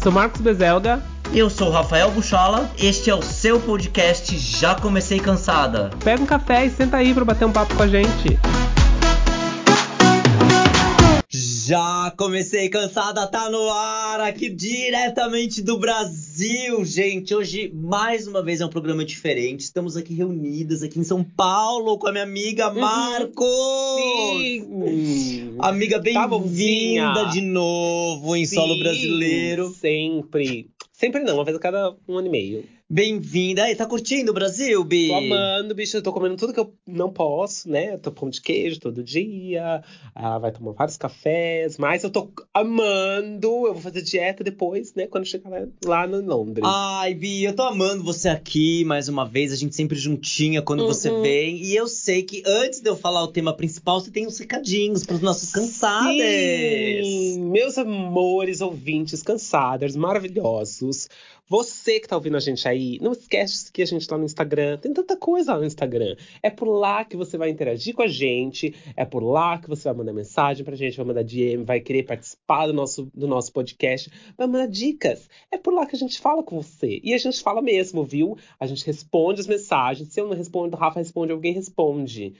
Eu 0.00 0.04
sou 0.04 0.12
Marcos 0.12 0.40
Bezelga. 0.40 1.02
Eu 1.30 1.50
sou 1.50 1.70
Rafael 1.70 2.10
Buchala. 2.10 2.70
Este 2.78 3.10
é 3.10 3.14
o 3.14 3.20
seu 3.20 3.60
podcast 3.60 4.34
Já 4.38 4.74
Comecei 4.74 5.20
Cansada. 5.20 5.90
Pega 6.02 6.22
um 6.22 6.26
café 6.26 6.64
e 6.64 6.70
senta 6.70 6.96
aí 6.96 7.12
pra 7.12 7.22
bater 7.22 7.44
um 7.44 7.52
papo 7.52 7.74
com 7.74 7.82
a 7.82 7.86
gente. 7.86 8.38
Já 11.70 12.12
comecei 12.16 12.68
cansada, 12.68 13.28
tá 13.28 13.48
no 13.48 13.70
ar 13.70 14.22
aqui 14.22 14.50
diretamente 14.50 15.62
do 15.62 15.78
Brasil, 15.78 16.84
gente. 16.84 17.32
Hoje 17.32 17.70
mais 17.72 18.26
uma 18.26 18.42
vez 18.42 18.60
é 18.60 18.66
um 18.66 18.68
programa 18.68 19.04
diferente. 19.04 19.60
Estamos 19.60 19.96
aqui 19.96 20.12
reunidas 20.12 20.82
aqui 20.82 20.98
em 20.98 21.04
São 21.04 21.22
Paulo 21.22 21.96
com 21.96 22.08
a 22.08 22.10
minha 22.10 22.24
amiga 22.24 22.72
Marcos. 22.72 23.46
Sim. 24.36 25.54
Amiga, 25.60 26.02
Tá 26.02 26.26
bem-vinda 26.26 27.26
de 27.26 27.40
novo 27.40 28.34
em 28.34 28.44
solo 28.46 28.74
Sim, 28.74 28.80
brasileiro. 28.80 29.70
Sempre. 29.70 30.68
Sempre 30.90 31.22
não, 31.22 31.34
uma 31.34 31.44
vez 31.44 31.56
a 31.56 31.60
cada 31.60 31.94
um 32.08 32.18
ano 32.18 32.26
e 32.26 32.30
meio. 32.30 32.79
Bem-vinda. 32.92 33.62
Aí, 33.62 33.76
tá 33.76 33.86
curtindo 33.86 34.32
o 34.32 34.34
Brasil, 34.34 34.82
Bi? 34.82 35.06
Tô 35.06 35.14
amando, 35.14 35.76
bicho. 35.76 35.96
Eu 35.96 36.02
tô 36.02 36.12
comendo 36.12 36.34
tudo 36.34 36.52
que 36.52 36.58
eu 36.58 36.74
não 36.88 37.08
posso, 37.08 37.70
né? 37.70 37.94
Eu 37.94 38.00
tô 38.00 38.10
pão 38.10 38.28
de 38.28 38.40
queijo 38.40 38.80
todo 38.80 39.00
dia. 39.04 39.80
Ah, 40.12 40.40
vai 40.40 40.50
tomar 40.50 40.72
vários 40.72 40.96
cafés. 40.96 41.78
Mas 41.78 42.02
eu 42.02 42.10
tô 42.10 42.32
amando. 42.52 43.46
Eu 43.68 43.74
vou 43.74 43.80
fazer 43.80 44.02
dieta 44.02 44.42
depois, 44.42 44.92
né? 44.94 45.06
Quando 45.06 45.24
chegar 45.24 45.48
lá, 45.50 45.68
lá 45.84 46.06
no 46.08 46.20
Londres. 46.20 46.64
Ai, 46.66 47.14
Bi, 47.14 47.44
eu 47.44 47.54
tô 47.54 47.62
amando 47.62 48.02
você 48.02 48.28
aqui 48.28 48.84
mais 48.84 49.08
uma 49.08 49.24
vez. 49.24 49.52
A 49.52 49.56
gente 49.56 49.76
sempre 49.76 49.96
juntinha 49.96 50.60
quando 50.60 50.84
você 50.84 51.10
Uhum. 51.10 51.22
vem. 51.22 51.62
E 51.62 51.76
eu 51.76 51.86
sei 51.86 52.24
que 52.24 52.42
antes 52.44 52.80
de 52.80 52.90
eu 52.90 52.96
falar 52.96 53.22
o 53.22 53.28
tema 53.28 53.54
principal, 53.56 54.00
você 54.00 54.10
tem 54.10 54.26
uns 54.26 54.36
recadinhos 54.36 55.06
pros 55.06 55.20
nossos 55.20 55.52
cansados. 55.52 56.10
Sim, 56.16 57.38
meus 57.52 57.78
amores 57.78 58.60
ouvintes 58.60 59.22
cansados, 59.22 59.94
maravilhosos. 59.94 61.08
Você 61.50 61.98
que 61.98 62.06
tá 62.06 62.14
ouvindo 62.14 62.36
a 62.36 62.40
gente 62.40 62.68
aí, 62.68 62.96
não 63.00 63.10
esquece 63.10 63.72
que 63.72 63.82
a 63.82 63.84
gente 63.84 64.06
tá 64.06 64.16
no 64.16 64.24
Instagram. 64.24 64.78
Tem 64.78 64.92
tanta 64.92 65.16
coisa 65.16 65.58
no 65.58 65.64
Instagram. 65.64 66.14
É 66.40 66.48
por 66.48 66.68
lá 66.68 67.04
que 67.04 67.16
você 67.16 67.36
vai 67.36 67.50
interagir 67.50 67.92
com 67.92 68.02
a 68.02 68.06
gente. 68.06 68.72
É 68.96 69.04
por 69.04 69.20
lá 69.20 69.58
que 69.58 69.68
você 69.68 69.88
vai 69.88 69.94
mandar 69.94 70.12
mensagem 70.12 70.64
pra 70.64 70.76
gente, 70.76 70.96
vai 70.96 71.06
mandar 71.06 71.24
DM, 71.24 71.64
vai 71.64 71.80
querer 71.80 72.04
participar 72.04 72.68
do 72.68 72.72
nosso, 72.72 73.10
do 73.12 73.26
nosso 73.26 73.52
podcast, 73.52 74.08
vai 74.38 74.46
mandar 74.46 74.68
dicas. 74.68 75.28
É 75.50 75.58
por 75.58 75.74
lá 75.74 75.86
que 75.86 75.96
a 75.96 75.98
gente 75.98 76.20
fala 76.20 76.44
com 76.44 76.62
você. 76.62 77.00
E 77.02 77.12
a 77.12 77.18
gente 77.18 77.42
fala 77.42 77.60
mesmo, 77.60 78.04
viu? 78.04 78.38
A 78.60 78.64
gente 78.64 78.86
responde 78.86 79.40
as 79.40 79.48
mensagens. 79.48 80.10
Se 80.12 80.20
eu 80.20 80.28
não 80.28 80.36
respondo, 80.36 80.76
o 80.76 80.78
Rafa 80.78 81.00
responde, 81.00 81.32
alguém 81.32 81.52
responde. 81.52 82.32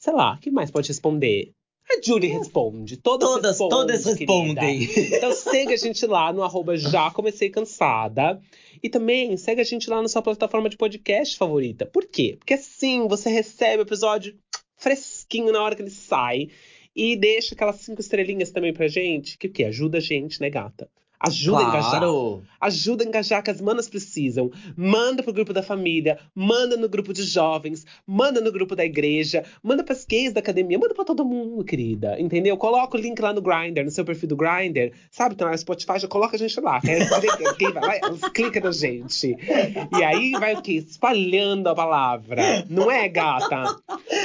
Sei 0.00 0.12
lá, 0.12 0.36
quem 0.38 0.52
mais 0.52 0.68
pode 0.68 0.88
responder? 0.88 1.54
A 1.90 2.00
Julie 2.04 2.28
responde. 2.30 2.96
Todas, 2.96 3.28
Todas, 3.28 3.50
respondem, 3.50 3.76
todas 3.78 4.04
querida. 4.04 4.60
respondem. 4.60 4.88
Então 5.16 5.32
segue 5.32 5.72
a 5.72 5.76
gente 5.76 6.06
lá 6.06 6.32
no 6.32 6.42
arroba 6.42 6.76
já 6.76 7.10
comecei 7.10 7.48
cansada. 7.50 8.40
E 8.82 8.88
também 8.88 9.36
segue 9.36 9.60
a 9.60 9.64
gente 9.64 9.88
lá 9.88 10.00
na 10.02 10.08
sua 10.08 10.22
plataforma 10.22 10.68
de 10.68 10.76
podcast 10.76 11.36
favorita. 11.36 11.86
Por 11.86 12.06
quê? 12.06 12.36
Porque 12.38 12.54
assim 12.54 13.08
você 13.08 13.30
recebe 13.30 13.82
o 13.82 13.86
episódio 13.86 14.36
fresquinho 14.76 15.52
na 15.52 15.62
hora 15.62 15.74
que 15.74 15.82
ele 15.82 15.90
sai. 15.90 16.48
E 16.94 17.16
deixa 17.16 17.54
aquelas 17.54 17.76
cinco 17.76 18.00
estrelinhas 18.00 18.50
também 18.50 18.72
pra 18.72 18.88
gente. 18.88 19.38
Que 19.38 19.46
o 19.46 19.52
quê? 19.52 19.64
Ajuda 19.64 19.98
a 19.98 20.00
gente, 20.00 20.40
né, 20.40 20.50
gata? 20.50 20.88
Ajuda 21.20 21.58
a 21.58 21.62
engajar. 21.62 21.90
Claro. 21.90 22.42
Ajuda 22.60 23.04
a 23.04 23.06
engajar 23.06 23.42
que 23.42 23.50
as 23.50 23.60
manas 23.60 23.88
precisam. 23.88 24.50
Manda 24.76 25.22
pro 25.22 25.32
grupo 25.32 25.52
da 25.52 25.62
família, 25.62 26.18
manda 26.34 26.76
no 26.76 26.88
grupo 26.88 27.12
de 27.12 27.22
jovens, 27.24 27.84
manda 28.06 28.40
no 28.40 28.52
grupo 28.52 28.76
da 28.76 28.84
igreja, 28.84 29.44
manda 29.62 29.82
pras 29.82 30.04
gays 30.04 30.32
da 30.32 30.40
academia, 30.40 30.78
manda 30.78 30.94
pra 30.94 31.04
todo 31.04 31.24
mundo, 31.24 31.64
querida. 31.64 32.20
Entendeu? 32.20 32.56
Coloca 32.56 32.96
o 32.96 33.00
link 33.00 33.20
lá 33.20 33.32
no 33.32 33.40
Grindr, 33.42 33.82
no 33.84 33.90
seu 33.90 34.04
perfil 34.04 34.28
do 34.28 34.36
Grindr. 34.36 34.92
Sabe, 35.10 35.34
tá 35.34 35.44
lá 35.46 35.52
no 35.52 35.58
Spotify, 35.58 35.98
já 35.98 36.08
coloca 36.08 36.36
a 36.36 36.38
gente 36.38 36.60
lá. 36.60 36.80
Quem 36.80 37.72
vai 37.72 38.00
lá, 38.00 38.30
clica 38.30 38.60
na 38.60 38.70
gente. 38.72 39.36
E 39.98 40.04
aí 40.04 40.32
vai 40.32 40.54
o 40.54 40.62
quê? 40.62 40.74
Espalhando 40.74 41.68
a 41.68 41.74
palavra. 41.74 42.64
Não 42.68 42.90
é, 42.90 43.08
gata? 43.08 43.76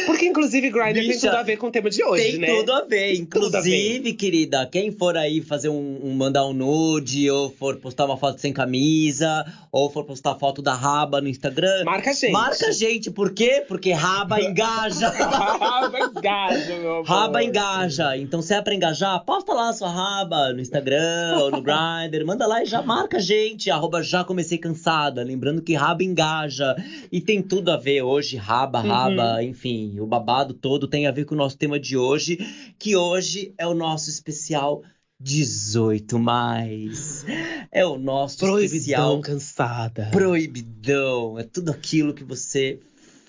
Porque, 0.05 0.25
inclusive, 0.27 0.69
Grindr 0.69 0.93
tem 0.99 1.07
Bicha, 1.07 1.27
tudo 1.27 1.37
a 1.37 1.43
ver 1.43 1.57
com 1.57 1.67
o 1.67 1.71
tema 1.71 1.89
de 1.89 2.03
hoje, 2.03 2.23
Tem 2.31 2.39
né? 2.39 2.47
tudo 2.47 2.73
a 2.73 2.81
ver. 2.81 3.25
tudo 3.27 3.57
a 3.57 3.61
ver. 3.61 3.69
Inclusive, 3.69 4.13
querida, 4.13 4.67
quem 4.71 4.91
for 4.91 5.17
aí 5.17 5.41
fazer 5.41 5.69
um, 5.69 5.99
um- 6.03 6.13
mandar 6.13 6.45
um 6.45 6.53
nude, 6.83 7.29
ou 7.31 7.49
for 7.49 7.77
postar 7.77 8.05
uma 8.05 8.17
foto 8.17 8.39
sem 8.39 8.51
camisa, 8.51 9.45
ou 9.71 9.89
for 9.89 10.03
postar 10.03 10.35
foto 10.35 10.61
da 10.61 10.73
raba 10.73 11.21
no 11.21 11.27
Instagram, 11.27 11.83
Marca 11.85 12.11
a 12.11 12.13
gente. 12.13 12.31
marca 12.31 12.67
a 12.67 12.71
gente. 12.71 13.11
Por 13.11 13.31
quê? 13.33 13.63
Porque 13.67 13.91
raba 13.91 14.41
engaja. 14.41 15.09
Raba 15.13 15.99
engaja, 15.99 16.75
meu 16.79 16.91
amor. 16.95 17.05
Raba 17.05 17.43
engaja. 17.43 18.17
Então, 18.17 18.41
se 18.41 18.53
é 18.53 18.61
pra 18.61 18.73
engajar, 18.75 19.23
posta 19.25 19.53
lá 19.53 19.69
a 19.69 19.73
sua 19.73 19.89
raba 19.89 20.51
no 20.53 20.59
Instagram 20.59 21.37
ou 21.39 21.51
no 21.51 21.61
Grindr. 21.63 22.25
Manda 22.25 22.45
lá 22.45 22.61
e 22.61 22.65
já 22.65 22.81
marca 22.81 23.17
a 23.17 23.21
gente. 23.21 23.69
Arroba 23.71 24.01
já 24.03 24.23
comecei 24.23 24.57
cansada. 24.57 25.23
Lembrando 25.23 25.61
que 25.61 25.73
raba 25.73 26.03
engaja. 26.03 26.75
E 27.11 27.21
tem 27.21 27.41
tudo 27.41 27.71
a 27.71 27.77
ver 27.77 28.01
hoje. 28.01 28.37
Raba, 28.37 28.81
Uhum. 28.81 28.87
raba, 28.89 29.43
enfim. 29.43 29.99
O 29.99 30.05
babado 30.05 30.53
todo 30.53 30.87
tem 30.87 31.07
a 31.07 31.11
ver 31.11 31.25
com 31.25 31.35
o 31.35 31.37
nosso 31.37 31.57
tema 31.57 31.79
de 31.79 31.97
hoje. 31.97 32.37
Que 32.77 32.95
hoje 32.95 33.53
é 33.57 33.65
o 33.67 33.73
nosso 33.73 34.09
especial 34.09 34.81
18 35.23 36.19
mais. 36.19 37.25
É 37.71 37.85
o 37.85 37.97
nosso 37.97 38.39
Proibidão 38.39 38.65
especial 38.65 39.21
cansada. 39.21 40.09
proibidão. 40.11 41.39
É 41.39 41.43
tudo 41.43 41.71
aquilo 41.71 42.13
que 42.13 42.25
você 42.25 42.79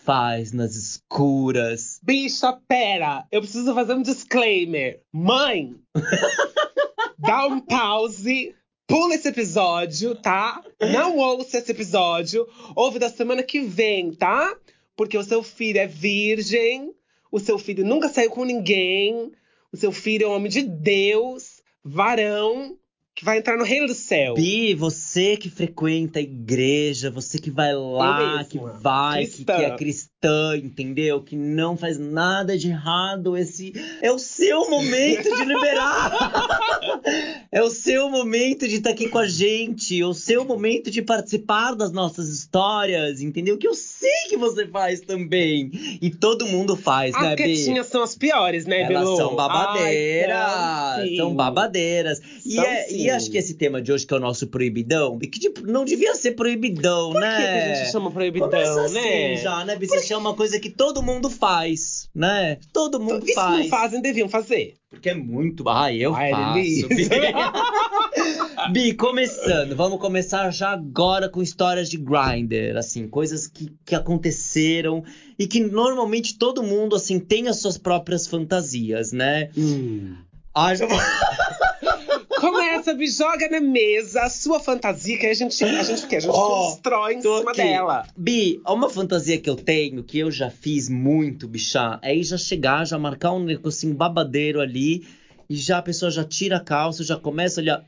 faz 0.05 0.53
nas 0.53 0.75
escuras. 0.75 2.01
Bicha, 2.03 2.53
pera, 2.69 3.25
eu 3.31 3.41
preciso 3.41 3.73
fazer 3.75 3.95
um 3.95 4.03
disclaimer. 4.03 5.01
Mãe, 5.13 5.77
dá 7.17 7.47
um 7.47 7.61
pause, 7.61 8.55
pula 8.89 9.15
esse 9.15 9.29
episódio, 9.29 10.17
tá? 10.17 10.63
Não 10.93 11.17
ouça 11.17 11.59
esse 11.59 11.71
episódio. 11.71 12.47
Ouve 12.75 12.99
da 12.99 13.09
semana 13.09 13.43
que 13.43 13.61
vem, 13.61 14.13
tá? 14.13 14.53
Porque 14.97 15.17
o 15.17 15.23
seu 15.23 15.43
filho 15.45 15.79
é 15.79 15.87
virgem, 15.87 16.93
o 17.31 17.39
seu 17.39 17.57
filho 17.59 17.85
nunca 17.85 18.09
saiu 18.09 18.31
com 18.31 18.45
ninguém, 18.45 19.33
o 19.73 19.77
seu 19.77 19.91
filho 19.91 20.25
é 20.27 20.29
um 20.29 20.35
homem 20.35 20.51
de 20.51 20.63
Deus, 20.63 21.54
varão, 21.85 22.79
que 23.15 23.25
vai 23.25 23.39
entrar 23.39 23.57
no 23.57 23.63
reino 23.63 23.87
do 23.87 23.95
céu. 23.95 24.35
Bi, 24.35 24.75
você 24.75 25.37
que 25.37 25.49
frequenta 25.49 26.19
a 26.19 26.23
igreja, 26.23 27.13
você 27.13 27.39
que 27.39 27.49
vai 27.49 27.73
lá, 27.73 28.45
que 28.45 28.59
vai, 28.59 29.27
que, 29.27 29.45
que 29.45 29.53
é 29.53 29.71
cristã, 29.77 30.57
entendeu? 30.57 31.23
Que 31.23 31.37
não 31.37 31.77
faz 31.77 31.97
nada 31.97 32.59
de 32.59 32.71
errado. 32.71 33.37
Esse 33.37 33.73
é 34.03 34.11
o 34.11 34.19
seu 34.19 34.69
momento 34.69 35.33
de 35.37 35.45
liberar. 35.45 37.01
é 37.53 37.63
o 37.63 37.71
seu 37.71 38.11
momento 38.11 38.67
de 38.67 38.77
estar 38.77 38.91
aqui 38.91 39.09
com 39.09 39.19
a 39.19 39.29
gente, 39.29 40.01
é 40.01 40.07
o 40.07 40.15
seu 40.15 40.45
momento 40.45 40.91
de 40.91 41.01
participar 41.01 41.77
das 41.77 41.93
nossas 41.93 42.29
histórias, 42.29 43.21
entendeu? 43.21 43.57
Que 43.57 43.69
eu 43.69 43.75
sei 43.75 44.11
que 44.29 44.37
você 44.37 44.67
faz 44.67 45.01
também. 45.01 45.71
E 46.03 46.11
todo 46.11 46.47
mundo 46.47 46.75
faz, 46.75 47.15
As 47.15 47.23
né, 47.23 47.37
Bi? 47.37 47.45
quietinhas 47.45 47.87
são 47.87 48.03
as 48.03 48.17
piores, 48.17 48.67
né, 48.67 48.83
Elas 48.83 49.17
são 49.17 49.37
babadeiras, 49.37 50.37
Ai, 50.37 51.15
são 51.15 51.33
babadeiras. 51.33 52.21
E, 52.45 52.55
São 52.57 52.65
é- 52.65 52.83
sim. 52.83 53.04
E 53.07 53.11
acho 53.11 53.31
que 53.31 53.39
esse 53.39 53.55
tema 53.55 53.81
de 53.81 53.93
hoje, 53.93 54.07
que 54.07 54.15
é 54.15 54.17
o 54.17 54.21
nosso 54.21 54.47
proibidão, 54.47 55.19
que 55.19 55.29
tipo, 55.39 55.61
não 55.67 55.85
devia 55.85 56.15
ser 56.15 56.33
proibidão, 56.33 57.13
Por 57.13 57.21
né? 57.21 57.37
que, 57.37 57.43
que 57.43 57.49
a 57.71 57.75
gente 57.75 57.93
chama 57.93 58.11
proibidão, 58.11 58.49
Começa 58.51 58.85
assim 58.85 58.95
né? 58.95 59.37
já, 59.37 59.65
né? 59.65 59.79
Isso 59.81 60.13
é 60.13 60.17
uma 60.17 60.35
coisa 60.35 60.59
que 60.59 60.71
todo 60.71 61.03
mundo 61.03 61.29
faz, 61.31 62.09
né? 62.15 62.59
Todo 62.73 63.01
mundo 63.01 63.25
se 63.27 63.35
faz. 63.35 63.59
não 63.61 63.69
fazem, 63.69 64.01
deviam 64.01 64.29
fazer. 64.29 64.75
Porque 64.91 65.11
é 65.11 65.15
muito. 65.15 65.69
Ai, 65.69 65.97
eu 65.99 66.15
Ai, 66.15 66.31
faço. 66.31 66.55
delícia. 66.55 66.89
Bi. 68.73 68.95
Começando. 68.95 69.75
Vamos 69.75 69.99
começar 70.01 70.51
já 70.51 70.71
agora 70.71 71.29
com 71.29 71.43
histórias 71.43 71.91
de 71.91 71.97
Grindr, 71.97 72.77
assim, 72.77 73.09
coisas 73.09 73.47
que, 73.47 73.73
que 73.85 73.95
aconteceram 73.95 75.03
e 75.39 75.47
que 75.47 75.61
normalmente 75.61 76.39
todo 76.39 76.63
mundo, 76.63 76.95
assim, 76.97 77.19
tem 77.19 77.49
as 77.49 77.61
suas 77.61 77.77
próprias 77.77 78.27
fantasias, 78.27 79.13
né? 79.13 79.51
Ai, 80.55 80.77
já 80.77 80.87
vou... 80.87 80.99
Começa, 82.41 82.93
me 82.93 83.07
joga 83.09 83.49
na 83.49 83.61
mesa 83.61 84.23
a 84.23 84.31
sua 84.31 84.61
fantasia, 84.61 85.19
que 85.19 85.27
a 85.27 85.33
gente, 85.33 85.65
a 85.65 85.83
gente, 85.83 86.05
o 86.05 86.09
quê? 86.09 86.17
A 86.17 86.21
gente 86.21 86.31
Ó, 86.31 86.71
constrói 86.71 87.15
em 87.15 87.23
cima 87.23 87.51
aqui. 87.51 87.63
dela. 87.63 88.07
Bi, 88.17 88.61
uma 88.67 88.91
fantasia 88.91 89.41
que 89.41 89.49
eu 89.49 89.57
tenho, 89.57 90.05
que 90.05 90.19
eu 90.19 90.31
já 90.31 90.51
fiz 90.51 90.89
muito, 90.91 91.49
bichá, 91.49 91.99
é 92.03 92.15
ir 92.15 92.23
já 92.23 92.37
chegar, 92.37 92.85
já 92.85 92.99
marcar 92.99 93.33
um 93.33 93.43
negocinho 93.43 93.95
babadeiro 93.95 94.61
ali, 94.61 95.07
e 95.49 95.57
já 95.57 95.79
a 95.79 95.83
pessoa 95.83 96.11
já 96.11 96.23
tira 96.23 96.59
a 96.59 96.61
calça, 96.61 97.03
já 97.03 97.17
começa 97.17 97.61
a 97.61 97.63
olhar. 97.63 97.85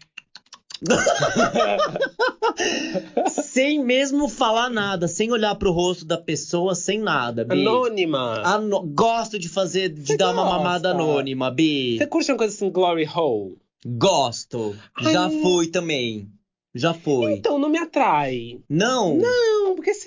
sem 3.30 3.82
mesmo 3.82 4.28
falar 4.28 4.68
nada, 4.70 5.08
sem 5.08 5.30
olhar 5.32 5.54
pro 5.54 5.72
rosto 5.72 6.04
da 6.04 6.18
pessoa, 6.18 6.74
sem 6.74 6.98
nada, 7.00 7.44
Bi. 7.44 7.60
Anônima. 7.62 8.42
Ano- 8.46 8.82
Gosto 8.86 9.38
de 9.38 9.48
fazer, 9.48 9.88
de 9.90 10.16
dar 10.16 10.32
uma 10.32 10.42
gosta? 10.42 10.58
mamada 10.58 10.90
anônima, 10.90 11.50
Bi. 11.50 11.96
Você 11.98 12.06
curte 12.06 12.30
uma 12.32 12.38
coisa 12.38 12.54
assim, 12.54 12.70
Glory 12.70 13.06
Hole? 13.12 13.56
Gosto. 13.84 14.76
Já 15.00 15.26
Ai. 15.26 15.40
fui 15.42 15.66
também. 15.68 16.28
Já 16.74 16.92
fui. 16.92 17.32
Então 17.32 17.58
não 17.58 17.68
me 17.70 17.78
atrai. 17.78 18.58
Não? 18.68 19.16
Não, 19.16 19.65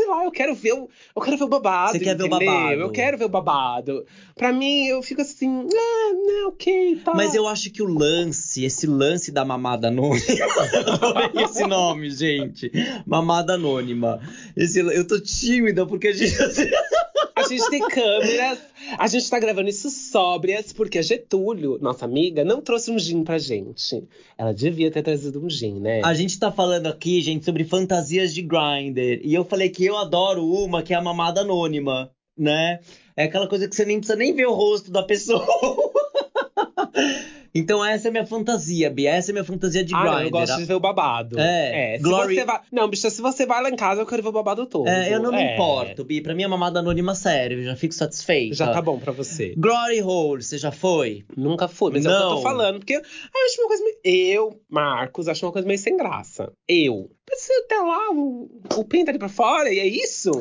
lá, 0.10 0.26
eu 0.26 0.32
quero 0.32 0.54
ver 0.56 0.74
o, 0.74 0.90
eu 1.16 1.22
quero 1.22 1.38
ver 1.38 1.44
o 1.44 1.48
babado. 1.48 1.92
Você 1.92 2.00
quer 2.00 2.16
ver 2.16 2.24
o 2.24 2.28
entendeu? 2.28 2.48
babado. 2.48 2.82
Eu 2.82 2.92
quero 2.92 3.18
ver 3.18 3.26
o 3.26 3.30
babado. 3.30 4.06
Pra 4.36 4.52
mim, 4.52 4.88
eu 4.88 5.02
fico 5.02 5.22
assim, 5.22 5.68
ah, 5.74 6.14
não, 6.14 6.50
ok, 6.50 7.02
tá. 7.04 7.14
Mas 7.14 7.36
eu 7.36 7.48
acho 7.48 7.72
que 7.72 7.82
o 7.82 7.86
lance, 7.86 8.64
esse 8.64 8.88
lance 8.88 9.32
da 9.32 9.46
mamada 9.46 9.88
anônima. 9.88 10.20
Esse 11.44 11.66
nome, 11.66 12.10
gente. 12.10 12.72
Mamada 13.06 13.54
anônima. 13.54 14.20
Esse, 14.56 14.80
eu 14.80 15.06
tô 15.06 15.20
tímida 15.20 15.86
porque 15.86 16.10
a 16.10 16.14
gente. 16.14 16.36
A 17.50 17.58
gente 17.58 17.70
tem 17.70 17.88
câmeras, 17.88 18.60
a 18.98 19.08
gente 19.08 19.30
tá 19.30 19.40
gravando 19.40 19.70
isso 19.70 19.90
sóbrias, 19.90 20.72
porque 20.72 21.00
a 21.00 21.02
Getúlio, 21.02 21.78
nossa 21.82 22.06
amiga, 22.06 22.44
não 22.44 22.62
trouxe 22.62 22.92
um 22.92 23.00
gin 23.00 23.24
pra 23.24 23.38
gente. 23.38 24.08
Ela 24.38 24.54
devia 24.54 24.92
ter 24.92 25.02
trazido 25.02 25.44
um 25.44 25.50
gin, 25.50 25.80
né? 25.80 26.02
A 26.04 26.14
gente 26.14 26.40
tá 26.40 26.52
falando 26.52 26.88
aqui, 26.88 27.22
gente, 27.22 27.46
sobre 27.46 27.64
fantasias 27.64 28.34
de 28.34 28.42
grinder. 28.42 29.22
E 29.24 29.34
eu 29.34 29.44
falei 29.44 29.70
que 29.70 29.86
eu 29.86 29.98
adoro 29.98 30.46
uma 30.46 30.84
que 30.84 30.94
é 30.94 30.98
a 30.98 31.02
mamada 31.02 31.42
anônima, 31.42 32.12
né? 32.38 32.80
É 33.16 33.24
aquela 33.24 33.48
coisa 33.48 33.68
que 33.68 33.76
você 33.76 33.86
nem 33.86 33.98
precisa 33.98 34.18
nem 34.18 34.34
ver 34.34 34.48
o 34.48 34.54
rosto 34.54 34.92
da 34.92 35.04
pessoa. 35.04 35.46
Então 37.54 37.84
essa 37.84 38.08
é 38.08 38.12
minha 38.12 38.26
fantasia, 38.26 38.90
Bia. 38.90 39.12
Essa 39.12 39.32
é 39.32 39.34
minha 39.34 39.44
fantasia 39.44 39.84
de 39.84 39.94
Ah, 39.96 39.98
não, 40.04 40.06
grinder. 40.12 40.26
eu 40.28 40.32
gosto 40.32 40.58
de 40.58 40.66
ver 40.66 40.74
o 40.76 40.80
babado. 40.80 41.40
É, 41.40 41.98
se 41.98 42.04
Glory- 42.04 42.36
você 42.36 42.46
vai... 42.46 42.60
Não, 42.72 42.88
bicha, 42.90 43.10
se 43.10 43.22
você 43.22 43.46
vai 43.46 43.62
lá 43.64 43.70
em 43.70 43.76
casa, 43.76 44.02
eu 44.02 44.06
quero 44.06 44.22
ver 44.24 44.30
o 44.30 44.32
babado 44.34 44.66
todo. 44.66 44.88
É, 44.88 45.14
eu 45.14 45.20
não 45.20 45.32
me 45.32 45.42
É, 45.42 45.54
importo, 45.54 46.04
Bi. 46.04 46.22
Pra 46.22 46.36
mim 46.36 46.44
é 46.44 46.48
mamada 46.48 46.80
anônima 46.80 47.16
sério, 47.16 47.60
eu 47.60 47.64
já 47.64 47.76
fico 47.76 47.94
satisfeita. 47.94 48.56
Já 48.56 48.72
tá 48.72 48.82
bom 48.82 49.00
pra 49.00 49.12
você. 49.12 49.54
Glory 49.58 50.02
Hole, 50.02 50.44
você 50.44 50.58
já 50.58 50.72
foi? 50.72 51.24
Nunca 51.36 51.68
fui, 51.68 51.92
mas 51.92 52.06
é 52.06 52.10
o 52.10 52.12
que 52.12 52.18
eu 52.18 52.30
Não. 52.30 52.36
tô 52.38 52.42
falando. 52.42 52.80
Porque 52.80 52.94
eu 52.96 53.02
acho 53.02 53.62
uma 53.62 53.68
coisa 53.68 53.84
meio... 53.84 54.00
Eu, 54.04 54.62
Marcos, 54.70 55.28
acho 55.28 55.46
uma 55.46 55.52
coisa 55.52 55.68
meio 55.68 55.80
sem 55.80 55.98
graça. 55.98 56.52
Eu. 56.68 57.10
Você 57.32 57.62
tá 57.68 57.82
lá, 57.84 58.12
o, 58.12 58.50
o 58.78 58.84
pinto 58.86 59.10
ali 59.10 59.20
pra 59.20 59.30
fora, 59.30 59.72
e 59.72 59.78
é 59.78 59.86
isso? 59.86 60.32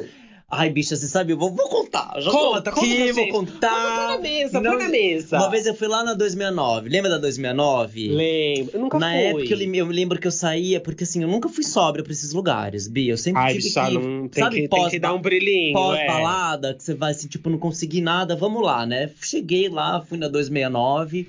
Ai, 0.50 0.70
bicha, 0.70 0.96
você 0.96 1.06
sabe, 1.06 1.34
eu 1.34 1.36
vou, 1.36 1.50
vou 1.54 1.68
contar. 1.68 2.10
Eu 2.16 2.22
Já 2.22 2.30
Conta, 2.30 2.62
tô 2.72 2.80
conta 2.80 2.86
aqui, 2.86 3.04
pra 3.04 3.12
vou 3.12 3.28
contar. 3.28 3.68
Põe 4.08 4.16
na 4.16 4.18
mesa, 4.18 4.60
Não- 4.62 4.78
na 4.78 4.88
mesa. 4.88 5.36
Uma 5.36 5.50
vez 5.50 5.66
eu 5.66 5.74
fui 5.74 5.86
lá 5.86 6.02
na 6.02 6.14
2009. 6.14 6.88
Lembra 6.88 7.10
da 7.10 7.18
2009? 7.18 8.08
Lembro. 8.08 8.70
Eu 8.74 8.80
nunca 8.80 8.98
Na 8.98 9.08
fui. 9.10 9.18
época 9.18 9.54
eu, 9.62 9.74
eu 9.74 9.86
lembro 9.88 10.18
que 10.18 10.26
eu 10.26 10.30
saía, 10.30 10.80
porque 10.80 11.04
assim, 11.04 11.20
eu 11.22 11.28
nunca 11.28 11.50
fui 11.50 11.62
sóbria 11.62 12.02
pra 12.02 12.14
esses 12.14 12.32
lugares, 12.32 12.88
Bi. 12.88 13.08
Eu 13.10 13.18
sempre 13.18 13.42
Ai, 13.42 13.52
tive 13.56 13.64
bicha, 13.64 13.86
que. 13.88 13.94
não, 13.98 14.26
tem, 14.28 14.42
sabe, 14.42 14.62
que, 14.62 14.68
pós, 14.68 14.80
tem 14.80 14.90
que 14.92 14.98
dar 14.98 15.12
um 15.12 15.20
brilhinho. 15.20 15.70
é. 15.70 15.72
pós-balada, 16.06 16.72
que 16.72 16.82
você 16.82 16.94
vai 16.94 17.10
assim, 17.10 17.28
tipo, 17.28 17.50
não 17.50 17.58
consegui 17.58 18.00
nada, 18.00 18.34
vamos 18.34 18.62
lá, 18.62 18.86
né? 18.86 19.10
Cheguei 19.20 19.68
lá, 19.68 20.00
fui 20.00 20.16
na 20.16 20.28
269. 20.28 21.28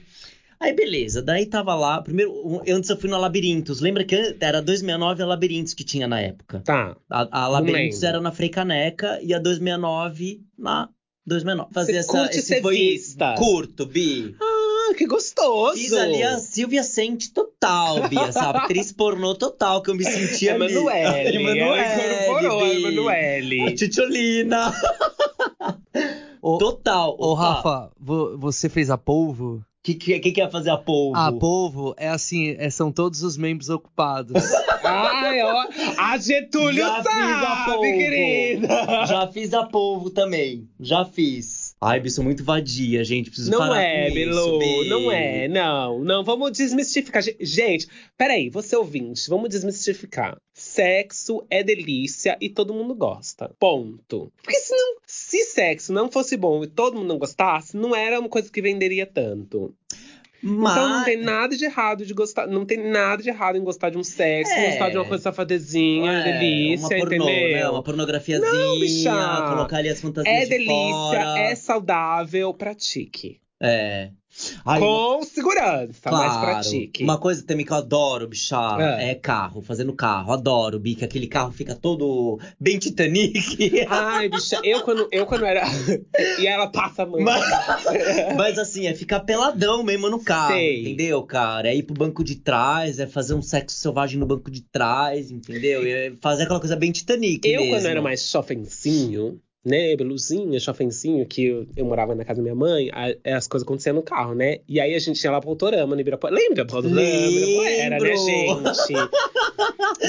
Aí, 0.61 0.73
beleza, 0.73 1.21
daí 1.21 1.45
tava 1.45 1.73
lá. 1.73 2.01
Primeiro, 2.01 2.61
antes 2.67 2.89
eu 2.89 2.97
fui 2.97 3.09
na 3.09 3.17
Labirintos. 3.17 3.79
Lembra 3.79 4.03
que 4.03 4.35
era 4.41 4.61
269 4.61 5.23
a 5.23 5.25
Labirintos 5.25 5.73
que 5.73 5.83
tinha 5.85 6.05
na 6.07 6.19
época? 6.19 6.61
Tá. 6.65 6.97
A, 7.09 7.43
a 7.43 7.47
Labirintos 7.47 8.03
era 8.03 8.19
na 8.19 8.31
Frei 8.31 8.49
Caneca 8.49 9.19
e 9.23 9.33
a 9.33 9.39
269 9.39 10.41
na 10.57 10.89
269. 11.25 11.73
Fazer 11.73 11.93
Você 11.93 11.97
essa. 11.99 12.11
curte 12.11 12.37
esse 12.39 12.47
ser 12.47 12.61
foi 12.61 12.75
vista. 12.75 13.35
curto, 13.37 13.85
Bi. 13.85 14.35
Ah, 14.41 14.93
que 14.97 15.05
gostoso. 15.07 15.77
Fiz 15.77 15.93
ali 15.93 16.23
a 16.23 16.39
Silvia 16.39 16.83
Sente 16.83 17.31
total, 17.31 18.09
Bia, 18.09 18.31
sabe? 18.33 18.57
Atriz 18.65 18.91
pornô 18.91 19.35
total, 19.35 19.81
que 19.81 19.91
eu 19.91 19.95
me 19.95 20.03
sentia 20.03 20.55
ali. 20.55 20.65
Emanuele. 20.65 21.35
Emanuele, 21.37 21.59
Ela 21.69 22.23
incorporou 22.23 22.59
a. 22.65 22.67
Emanuele. 22.73 23.75
Titiolina. 23.75 24.73
Total. 26.41 27.15
Ô, 27.19 27.33
Rafa, 27.33 27.91
vo- 27.99 28.37
você 28.37 28.69
fez 28.69 28.89
a 28.89 28.97
polvo? 28.97 29.63
Que, 29.81 29.93
que, 29.93 30.19
que 30.19 30.31
que 30.31 30.41
ia 30.41 30.49
fazer 30.49 30.69
a 30.71 30.77
polvo? 30.77 31.17
A 31.17 31.31
polvo 31.31 31.95
é 31.97 32.09
assim, 32.09 32.55
é- 32.57 32.69
são 32.69 32.91
todos 32.91 33.23
os 33.23 33.37
membros 33.37 33.69
ocupados. 33.69 34.33
Ai, 34.83 35.41
ó. 35.41 35.65
A 35.97 36.17
Getúlio 36.17 36.83
Já 36.83 36.95
fiz 37.03 37.07
a 37.07 37.11
sabe, 37.11 37.65
polvo. 37.71 37.81
querida. 37.83 38.67
Já 39.05 39.27
fiz 39.27 39.53
a 39.53 39.63
polvo 39.65 40.09
também. 40.09 40.67
Já 40.79 41.05
fiz. 41.05 41.75
Ai, 41.81 41.99
bicho, 41.99 42.21
muito 42.23 42.43
vadia, 42.43 43.03
gente. 43.03 43.29
Preciso 43.29 43.51
Não 43.51 43.59
parar 43.59 43.81
é, 43.81 44.07
com 44.09 44.13
Bilu, 44.15 44.61
isso, 44.61 44.89
não 44.89 45.11
é, 45.11 45.47
não, 45.47 45.99
não, 46.03 46.23
vamos 46.25 46.51
desmistificar. 46.51 47.21
Ge- 47.21 47.37
Gente, 47.39 47.87
peraí, 48.17 48.49
você 48.49 48.75
ouvinte, 48.75 49.29
vamos 49.29 49.49
desmistificar. 49.49 50.37
Sexo 50.79 51.45
é 51.49 51.61
delícia 51.61 52.37
e 52.39 52.47
todo 52.49 52.73
mundo 52.73 52.95
gosta. 52.95 53.51
Ponto. 53.59 54.31
Porque 54.41 54.57
se 54.59 54.73
não, 54.73 54.95
se 55.05 55.43
sexo 55.43 55.91
não 55.91 56.09
fosse 56.09 56.37
bom 56.37 56.63
e 56.63 56.67
todo 56.67 56.95
mundo 56.95 57.07
não 57.09 57.17
gostasse, 57.17 57.75
não 57.75 57.93
era 57.93 58.17
uma 58.17 58.29
coisa 58.29 58.49
que 58.49 58.61
venderia 58.61 59.05
tanto. 59.05 59.73
Mas... 60.41 60.71
Então 60.71 60.89
não 60.89 61.03
tem 61.03 61.17
nada 61.17 61.57
de 61.57 61.65
errado 61.65 62.05
de 62.05 62.13
gostar, 62.13 62.47
não 62.47 62.63
tem 62.65 62.77
nada 62.77 63.21
de 63.21 63.27
errado 63.27 63.57
em 63.57 63.61
gostar 63.63 63.89
de 63.89 63.97
um 63.97 64.03
sexo, 64.05 64.53
É. 64.53 64.69
gostar 64.69 64.89
de 64.89 64.97
uma 64.97 65.03
coisa 65.05 65.21
safadezinha, 65.23 66.09
É, 66.13 66.23
delícia, 66.39 66.87
uma 66.87 66.97
pornô, 66.97 67.29
entendeu? 67.29 67.51
né? 67.57 67.69
Uma 67.69 67.83
pornografiazinha, 67.83 68.49
Não, 68.53 68.79
bicha. 68.79 69.11
colocar 69.49 69.77
ali 69.79 69.89
as 69.89 69.99
fantasias 69.99 70.33
É 70.33 70.43
de 70.43 70.49
delícia, 70.49 70.71
fora. 70.71 71.39
é 71.39 71.55
saudável, 71.55 72.53
pratique. 72.53 73.41
É. 73.61 74.11
Ai, 74.65 74.79
Com 74.79 75.21
segurança, 75.23 76.11
mas 76.11 76.33
Claro. 76.33 76.41
pratique. 76.41 77.03
Uma 77.03 77.17
coisa 77.17 77.43
também 77.45 77.65
que 77.65 77.71
eu 77.71 77.77
adoro, 77.77 78.27
bicha, 78.27 78.55
É. 78.79 79.11
é. 79.11 79.15
carro, 79.15 79.61
fazendo 79.61 79.91
carro. 79.93 80.31
Adoro, 80.31 80.79
Bi, 80.79 80.95
que 80.95 81.03
aquele 81.03 81.27
carro 81.27 81.51
fica 81.51 81.75
todo 81.75 82.39
bem 82.59 82.77
Titanic. 82.77 83.33
Ai, 83.89 84.29
bicha, 84.29 84.59
eu 84.63 84.81
quando, 84.81 85.07
eu 85.11 85.25
quando 85.25 85.45
era. 85.45 85.63
e 86.39 86.47
ela 86.47 86.67
passa 86.67 87.03
a 87.03 87.05
mão. 87.05 87.19
Mas, 87.19 87.43
mas 88.37 88.57
assim, 88.59 88.87
é 88.87 88.93
ficar 88.93 89.21
peladão 89.21 89.83
mesmo 89.83 90.09
no 90.09 90.19
carro, 90.23 90.53
Sei. 90.53 90.81
entendeu, 90.81 91.21
cara? 91.23 91.67
É 91.69 91.75
ir 91.75 91.83
pro 91.83 91.93
banco 91.95 92.23
de 92.23 92.35
trás, 92.35 92.99
é 92.99 93.07
fazer 93.07 93.33
um 93.33 93.41
sexo 93.41 93.77
selvagem 93.77 94.19
no 94.19 94.25
banco 94.25 94.49
de 94.51 94.61
trás, 94.61 95.31
entendeu? 95.31 95.83
É 95.85 96.13
fazer 96.21 96.43
aquela 96.43 96.59
coisa 96.59 96.75
bem 96.75 96.91
Titanic 96.91 97.45
eu, 97.47 97.61
mesmo. 97.61 97.75
quando 97.75 97.85
era 97.87 98.01
mais 98.01 98.21
chofencinho, 98.29 99.39
né, 99.69 99.95
beluzinho, 99.95 100.59
chofencinho, 100.59 101.25
que 101.25 101.45
eu, 101.45 101.67
eu 101.77 101.85
morava 101.85 102.15
na 102.15 102.25
casa 102.25 102.37
da 102.39 102.43
minha 102.43 102.55
mãe, 102.55 102.89
a- 102.91 103.35
as 103.37 103.47
coisas 103.47 103.65
aconteciam 103.65 103.95
no 103.95 104.01
carro, 104.01 104.33
né? 104.35 104.57
E 104.67 104.79
aí 104.79 104.93
a 104.95 104.99
gente 104.99 105.23
ia 105.23 105.31
lá 105.31 105.39
pro 105.39 105.49
Autorama, 105.51 105.95
no 105.95 106.01
Ibirapuera. 106.01 106.35
Lembra 106.35 106.65
do 106.65 106.75
Autorama? 106.75 107.01
Ibirapuera, 107.01 107.99
né, 107.99 108.15
gente? 108.15 108.93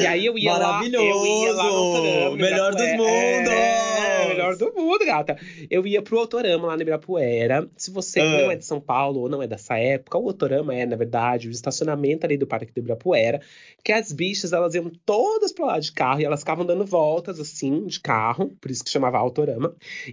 E 0.03 0.07
aí 0.07 0.27
eu 0.27 0.39
ia 0.39 0.57
lá, 0.57 0.83
eu 0.85 0.91
ia 1.27 1.53
lá 1.53 1.65
no 1.65 1.71
Autorama. 1.71 2.31
no 2.31 2.37
Melhor 2.37 2.73
dos. 2.73 2.81
É, 2.83 2.97
mundos. 2.97 4.29
melhor 4.29 4.57
do 4.57 4.73
mundo, 4.75 5.05
gata. 5.05 5.37
Eu 5.71 5.87
ia 5.87 6.01
pro 6.03 6.19
Autorama 6.19 6.69
lá 6.69 6.77
no 6.77 6.83
Ibirapuera. 6.83 7.69
Se 7.77 7.91
você 7.91 8.21
Ah. 8.21 8.25
não 8.43 8.51
é 8.51 8.57
de 8.57 8.65
São 8.65 8.81
Paulo 8.81 9.21
ou 9.21 9.29
não 9.29 9.43
é 9.43 9.47
dessa 9.47 9.77
época, 9.79 10.19
o 10.19 10.27
Autorama 10.29 10.75
é, 10.75 10.87
na 10.87 10.97
verdade, 10.97 11.49
o 11.49 11.51
estacionamento 11.51 12.25
ali 12.27 12.37
do 12.37 12.47
Parque 12.47 12.73
do 12.73 12.79
Ibirapuera. 12.79 13.41
Que 13.83 13.93
as 13.93 14.13
bichas, 14.13 14.53
elas 14.53 14.75
iam 14.75 14.91
todas 15.07 15.53
pra 15.53 15.67
lá 15.67 15.79
de 15.79 15.91
carro 15.93 16.21
e 16.21 16.25
elas 16.25 16.41
ficavam 16.41 16.65
dando 16.67 16.85
voltas, 16.85 17.41
assim, 17.41 17.87
de 17.87 17.99
carro. 18.01 18.53
Por 18.61 18.71
isso 18.71 18.85
que 18.85 18.91
chamava 18.91 19.19
Autorama. 19.19 19.50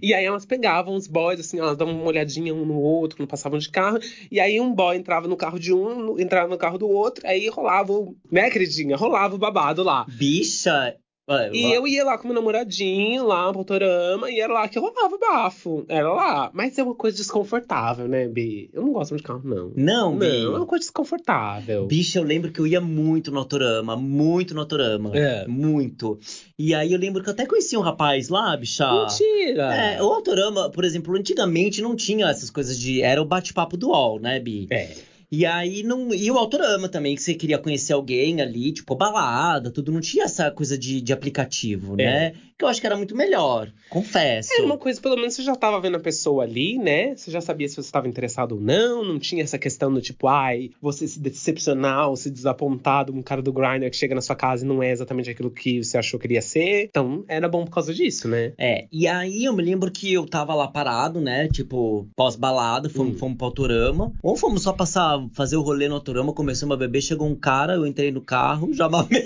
E 0.02 0.14
aí 0.14 0.24
elas 0.24 0.44
pegavam 0.44 0.94
os 0.94 1.06
boys, 1.06 1.40
assim, 1.40 1.58
elas 1.58 1.76
davam 1.76 1.94
uma 1.94 2.04
olhadinha 2.04 2.54
um 2.54 2.64
no 2.64 2.78
outro, 2.80 3.16
quando 3.16 3.28
passavam 3.28 3.58
de 3.58 3.70
carro. 3.70 3.98
E 4.30 4.40
aí 4.40 4.60
um 4.60 4.74
boy 4.74 4.96
entrava 4.96 5.28
no 5.28 5.36
carro 5.36 5.58
de 5.58 5.72
um, 5.72 6.18
entrava 6.18 6.48
no 6.48 6.58
carro 6.58 6.78
do 6.78 6.88
outro. 6.88 7.26
Aí 7.26 7.48
rolava, 7.48 7.92
né, 8.30 8.50
queridinha? 8.50 8.96
Rolava 8.96 9.34
o 9.34 9.38
babado 9.38 9.82
lá. 9.82 10.04
Bicha. 10.08 10.96
Olha, 11.28 11.50
E 11.52 11.72
eu 11.72 11.86
ia 11.86 12.04
lá 12.04 12.16
com 12.16 12.26
meu 12.26 12.34
namoradinho, 12.34 13.26
lá 13.26 13.50
pro 13.50 13.58
Autorama, 13.58 14.30
e 14.30 14.40
era 14.40 14.50
lá 14.50 14.66
que 14.66 14.78
rolava 14.78 15.14
o 15.14 15.18
bafo. 15.18 15.84
Era 15.86 16.10
lá. 16.10 16.50
Mas 16.54 16.78
é 16.78 16.82
uma 16.82 16.94
coisa 16.94 17.18
desconfortável, 17.18 18.08
né, 18.08 18.26
Bi? 18.26 18.70
Eu 18.72 18.80
não 18.80 18.94
gosto 18.94 19.10
muito 19.10 19.20
de 19.20 19.26
carro, 19.26 19.42
não. 19.44 19.70
Não, 19.76 20.16
Bi. 20.16 20.26
Não, 20.26 20.54
é 20.54 20.56
uma 20.56 20.66
coisa 20.66 20.84
desconfortável. 20.84 21.86
Bicha, 21.86 22.18
eu 22.18 22.22
lembro 22.22 22.50
que 22.50 22.58
eu 22.58 22.66
ia 22.66 22.80
muito 22.80 23.30
no 23.30 23.38
Autorama, 23.38 23.94
muito 23.94 24.54
no 24.54 24.60
Autorama. 24.60 25.10
É. 25.14 25.46
Muito. 25.46 26.18
E 26.58 26.74
aí 26.74 26.92
eu 26.92 26.98
lembro 26.98 27.22
que 27.22 27.28
eu 27.28 27.34
até 27.34 27.44
conheci 27.44 27.76
um 27.76 27.82
rapaz 27.82 28.30
lá, 28.30 28.56
bicha. 28.56 28.90
Mentira! 28.90 29.74
É, 29.74 30.02
o 30.02 30.06
Autorama, 30.06 30.70
por 30.70 30.82
exemplo, 30.82 31.14
antigamente 31.14 31.82
não 31.82 31.94
tinha 31.94 32.26
essas 32.28 32.48
coisas 32.48 32.78
de. 32.78 33.02
Era 33.02 33.20
o 33.20 33.24
bate-papo 33.26 33.76
do 33.76 33.88
UOL, 33.90 34.18
né, 34.18 34.40
Bi? 34.40 34.66
É. 34.70 35.07
E 35.30 35.44
aí 35.44 35.82
não. 35.82 36.12
E 36.14 36.30
o 36.30 36.38
Autorama 36.38 36.88
também, 36.88 37.14
que 37.14 37.22
você 37.22 37.34
queria 37.34 37.58
conhecer 37.58 37.92
alguém 37.92 38.40
ali, 38.40 38.72
tipo, 38.72 38.94
balada, 38.94 39.70
tudo. 39.70 39.92
Não 39.92 40.00
tinha 40.00 40.24
essa 40.24 40.50
coisa 40.50 40.76
de, 40.78 41.00
de 41.00 41.12
aplicativo, 41.12 41.96
né? 41.96 42.32
Que 42.56 42.64
eu 42.64 42.68
acho 42.68 42.80
que 42.80 42.86
era 42.86 42.96
muito 42.96 43.14
melhor. 43.14 43.70
Confesso. 43.88 44.52
Era 44.52 44.64
uma 44.64 44.76
coisa, 44.78 45.00
pelo 45.00 45.14
menos 45.16 45.34
você 45.34 45.42
já 45.42 45.54
tava 45.54 45.80
vendo 45.80 45.96
a 45.96 46.00
pessoa 46.00 46.42
ali, 46.42 46.76
né? 46.78 47.14
Você 47.14 47.30
já 47.30 47.40
sabia 47.40 47.68
se 47.68 47.74
você 47.76 47.82
estava 47.82 48.08
interessado 48.08 48.52
ou 48.56 48.60
não. 48.60 49.04
Não 49.04 49.18
tinha 49.18 49.44
essa 49.44 49.58
questão 49.58 49.92
do 49.92 50.00
tipo, 50.00 50.26
ai, 50.26 50.70
você 50.80 51.06
se 51.06 51.20
decepcionar 51.20 52.08
ou 52.08 52.16
se 52.16 52.30
desapontar 52.30 53.04
de 53.04 53.12
um 53.12 53.22
cara 53.22 53.40
do 53.42 53.52
Grindr 53.52 53.88
que 53.90 53.96
chega 53.96 54.14
na 54.14 54.20
sua 54.20 54.34
casa 54.34 54.64
e 54.64 54.68
não 54.68 54.82
é 54.82 54.90
exatamente 54.90 55.30
aquilo 55.30 55.50
que 55.50 55.82
você 55.84 55.98
achou 55.98 56.18
que 56.18 56.26
iria 56.26 56.42
ser. 56.42 56.86
Então, 56.90 57.24
era 57.28 57.48
bom 57.48 57.64
por 57.64 57.70
causa 57.72 57.94
disso, 57.94 58.26
né? 58.26 58.52
É, 58.58 58.86
e 58.90 59.06
aí 59.06 59.44
eu 59.44 59.52
me 59.54 59.62
lembro 59.62 59.90
que 59.90 60.12
eu 60.12 60.26
tava 60.26 60.52
lá 60.54 60.66
parado, 60.66 61.20
né? 61.20 61.48
Tipo, 61.48 62.08
pós-balada, 62.16 62.88
fomos, 62.90 63.14
Hum. 63.14 63.18
fomos 63.18 63.36
pro 63.36 63.46
Autorama. 63.46 64.12
Ou 64.22 64.36
fomos 64.36 64.62
só 64.62 64.72
passar, 64.72 65.17
fazer 65.32 65.56
o 65.56 65.62
rolê 65.62 65.88
no 65.88 65.94
Autorama, 65.94 66.32
começamos 66.32 66.74
a 66.74 66.78
beber, 66.78 67.00
chegou 67.00 67.28
um 67.28 67.34
cara, 67.34 67.74
eu 67.74 67.86
entrei 67.86 68.10
no 68.10 68.20
carro, 68.20 68.72
já 68.72 68.88
mamei. 68.88 69.22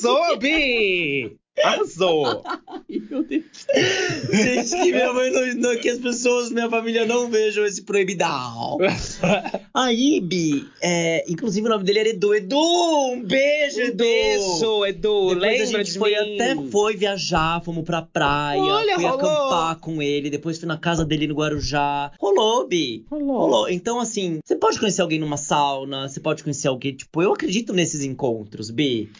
Soube! 0.00 1.38
Arrasou! 1.64 2.42
Ai, 2.66 2.82
meu 3.10 3.22
Deus. 3.24 3.44
Gente, 4.32 4.70
que 4.70 4.92
minha 4.92 5.12
mãe 5.12 5.30
não, 5.30 5.54
não- 5.72 5.76
que 5.78 5.88
as 5.88 5.98
pessoas, 5.98 6.50
minha 6.50 6.68
família 6.68 7.04
não 7.06 7.28
vejam 7.28 7.64
esse 7.64 7.82
proibidão. 7.82 8.78
Aí, 9.74 10.20
Bi, 10.20 10.66
é, 10.82 11.24
inclusive 11.28 11.66
o 11.66 11.70
nome 11.70 11.84
dele 11.84 11.98
era 12.00 12.08
Edu. 12.10 12.34
Edu, 12.34 12.58
um 13.12 13.22
beijo, 13.22 13.80
Edu. 13.80 13.96
Beijo, 13.96 14.86
Edu. 14.86 15.34
Depois 15.34 15.40
Lembra 15.40 15.80
a 15.80 15.84
gente 15.84 15.98
foi 15.98 16.10
mim? 16.10 16.34
até 16.34 16.56
foi 16.70 16.96
viajar, 16.96 17.62
fomos 17.64 17.84
pra 17.84 18.02
praia, 18.02 18.60
Olha, 18.60 18.94
fui 18.96 19.04
rolou. 19.04 19.18
acampar 19.30 19.76
com 19.76 20.02
ele, 20.02 20.30
depois 20.30 20.58
fui 20.58 20.66
na 20.68 20.76
casa 20.78 21.04
dele 21.04 21.26
no 21.26 21.34
Guarujá. 21.34 22.10
Rolou, 22.18 22.66
Bi. 22.66 23.04
Rolou. 23.10 23.38
Rolou. 23.38 23.68
Então, 23.68 24.00
assim, 24.00 24.38
você 24.44 24.56
pode 24.56 24.78
conhecer 24.78 25.02
alguém 25.02 25.18
numa 25.18 25.36
sauna, 25.36 26.08
você 26.08 26.20
pode 26.20 26.42
conhecer 26.42 26.68
alguém, 26.68 26.94
tipo, 26.94 27.22
eu 27.22 27.32
acredito 27.32 27.72
nesses 27.72 28.02
encontros, 28.02 28.70
Bi. 28.70 29.10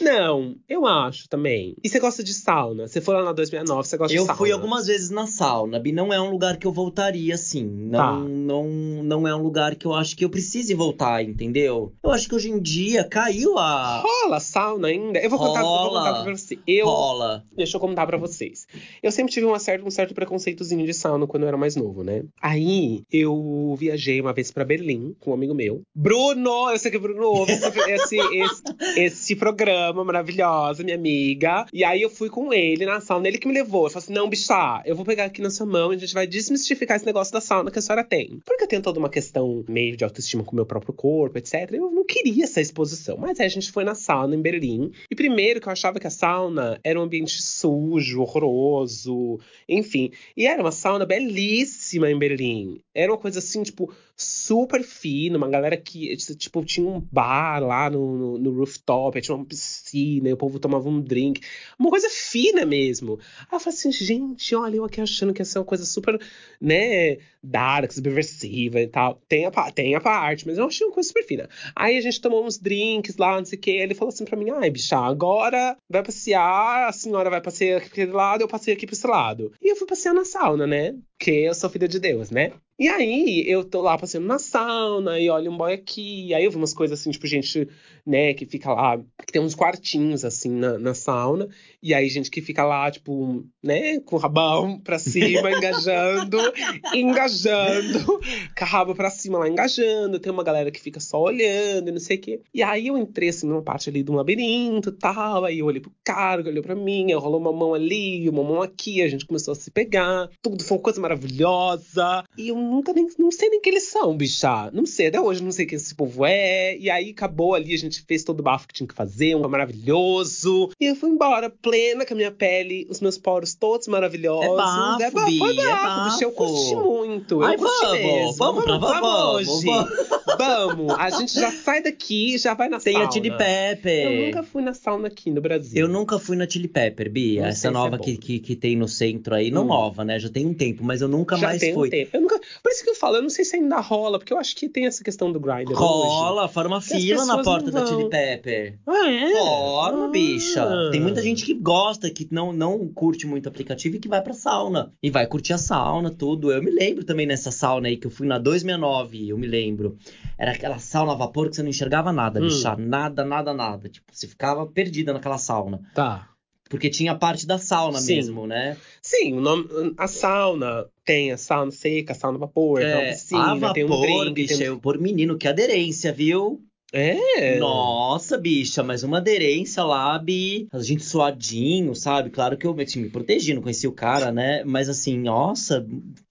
Não, 0.00 0.56
eu 0.68 0.86
acho 0.86 1.28
também. 1.28 1.74
E 1.82 1.88
você 1.88 2.00
gosta 2.00 2.22
de 2.22 2.34
sauna? 2.34 2.86
Você 2.88 3.00
foi 3.00 3.14
lá 3.14 3.22
na 3.24 3.32
2009, 3.32 3.88
você 3.88 3.96
gosta 3.96 4.14
Eu 4.14 4.22
de 4.22 4.26
sauna? 4.26 4.38
fui 4.38 4.50
algumas 4.52 4.86
vezes 4.86 5.10
na 5.10 5.26
sauna, 5.26 5.78
Bi. 5.78 5.92
Não 5.92 6.12
é 6.12 6.20
um 6.20 6.30
lugar 6.30 6.56
que 6.56 6.66
eu 6.66 6.72
voltaria, 6.72 7.34
assim. 7.34 7.64
Não, 7.64 7.98
Tá. 7.98 8.12
não, 8.28 8.64
não 9.02 9.28
é 9.28 9.34
um 9.34 9.42
lugar 9.42 9.74
que 9.76 9.86
eu 9.86 9.94
acho 9.94 10.16
que 10.16 10.24
eu 10.24 10.30
precise 10.30 10.74
voltar, 10.74 11.22
entendeu? 11.22 11.92
Eu 12.02 12.10
acho 12.10 12.28
que 12.28 12.34
hoje 12.34 12.50
em 12.50 12.60
dia 12.60 13.04
caiu 13.04 13.56
a. 13.58 14.00
Rola 14.02 14.40
sauna 14.40 14.88
ainda? 14.88 15.18
Eu 15.20 15.30
vou 15.30 15.38
contar, 15.38 15.60
eu 15.60 15.64
vou 15.66 15.76
Rola. 15.76 16.00
contar 16.08 16.22
pra 16.24 16.36
você. 16.36 16.58
Eu, 16.66 16.86
Rola. 16.86 17.44
Deixa 17.56 17.76
eu 17.76 17.80
contar 17.80 18.06
pra 18.06 18.16
vocês. 18.16 18.66
Eu 19.02 19.12
sempre 19.12 19.32
tive 19.32 19.46
uma 19.46 19.58
certa, 19.58 19.86
um 19.86 19.90
certo 19.90 20.14
preconceitozinho 20.14 20.84
de 20.84 20.92
sauna 20.94 21.26
quando 21.26 21.44
eu 21.44 21.48
era 21.48 21.56
mais 21.56 21.76
novo, 21.76 22.02
né? 22.02 22.24
Aí 22.42 23.02
eu 23.12 23.74
viajei 23.78 24.20
uma 24.20 24.32
vez 24.32 24.50
pra 24.50 24.64
Berlim 24.64 25.14
com 25.20 25.30
um 25.30 25.34
amigo 25.34 25.54
meu. 25.54 25.82
Bruno! 25.94 26.70
Eu 26.70 26.78
sei 26.78 26.90
que 26.90 26.96
o 26.96 27.00
Bruno 27.00 27.22
ouve 27.26 27.52
esse, 27.52 27.78
esse, 27.90 28.16
esse, 28.18 28.62
esse 28.96 29.36
programa 29.36 29.83
maravilhosa, 29.92 30.82
minha 30.82 30.96
amiga. 30.96 31.66
E 31.72 31.84
aí 31.84 32.00
eu 32.00 32.10
fui 32.10 32.30
com 32.30 32.52
ele 32.52 32.86
na 32.86 33.00
sauna, 33.00 33.28
ele 33.28 33.38
que 33.38 33.48
me 33.48 33.54
levou. 33.54 33.84
Eu 33.84 33.90
falei 33.90 34.04
assim: 34.04 34.12
não, 34.12 34.28
bichá, 34.28 34.82
eu 34.86 34.96
vou 34.96 35.04
pegar 35.04 35.24
aqui 35.24 35.42
na 35.42 35.50
sua 35.50 35.66
mão 35.66 35.92
e 35.92 35.96
a 35.96 35.98
gente 35.98 36.14
vai 36.14 36.26
desmistificar 36.26 36.96
esse 36.96 37.06
negócio 37.06 37.32
da 37.32 37.40
sauna 37.40 37.70
que 37.70 37.78
a 37.78 37.82
senhora 37.82 38.04
tem. 38.04 38.38
Porque 38.44 38.64
eu 38.64 38.68
tenho 38.68 38.82
toda 38.82 38.98
uma 38.98 39.08
questão 39.08 39.64
meio 39.68 39.96
de 39.96 40.04
autoestima 40.04 40.44
com 40.44 40.52
o 40.52 40.56
meu 40.56 40.66
próprio 40.66 40.94
corpo, 40.94 41.38
etc. 41.38 41.72
Eu 41.72 41.90
não 41.90 42.04
queria 42.04 42.44
essa 42.44 42.60
exposição. 42.60 43.16
Mas 43.18 43.40
aí 43.40 43.46
a 43.46 43.50
gente 43.50 43.70
foi 43.70 43.84
na 43.84 43.94
sauna 43.94 44.34
em 44.34 44.40
Berlim. 44.40 44.90
E 45.10 45.14
primeiro 45.14 45.60
que 45.60 45.68
eu 45.68 45.72
achava 45.72 45.98
que 45.98 46.06
a 46.06 46.10
sauna 46.10 46.78
era 46.82 46.98
um 46.98 47.02
ambiente 47.02 47.42
sujo, 47.42 48.20
horroroso, 48.20 49.38
enfim. 49.68 50.10
E 50.36 50.46
era 50.46 50.62
uma 50.62 50.72
sauna 50.72 51.04
belíssima 51.04 52.10
em 52.10 52.18
Berlim. 52.18 52.80
Era 52.94 53.12
uma 53.12 53.18
coisa 53.18 53.38
assim, 53.38 53.62
tipo, 53.62 53.92
super 54.16 54.82
fina, 54.82 55.36
uma 55.36 55.48
galera 55.48 55.76
que, 55.76 56.16
tipo, 56.16 56.64
tinha 56.64 56.86
um 56.86 57.00
bar 57.00 57.60
lá 57.60 57.90
no, 57.90 58.16
no, 58.16 58.38
no 58.38 58.58
rooftop, 58.58 59.20
tinha 59.20 59.34
uma 59.34 59.44
piscina, 59.44 60.28
e 60.28 60.32
o 60.32 60.36
povo 60.36 60.58
tomava 60.58 60.88
um 60.88 61.00
drink. 61.00 61.40
Uma 61.78 61.90
coisa 61.90 62.08
fina 62.08 62.64
mesmo. 62.64 63.18
Aí 63.50 63.56
eu 63.56 63.60
falei 63.60 63.78
assim, 63.78 63.92
gente, 63.92 64.54
olha, 64.54 64.76
eu 64.76 64.84
aqui 64.84 65.00
achando 65.00 65.32
que 65.32 65.40
ia 65.40 65.44
ser 65.44 65.58
uma 65.58 65.64
coisa 65.64 65.84
super, 65.84 66.20
né, 66.60 67.18
dark, 67.42 67.90
subversiva 67.92 68.80
e 68.80 68.86
tal. 68.86 69.20
Tem 69.28 69.46
a, 69.46 69.50
tem 69.72 69.94
a 69.94 70.00
parte, 70.00 70.46
mas 70.46 70.58
eu 70.58 70.66
achei 70.66 70.86
uma 70.86 70.92
coisa 70.92 71.08
super 71.08 71.24
fina. 71.24 71.48
Aí 71.74 71.96
a 71.96 72.00
gente 72.00 72.20
tomou 72.20 72.44
uns 72.44 72.58
drinks 72.58 73.16
lá, 73.16 73.36
não 73.36 73.44
sei 73.44 73.58
o 73.58 73.60
que. 73.60 73.70
Ele 73.70 73.94
falou 73.94 74.12
assim 74.12 74.24
pra 74.24 74.36
mim: 74.36 74.50
ai, 74.50 74.70
bicha, 74.70 74.96
agora 74.96 75.76
vai 75.88 76.02
passear, 76.02 76.88
a 76.88 76.92
senhora 76.92 77.30
vai 77.30 77.40
passear 77.40 77.78
aqui 77.78 77.88
pra 77.90 77.94
aquele 77.94 78.12
lado, 78.12 78.42
eu 78.42 78.48
passei 78.48 78.74
aqui 78.74 78.86
pra 78.86 78.94
esse 78.94 79.06
lado. 79.06 79.52
E 79.60 79.70
eu 79.70 79.76
fui 79.76 79.86
passear 79.86 80.14
na 80.14 80.24
sauna, 80.24 80.66
né? 80.66 80.94
Porque 81.18 81.30
eu 81.30 81.54
sou 81.54 81.70
filha 81.70 81.88
de 81.88 81.98
Deus, 81.98 82.30
né? 82.30 82.52
E 82.76 82.88
aí, 82.88 83.44
eu 83.46 83.62
tô 83.62 83.80
lá 83.80 83.96
passeando 83.96 84.26
na 84.26 84.36
sauna, 84.36 85.20
e 85.20 85.30
olha 85.30 85.48
um 85.48 85.56
boy 85.56 85.72
aqui. 85.72 86.34
Aí 86.34 86.44
eu 86.44 86.50
vi 86.50 86.56
umas 86.56 86.74
coisas 86.74 86.98
assim, 86.98 87.08
tipo, 87.12 87.24
gente, 87.24 87.68
né, 88.04 88.34
que 88.34 88.44
fica 88.46 88.72
lá, 88.74 88.98
que 89.24 89.32
tem 89.32 89.40
uns 89.40 89.54
quartinhos 89.54 90.24
assim 90.24 90.50
na, 90.50 90.76
na 90.76 90.92
sauna. 90.92 91.48
E 91.80 91.94
aí, 91.94 92.08
gente 92.08 92.28
que 92.28 92.42
fica 92.42 92.64
lá, 92.64 92.90
tipo, 92.90 93.46
né, 93.62 94.00
com 94.00 94.16
o 94.16 94.18
rabão 94.18 94.80
pra 94.80 94.98
cima, 94.98 95.52
engajando, 95.52 96.36
engajando, 96.92 98.20
com 98.58 98.64
a 98.64 98.66
raba 98.66 98.92
pra 98.92 99.08
cima 99.08 99.38
lá, 99.38 99.48
engajando. 99.48 100.18
Tem 100.18 100.32
uma 100.32 100.42
galera 100.42 100.72
que 100.72 100.80
fica 100.80 100.98
só 100.98 101.22
olhando 101.22 101.90
e 101.90 101.92
não 101.92 102.00
sei 102.00 102.16
o 102.16 102.20
quê. 102.20 102.40
E 102.52 102.60
aí 102.60 102.88
eu 102.88 102.98
entrei 102.98 103.28
assim 103.28 103.46
numa 103.46 103.62
parte 103.62 103.88
ali 103.88 104.02
do 104.02 104.14
labirinto 104.14 104.88
e 104.88 104.98
tal. 104.98 105.44
Aí 105.44 105.60
eu 105.60 105.66
olhei 105.66 105.80
pro 105.80 105.92
cara, 106.02 106.42
olhou 106.42 106.62
pra 106.62 106.74
mim, 106.74 107.12
aí 107.12 107.18
rolou 107.18 107.38
uma 107.38 107.52
mão 107.52 107.72
ali, 107.72 108.28
uma 108.28 108.42
mão 108.42 108.60
aqui, 108.60 109.00
a 109.00 109.06
gente 109.06 109.26
começou 109.26 109.52
a 109.52 109.54
se 109.54 109.70
pegar. 109.70 110.28
Tudo 110.42 110.64
foi 110.64 110.76
uma 110.76 110.82
coisa 110.82 111.00
maravilhosa. 111.00 112.24
E 112.36 112.48
eu 112.48 112.63
nunca 112.64 112.92
nem 112.92 113.06
não 113.18 113.30
sei 113.30 113.48
nem 113.50 113.60
quem 113.60 113.72
eles 113.72 113.84
são, 113.84 114.16
bicha. 114.16 114.70
Não 114.72 114.86
sei, 114.86 115.06
até 115.08 115.20
hoje 115.20 115.40
eu 115.40 115.44
não 115.44 115.52
sei 115.52 115.66
quem 115.66 115.76
esse 115.76 115.94
povo 115.94 116.24
é. 116.24 116.76
E 116.78 116.90
aí 116.90 117.10
acabou 117.10 117.54
ali, 117.54 117.74
a 117.74 117.78
gente 117.78 118.02
fez 118.06 118.24
todo 118.24 118.40
o 118.40 118.42
bafo 118.42 118.66
que 118.68 118.74
tinha 118.74 118.86
que 118.86 118.94
fazer, 118.94 119.34
um 119.36 119.48
maravilhoso. 119.48 120.70
E 120.80 120.86
eu 120.86 120.96
fui 120.96 121.10
embora, 121.10 121.50
plena 121.50 122.04
com 122.04 122.14
a 122.14 122.16
minha 122.16 122.30
pele, 122.30 122.86
os 122.90 123.00
meus 123.00 123.18
poros 123.18 123.54
todos 123.54 123.86
maravilhosos. 123.88 124.44
É 124.44 124.56
bafo, 124.56 125.02
é 125.02 125.10
bafo, 125.10 125.38
foi 125.38 125.52
é 125.58 125.64
bafo, 125.66 126.10
bicha. 126.10 126.24
Eu 126.24 126.30
bafo. 126.30 126.36
curti 126.52 126.74
muito. 126.76 127.34
Eu 127.34 127.44
Ai, 127.44 127.56
curti 127.56 127.80
vamos, 127.82 127.98
mesmo. 128.02 128.32
vamos 128.34 128.64
pra- 128.64 128.78
vamos, 128.78 129.48
hoje. 129.48 129.66
vamos. 129.66 130.14
Vamos, 130.36 130.94
a 130.98 131.10
gente 131.10 131.34
já 131.34 131.50
sai 131.52 131.82
daqui 131.82 132.34
e 132.34 132.38
já 132.38 132.54
vai 132.54 132.68
na 132.68 132.80
Tem 132.80 132.94
sauna. 132.94 133.08
a 133.08 133.10
Chili 133.12 133.30
Pepper. 133.36 134.10
Eu 134.10 134.26
nunca 134.26 134.42
fui 134.42 134.62
na 134.62 134.74
sauna 134.74 135.06
aqui 135.08 135.30
no 135.30 135.40
Brasil. 135.40 135.78
Eu 135.80 135.88
nunca 135.88 136.18
fui 136.18 136.36
na 136.36 136.48
Chili 136.48 136.66
Pepper, 136.66 137.10
Bia. 137.10 137.42
Não 137.42 137.48
Essa 137.48 137.68
se 137.68 137.70
nova 137.70 137.96
é 137.96 137.98
que, 137.98 138.16
que, 138.16 138.38
que 138.40 138.56
tem 138.56 138.74
no 138.76 138.88
centro 138.88 139.34
aí. 139.34 139.50
Não 139.50 139.62
Hum. 139.64 139.68
nova, 139.68 140.04
né? 140.04 140.18
Já 140.18 140.28
tem 140.28 140.44
um 140.46 140.54
tempo, 140.54 140.82
mas 140.82 141.00
eu 141.00 141.08
nunca 141.08 141.36
Já 141.36 141.46
mais 141.48 141.60
tem 141.60 141.72
fui. 141.74 141.88
um 141.88 141.90
tempo. 141.90 142.10
Eu 142.16 142.20
nunca... 142.22 142.40
Por 142.62 142.70
isso 142.72 142.82
que 142.84 142.90
eu 142.90 142.94
falo, 142.94 143.16
eu 143.16 143.22
não 143.22 143.30
sei 143.30 143.44
se 143.44 143.56
ainda 143.56 143.80
rola, 143.80 144.18
porque 144.18 144.32
eu 144.32 144.38
acho 144.38 144.54
que 144.56 144.68
tem 144.68 144.86
essa 144.86 145.02
questão 145.04 145.30
do 145.32 145.40
grinder 145.40 145.70
hoje. 145.70 145.74
Rola, 145.80 146.48
forma 146.48 146.80
fila 146.80 147.24
na 147.24 147.42
porta 147.42 147.70
da 147.70 147.86
Chili. 147.86 148.08
Pepper. 148.08 148.78
Ah, 148.86 149.10
é? 149.10 149.32
Forma, 149.32 150.04
Ah. 150.06 150.08
bicha. 150.08 150.90
Tem 150.90 151.00
muita 151.00 151.20
gente 151.22 151.44
que 151.44 151.54
gosta, 151.54 152.10
que 152.10 152.26
não, 152.30 152.52
não 152.52 152.88
curte 152.88 153.26
muito 153.26 153.46
o 153.46 153.48
aplicativo 153.48 153.96
e 153.96 153.98
que 153.98 154.08
vai 154.08 154.22
pra 154.22 154.32
sauna. 154.32 154.92
E 155.02 155.10
vai 155.10 155.26
curtir 155.26 155.52
a 155.52 155.58
sauna, 155.58 156.10
tudo. 156.10 156.52
Eu 156.52 156.62
me 156.62 156.70
lembro 156.70 157.04
também 157.04 157.26
nessa 157.26 157.50
sauna 157.50 157.88
aí, 157.88 157.96
que 157.96 158.06
eu 158.06 158.10
fui 158.10 158.26
na 158.26 158.38
269, 158.38 159.28
eu 159.28 159.38
me 159.38 159.46
lembro. 159.46 159.96
Era 160.38 160.52
aquela 160.52 160.78
sauna 160.78 161.12
a 161.12 161.16
vapor 161.16 161.48
que 161.48 161.56
você 161.56 161.62
não 161.62 161.70
enxergava 161.70 162.12
nada, 162.12 162.40
Hum. 162.40 162.44
bicha. 162.44 162.74
Nada, 162.76 163.24
nada, 163.24 163.52
nada. 163.54 163.88
Tipo, 163.88 164.06
você 164.12 164.26
ficava 164.26 164.66
perdida 164.66 165.12
naquela 165.12 165.38
sauna. 165.38 165.80
Tá. 165.94 166.28
Porque 166.68 166.88
tinha 166.88 167.12
a 167.12 167.14
parte 167.14 167.46
da 167.46 167.58
sauna 167.58 167.98
Sim. 168.00 168.14
mesmo, 168.16 168.46
né? 168.46 168.76
Sim, 169.02 169.34
o 169.34 169.40
nome, 169.40 169.68
a 169.98 170.06
sauna 170.08 170.86
tem 171.04 171.30
a 171.30 171.36
sauna 171.36 171.70
seca, 171.70 172.12
a 172.12 172.16
sauna 172.16 172.38
vapor, 172.38 172.80
tem 172.80 172.88
uma 172.94 173.02
É, 173.02 173.12
piscina, 173.12 173.70
a 173.70 173.72
tem 173.72 173.84
um 173.84 173.88
vapor, 173.88 174.24
drink. 174.24 174.32
bicha, 174.34 174.56
tem 174.58 174.70
um... 174.70 174.72
eu- 174.74 174.80
por 174.80 174.98
menino, 174.98 175.36
que 175.36 175.46
aderência, 175.46 176.12
viu? 176.12 176.60
É. 176.92 177.58
Nossa, 177.58 178.38
bicha, 178.38 178.82
mas 178.82 179.02
uma 179.02 179.18
aderência 179.18 179.82
lá, 179.84 180.18
Bi. 180.18 180.68
A 180.72 180.78
gente 180.80 181.04
suadinho, 181.04 181.94
sabe? 181.94 182.30
Claro 182.30 182.56
que 182.56 182.66
eu 182.66 182.74
me 182.74 183.10
protegi, 183.10 183.52
não 183.52 183.62
conheci 183.62 183.86
o 183.86 183.92
cara, 183.92 184.30
né? 184.32 184.62
Mas 184.64 184.88
assim, 184.88 185.18
nossa, 185.18 185.84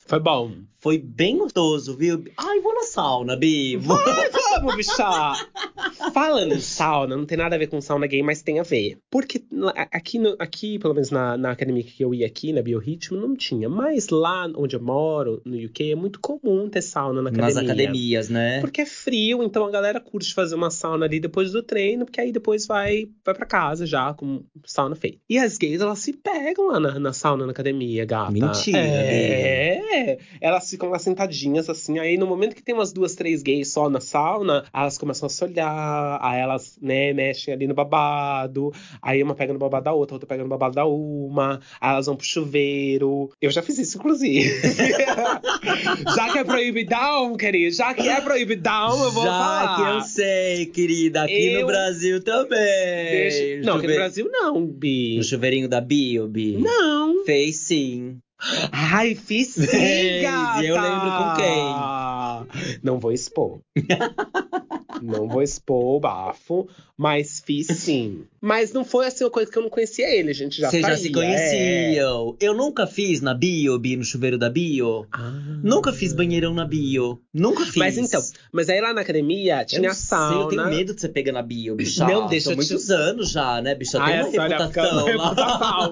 Foi 0.07 0.19
bom. 0.19 0.51
foi 0.79 0.97
bem 0.97 1.37
gostoso, 1.37 1.95
viu? 1.97 2.23
Ai, 2.37 2.59
vou 2.61 2.73
na 2.73 2.83
sauna, 2.83 3.35
Bi. 3.35 3.75
Vai, 3.77 4.29
vamos, 4.31 4.75
bicha! 4.75 5.33
Falando 6.13 6.53
em 6.53 6.59
sauna, 6.59 7.17
não 7.17 7.25
tem 7.25 7.37
nada 7.37 7.55
a 7.55 7.59
ver 7.59 7.67
com 7.67 7.81
sauna 7.81 8.05
gay, 8.07 8.21
mas 8.21 8.41
tem 8.41 8.59
a 8.59 8.63
ver. 8.63 8.97
Porque 9.09 9.41
aqui, 9.91 10.19
no- 10.19 10.35
aqui 10.39 10.77
pelo 10.79 10.93
menos 10.93 11.09
na, 11.09 11.35
na 11.37 11.51
academia 11.51 11.83
que 11.83 12.03
eu 12.03 12.13
ia 12.13 12.27
aqui, 12.27 12.53
na 12.53 12.61
Biorritmo, 12.61 13.17
não 13.19 13.35
tinha. 13.35 13.67
Mas 13.67 14.09
lá 14.09 14.47
onde 14.55 14.75
eu 14.75 14.81
moro, 14.81 15.41
no 15.45 15.57
UK, 15.57 15.91
é 15.91 15.95
muito 15.95 16.19
comum 16.19 16.69
ter 16.69 16.81
sauna 16.81 17.21
na 17.21 17.29
academia. 17.29 17.53
Nas 17.55 17.63
academias, 17.63 18.29
né? 18.29 18.59
Porque 18.61 18.81
é 18.81 18.85
frio, 18.85 19.41
então 19.43 19.65
a 19.65 19.71
galera 19.71 19.99
curte 19.99 20.33
fazer 20.33 20.55
uma 20.55 20.69
sauna 20.69 21.05
ali 21.05 21.19
depois 21.19 21.51
do 21.51 21.63
treino, 21.63 22.05
porque 22.05 22.21
aí 22.21 22.31
depois 22.31 22.65
vai, 22.67 23.07
vai 23.25 23.33
para 23.33 23.45
casa 23.45 23.85
já 23.85 24.13
com 24.13 24.43
sauna 24.65 24.95
feita. 24.95 25.17
E 25.29 25.37
as 25.39 25.57
gays, 25.57 25.81
elas 25.81 25.99
se 25.99 26.13
pegam 26.13 26.67
lá 26.67 26.79
na, 26.79 26.99
na 26.99 27.13
sauna 27.13 27.45
na 27.45 27.51
academia, 27.51 28.05
gata. 28.05 28.31
Mentira, 28.31 28.77
É, 28.77 30.17
elas 30.41 30.69
ficam 30.69 30.89
lá 30.89 30.99
sentadinhas 30.99 31.69
assim, 31.69 31.99
aí 31.99 32.17
no 32.17 32.27
momento 32.27 32.55
que 32.55 32.61
tem 32.63 32.75
umas 32.75 32.91
duas, 32.93 33.15
três 33.15 33.41
gays 33.41 33.69
só 33.71 33.89
na 33.89 33.99
sauna, 33.99 34.63
elas 34.73 34.97
começam 34.97 35.27
a 35.27 35.29
se 35.29 35.43
olhar, 35.43 36.02
aí 36.21 36.39
elas, 36.39 36.77
né, 36.81 37.13
mexem 37.13 37.53
ali 37.53 37.67
no 37.67 37.73
babado, 37.73 38.71
aí 39.01 39.21
uma 39.23 39.35
pega 39.35 39.53
no 39.53 39.59
babado 39.59 39.85
da 39.85 39.93
outra, 39.93 40.15
outra 40.15 40.27
pega 40.27 40.43
no 40.43 40.49
babado 40.49 40.75
da 40.75 40.85
uma, 40.85 41.59
aí 41.79 41.91
elas 41.91 42.05
vão 42.05 42.15
pro 42.15 42.25
chuveiro. 42.25 43.29
Eu 43.41 43.51
já 43.51 43.61
fiz 43.61 43.77
isso, 43.77 43.97
inclusive. 43.97 44.49
já 46.15 46.31
que 46.31 46.37
é 46.39 46.43
proibidão, 46.43 47.35
querido, 47.35 47.75
já 47.75 47.93
que 47.93 48.07
é 48.07 48.21
proibidão, 48.21 49.03
eu 49.03 49.11
vou 49.11 49.23
Já 49.23 49.29
falar. 49.31 49.75
que 49.75 49.81
eu 49.97 50.01
sei, 50.01 50.65
querida, 50.67 51.23
aqui 51.23 51.47
Eu- 51.53 51.61
no 51.61 51.67
Brasil 51.67 52.23
também. 52.23 52.49
Deixa- 52.59 53.65
Não, 53.65 53.77
aqui 53.77 53.87
no 53.87 53.93
Brasil 53.95 54.29
não, 54.31 54.65
Bi. 54.67 55.17
No 55.17 55.23
chuveirinho 55.23 55.67
da 55.67 55.81
Bio, 55.81 56.27
Bi. 56.27 56.57
Não. 56.57 57.23
Fez 57.25 57.57
sim. 57.57 58.17
Ai, 58.71 59.15
fiz 59.15 59.49
sim, 59.53 59.65
Fez, 59.67 60.21
gata. 60.23 60.63
eu 60.63 60.75
lembro 60.75 61.11
com 61.17 61.33
Não 62.83 62.99
vou 62.99 63.11
expor. 63.11 63.59
Não 65.01 65.27
vou 65.27 65.41
expor 65.41 65.95
o 65.95 65.99
bafo, 65.99 66.67
mas 66.97 67.41
fiz 67.45 67.67
sim. 67.67 68.23
Mas 68.39 68.71
não 68.71 68.85
foi 68.85 69.07
assim 69.07 69.23
uma 69.23 69.29
coisa 69.31 69.51
que 69.51 69.57
eu 69.57 69.63
não 69.63 69.69
conhecia 69.69 70.07
ele, 70.09 70.29
a 70.29 70.33
gente 70.33 70.59
já 70.61 70.69
Vocês 70.69 70.81
já 70.85 70.95
se 70.95 71.07
é. 71.09 71.11
conheciam. 71.11 72.35
Eu 72.39 72.53
nunca 72.55 72.85
fiz 72.85 73.19
na 73.21 73.33
bio, 73.33 73.77
Bi, 73.79 73.95
no 73.97 74.03
chuveiro 74.03 74.37
da 74.37 74.49
bio. 74.49 75.05
Ah. 75.11 75.31
Nunca 75.63 75.91
fiz 75.91 76.13
banheirão 76.13 76.53
na 76.53 76.65
bio. 76.65 77.19
Nunca 77.33 77.65
fiz. 77.65 77.75
Mas 77.77 77.97
então, 77.97 78.21
mas 78.51 78.69
aí 78.69 78.79
lá 78.81 78.93
na 78.93 79.01
academia 79.01 79.61
Eu 79.61 79.65
tinha 79.65 79.81
não 79.81 79.89
a 79.89 79.93
sei, 79.93 80.07
sauna. 80.07 80.41
eu 80.41 80.47
tenho 80.49 80.65
medo 80.69 80.93
de 80.93 81.01
você 81.01 81.09
pegar 81.09 81.31
na 81.33 81.41
bio, 81.41 81.75
bicha. 81.77 82.05
Não, 82.05 82.27
deixa 82.27 82.45
São 82.45 82.53
eu 82.53 82.59
te- 82.59 82.69
muitos 82.69 82.89
anos 82.91 83.31
já, 83.31 83.61
né, 83.61 83.75
bicha? 83.75 83.91
Tem 83.93 84.01
Ai, 84.01 84.21
uma 84.21 84.31
ficar 84.31 84.47
reputação 84.47 85.05
lá. 85.17 85.91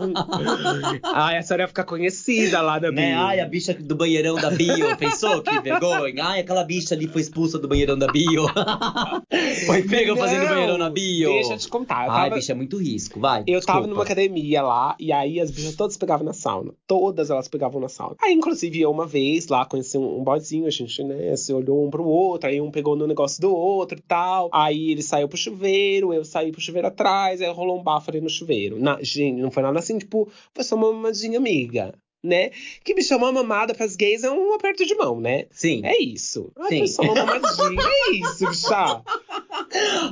Ai, 1.15 1.37
a 1.37 1.41
senhora 1.41 1.63
ia 1.63 1.67
ficar 1.67 1.83
conhecida 1.85 2.61
lá 2.61 2.79
na 2.79 2.91
Né? 2.91 3.07
bio. 3.11 3.19
Ai, 3.19 3.39
a 3.39 3.45
bicha 3.45 3.73
do 3.73 3.95
banheirão 3.95 4.35
da 4.35 4.51
bio. 4.51 4.95
Pensou? 4.97 5.41
Que 5.41 5.59
vergonha. 5.61 6.23
Ai, 6.23 6.40
aquela 6.41 6.63
bicha 6.63 6.95
ali 6.95 7.07
foi 7.07 7.21
expulsa 7.21 7.57
do 7.57 7.67
banheirão 7.67 7.97
da 7.97 8.07
bio. 8.07 8.45
foi 9.65 9.83
pega 9.83 10.15
fazendo 10.15 10.47
banheirão 10.47 10.77
na 10.77 10.89
bio. 10.89 11.29
Deixa 11.29 11.53
eu 11.53 11.57
te 11.57 11.67
contar. 11.67 12.05
Eu 12.05 12.11
Ai, 12.11 12.29
tava, 12.29 12.35
bicha, 12.35 12.51
é 12.51 12.55
muito 12.55 12.77
risco. 12.77 13.19
Vai. 13.19 13.41
eu 13.47 13.59
tava 13.61 13.79
desculpa. 13.79 13.87
numa 13.87 14.03
academia 14.03 14.61
lá, 14.61 14.95
e 14.99 15.11
aí 15.11 15.39
as 15.39 15.51
bichas 15.51 15.75
todas 15.75 15.97
pegavam 15.97 16.25
na 16.25 16.33
sauna. 16.33 16.73
Todas 16.85 17.29
elas 17.29 17.47
pegavam 17.47 17.79
na 17.79 17.89
sauna. 17.89 18.15
Aí, 18.21 18.33
inclusive, 18.33 18.79
eu 18.79 18.91
uma 18.91 19.07
vez 19.07 19.47
lá 19.47 19.65
conheci 19.65 19.97
um, 19.97 20.19
um 20.19 20.23
boyzinho, 20.23 20.67
a 20.67 20.69
gente, 20.69 21.03
né, 21.03 21.35
se 21.35 21.53
olhou 21.53 21.85
um 21.85 21.89
pro 21.89 22.05
outro, 22.05 22.49
aí 22.49 22.59
um 22.59 22.69
pegou 22.69 22.95
no 22.95 23.07
negócio 23.07 23.41
do 23.41 23.53
outro 23.55 23.97
e 23.97 24.01
tal. 24.01 24.49
Aí 24.53 24.91
ele 24.91 25.01
saiu 25.01 25.27
pro 25.27 25.37
chuveiro, 25.37 26.13
eu 26.13 26.25
saí 26.25 26.51
pro 26.51 26.61
chuveiro 26.61 26.87
atrás, 26.87 27.41
aí 27.41 27.51
rolou 27.51 27.79
um 27.79 27.83
bafo 27.83 28.11
ali 28.11 28.21
no 28.21 28.29
chuveiro. 28.29 28.79
Na, 28.79 29.01
gente, 29.01 29.41
não 29.41 29.51
foi 29.51 29.63
nada 29.63 29.79
assim, 29.79 29.97
tipo, 29.97 30.29
foi 30.53 30.63
só 30.63 30.75
uma 30.75 30.91
mamadinha 30.91 31.37
amiga. 31.37 31.93
Né? 32.23 32.51
Que 32.83 32.93
bicho, 32.93 33.15
uma 33.17 33.31
mamada 33.31 33.73
pras 33.73 33.95
gays 33.95 34.23
é 34.23 34.29
um 34.29 34.53
aperto 34.53 34.85
de 34.85 34.93
mão, 34.93 35.19
né? 35.19 35.47
Sim. 35.49 35.81
É 35.83 35.99
isso. 35.99 36.51
Ai, 36.59 36.85
Sim. 36.85 37.01
uma 37.01 37.15
mamadinha. 37.15 37.81
é 37.81 38.11
isso, 38.15 38.47
bicha. 38.47 39.01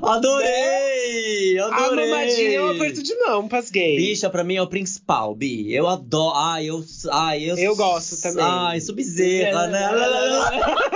Adorei! 0.01 1.59
A 1.59 1.65
Adorei! 1.67 2.09
mamadinha 2.09 2.57
é 2.57 2.63
um 2.63 2.71
aperto 2.71 3.03
de 3.03 3.15
mão 3.15 3.47
pras 3.47 3.69
gays. 3.69 4.01
Bicha, 4.01 4.27
pra 4.27 4.43
mim 4.43 4.55
é 4.55 4.61
o 4.61 4.67
principal, 4.67 5.35
Bi. 5.35 5.71
Eu 5.71 5.87
adoro. 5.87 6.35
Ai, 6.35 6.65
eu. 6.65 6.83
Ai, 7.11 7.43
eu. 7.43 7.55
Eu 7.57 7.75
gosto 7.75 8.19
também. 8.19 8.43
Ai, 8.43 8.79
sou 8.81 8.95
bezerra, 8.95 9.67
né? 9.67 9.89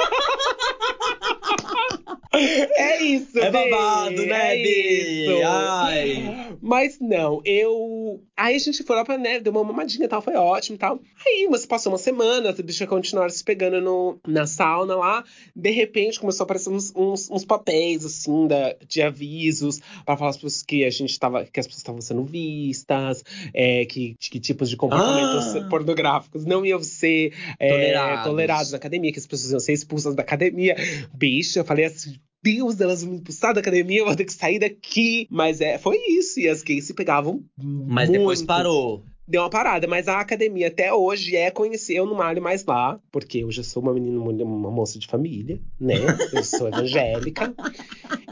É 2.35 3.03
isso, 3.03 3.37
É 3.37 3.51
babado, 3.51 4.25
né, 4.25 4.59
é 4.59 4.63
Bi? 4.63 5.43
Ai. 5.43 6.52
Mas 6.65 6.97
não, 7.01 7.41
eu. 7.43 8.23
Aí 8.37 8.55
a 8.55 8.59
gente 8.59 8.83
foi 8.83 8.95
lá 8.95 9.03
pra 9.03 9.17
né, 9.17 9.39
deu 9.39 9.51
uma 9.51 9.63
mamadinha 9.65 10.05
e 10.05 10.07
tal, 10.07 10.21
foi 10.21 10.33
ótimo 10.35 10.75
e 10.75 10.79
tal. 10.79 10.97
Aí, 11.27 11.47
mas 11.51 11.65
passou 11.65 11.91
uma 11.91 11.97
semana, 11.99 12.51
as 12.51 12.59
bichas 12.61 12.87
continuaram 12.87 13.29
se 13.29 13.43
pegando 13.43 13.81
no, 13.81 14.17
na 14.25 14.47
sauna 14.47 14.95
lá. 14.95 15.23
De 15.53 15.69
repente 15.71 16.19
começou 16.21 16.43
a 16.43 16.45
aparecer 16.45 16.69
uns, 16.69 16.93
uns, 16.95 17.29
uns 17.29 17.43
papéis, 17.43 18.05
assim, 18.05 18.47
da, 18.47 18.75
de 18.87 19.01
avisos 19.01 19.81
pra 20.05 20.15
falar 20.15 20.29
as 20.29 20.37
pessoas 20.37 20.63
que 20.63 20.85
a 20.85 20.89
gente 20.89 21.19
tava. 21.19 21.43
que 21.43 21.59
as 21.59 21.67
pessoas 21.67 21.81
estavam 21.81 21.99
sendo 22.01 22.23
vistas, 22.23 23.23
é, 23.53 23.85
que, 23.85 24.15
que 24.17 24.39
tipos 24.39 24.69
de 24.69 24.77
comportamentos 24.77 25.55
Ah. 25.55 25.67
pornográficos 25.69 26.45
não 26.45 26.65
iam 26.65 26.81
ser 26.81 27.33
é, 27.59 27.69
Tolerados. 27.69 28.23
tolerados 28.23 28.71
na 28.71 28.77
academia, 28.77 29.11
que 29.11 29.19
as 29.19 29.27
pessoas 29.27 29.51
iam 29.51 29.59
ser 29.59 29.73
expulsas 29.73 30.15
da 30.15 30.21
academia. 30.23 30.75
Bicha, 31.13 31.59
eu 31.59 31.65
falei 31.65 31.85
assim. 31.85 32.15
Deus, 32.43 32.79
elas 32.81 33.01
vão 33.01 33.11
me 33.11 33.17
expulsar 33.17 33.53
da 33.53 33.61
academia, 33.61 33.99
eu 33.99 34.05
vou 34.05 34.15
ter 34.15 34.25
que 34.25 34.33
sair 34.33 34.59
daqui. 34.59 35.27
Mas 35.31 35.61
é, 35.61 35.77
foi 35.77 35.97
isso. 36.09 36.39
E 36.39 36.49
as 36.49 36.61
gays 36.61 36.85
se 36.85 36.93
pegavam 36.93 37.43
Mas 37.57 38.09
depois 38.09 38.39
muito. 38.39 38.47
parou. 38.47 39.03
Deu 39.25 39.41
uma 39.41 39.49
parada, 39.49 39.87
mas 39.87 40.09
a 40.09 40.19
academia 40.19 40.67
até 40.67 40.93
hoje 40.93 41.37
é 41.37 41.49
conhecer. 41.49 41.93
Eu 41.93 42.05
não 42.05 42.15
malho 42.15 42.41
mais 42.41 42.65
lá, 42.65 42.99
porque 43.09 43.37
eu 43.37 43.49
já 43.49 43.63
sou 43.63 43.81
uma 43.81 43.93
menina, 43.93 44.19
uma 44.19 44.69
moça 44.69 44.99
de 44.99 45.07
família, 45.07 45.61
né? 45.79 45.95
Eu 46.33 46.43
sou 46.43 46.67
evangélica. 46.67 47.53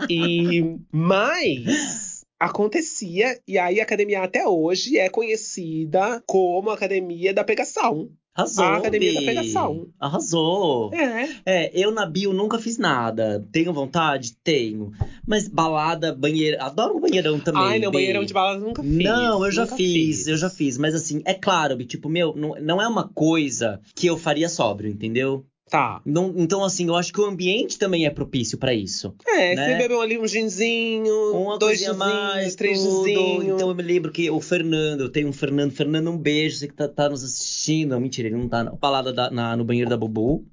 E. 0.09 0.75
Mas. 0.91 2.19
Acontecia, 2.37 3.39
e 3.47 3.57
aí 3.59 3.79
a 3.79 3.83
academia 3.83 4.23
até 4.23 4.47
hoje 4.47 4.97
é 4.97 5.07
conhecida 5.07 6.23
como 6.25 6.71
a 6.71 6.73
academia 6.73 7.31
da 7.31 7.43
pegação. 7.43 8.09
Arrasou. 8.41 8.65
A 8.65 8.77
academia 8.77 9.09
Bi. 9.11 9.15
da 9.15 9.21
pegação. 9.21 9.87
Arrasou. 9.99 10.93
É. 10.93 11.29
É, 11.45 11.79
eu 11.79 11.91
na 11.91 12.05
bio 12.05 12.33
nunca 12.33 12.57
fiz 12.59 12.77
nada. 12.77 13.45
Tenho 13.51 13.73
vontade? 13.73 14.33
Tenho. 14.43 14.91
Mas 15.25 15.47
balada, 15.47 16.13
banheiro. 16.13 16.57
Adoro 16.61 16.97
um 16.97 16.99
banheirão 16.99 17.39
também. 17.39 17.61
Ai, 17.61 17.79
não, 17.79 17.91
Bi. 17.91 17.97
banheirão 17.97 18.25
de 18.25 18.33
balas 18.33 18.61
eu 18.61 18.67
nunca 18.67 18.81
fiz. 18.81 19.03
Não, 19.03 19.45
eu 19.45 19.51
já 19.51 19.63
nunca 19.63 19.75
fiz, 19.75 20.27
eu 20.27 20.37
já 20.37 20.49
fiz. 20.49 20.77
Mas 20.77 20.95
assim, 20.95 21.21
é 21.25 21.33
claro, 21.33 21.75
Bi, 21.75 21.85
tipo, 21.85 22.09
meu, 22.09 22.33
não, 22.35 22.55
não 22.61 22.81
é 22.81 22.87
uma 22.87 23.07
coisa 23.07 23.79
que 23.95 24.07
eu 24.07 24.17
faria 24.17 24.49
sóbrio, 24.49 24.89
entendeu? 24.89 25.45
Tá. 25.71 26.01
Não, 26.05 26.33
então, 26.35 26.65
assim, 26.65 26.87
eu 26.89 26.95
acho 26.97 27.13
que 27.13 27.21
o 27.21 27.23
ambiente 27.25 27.79
também 27.79 28.05
é 28.05 28.09
propício 28.09 28.57
pra 28.57 28.73
isso. 28.73 29.15
É, 29.25 29.55
Né? 29.55 29.65
você 29.69 29.77
bebeu 29.77 30.01
ali 30.01 30.19
um 30.19 30.27
ginzinho, 30.27 31.15
Uma 31.33 31.57
dois 31.57 31.77
ginzinhos, 31.79 31.97
mais, 31.97 32.55
três 32.55 32.77
ginzinhos. 32.81 33.55
Então 33.55 33.69
eu 33.69 33.73
me 33.73 33.81
lembro 33.81 34.11
que 34.11 34.29
o 34.29 34.41
Fernando, 34.41 34.99
eu 34.99 35.09
tenho 35.09 35.29
um 35.29 35.31
Fernando. 35.33 35.71
Fernando, 35.71 36.11
um 36.11 36.17
beijo, 36.17 36.57
você 36.57 36.67
que 36.67 36.73
tá, 36.73 36.89
tá 36.89 37.07
nos 37.07 37.23
assistindo. 37.23 37.91
Não, 37.91 38.01
mentira, 38.01 38.27
ele 38.27 38.35
não 38.35 38.49
tá, 38.49 38.65
não. 38.65 38.75
Balada 38.75 39.13
da- 39.13 39.31
na- 39.31 39.55
no 39.55 39.63
banheiro 39.63 39.89
da 39.89 39.95
Bubu. 39.95 40.45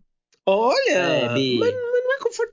Olha! 0.46 0.88
É, 0.92 1.34
Bi. 1.34 1.58
mas, 1.58 1.74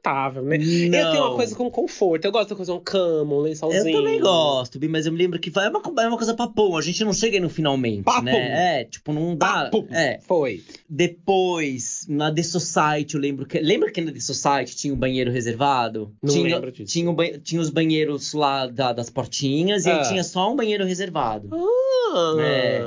confortável, 0.06 0.44
né? 0.44 0.58
Não. 0.58 1.00
Eu 1.00 1.12
tenho 1.12 1.24
uma 1.26 1.36
coisa 1.36 1.56
com 1.56 1.70
conforto. 1.72 2.26
Eu 2.26 2.32
gosto 2.32 2.50
da 2.50 2.56
coisa 2.56 2.74
um 2.74 2.80
cama, 2.80 3.34
um 3.34 3.38
Eu 3.38 3.42
lençolzinho. 3.42 3.98
também 3.98 4.20
gosto, 4.20 4.80
Bi, 4.80 4.88
mas 4.88 5.06
eu 5.06 5.12
me 5.12 5.18
lembro 5.18 5.40
que 5.40 5.52
é 5.58 5.70
uma, 5.70 5.82
é 6.04 6.08
uma 6.08 6.18
coisa 6.18 6.34
papum. 6.34 6.78
A 6.78 6.82
gente 6.82 7.04
não 7.04 7.14
chega 7.14 7.38
aí 7.38 7.42
no 7.42 7.50
finalmente, 7.50 8.04
Papum. 8.04 8.24
né? 8.26 8.82
É, 8.82 8.84
tipo, 8.86 9.12
não 9.12 9.36
dá. 9.36 9.66
Papum. 9.66 9.88
É. 9.92 10.20
Foi. 10.28 10.64
Depois, 10.90 12.06
na 12.08 12.32
The 12.34 12.44
Society, 12.44 13.16
eu 13.16 13.22
lembro 13.22 13.46
que. 13.46 13.60
Lembra 13.60 13.92
que 13.92 14.02
na 14.02 14.12
The 14.12 14.20
Society 14.20 14.76
tinha 14.76 14.94
um 14.94 14.98
banheiro 14.98 15.32
reservado? 15.32 16.14
Não 16.22 16.34
tinha, 16.34 16.56
lembro 16.56 16.72
disso. 16.72 16.92
Tinha, 16.92 17.12
ba- 17.12 17.38
tinha 17.44 17.62
os 17.62 17.70
banheiros 17.70 18.34
lá 18.34 18.68
da- 18.68 18.94
das 18.94 19.10
portinhas 19.10 19.86
e 19.86 19.90
aí 19.90 20.00
Ah. 20.00 20.02
tinha 20.04 20.24
só 20.24 20.52
um 20.52 20.56
banheiro 20.56 20.86
reservado. 20.86 21.50
Ah. 21.52 22.36
É. 22.40 22.82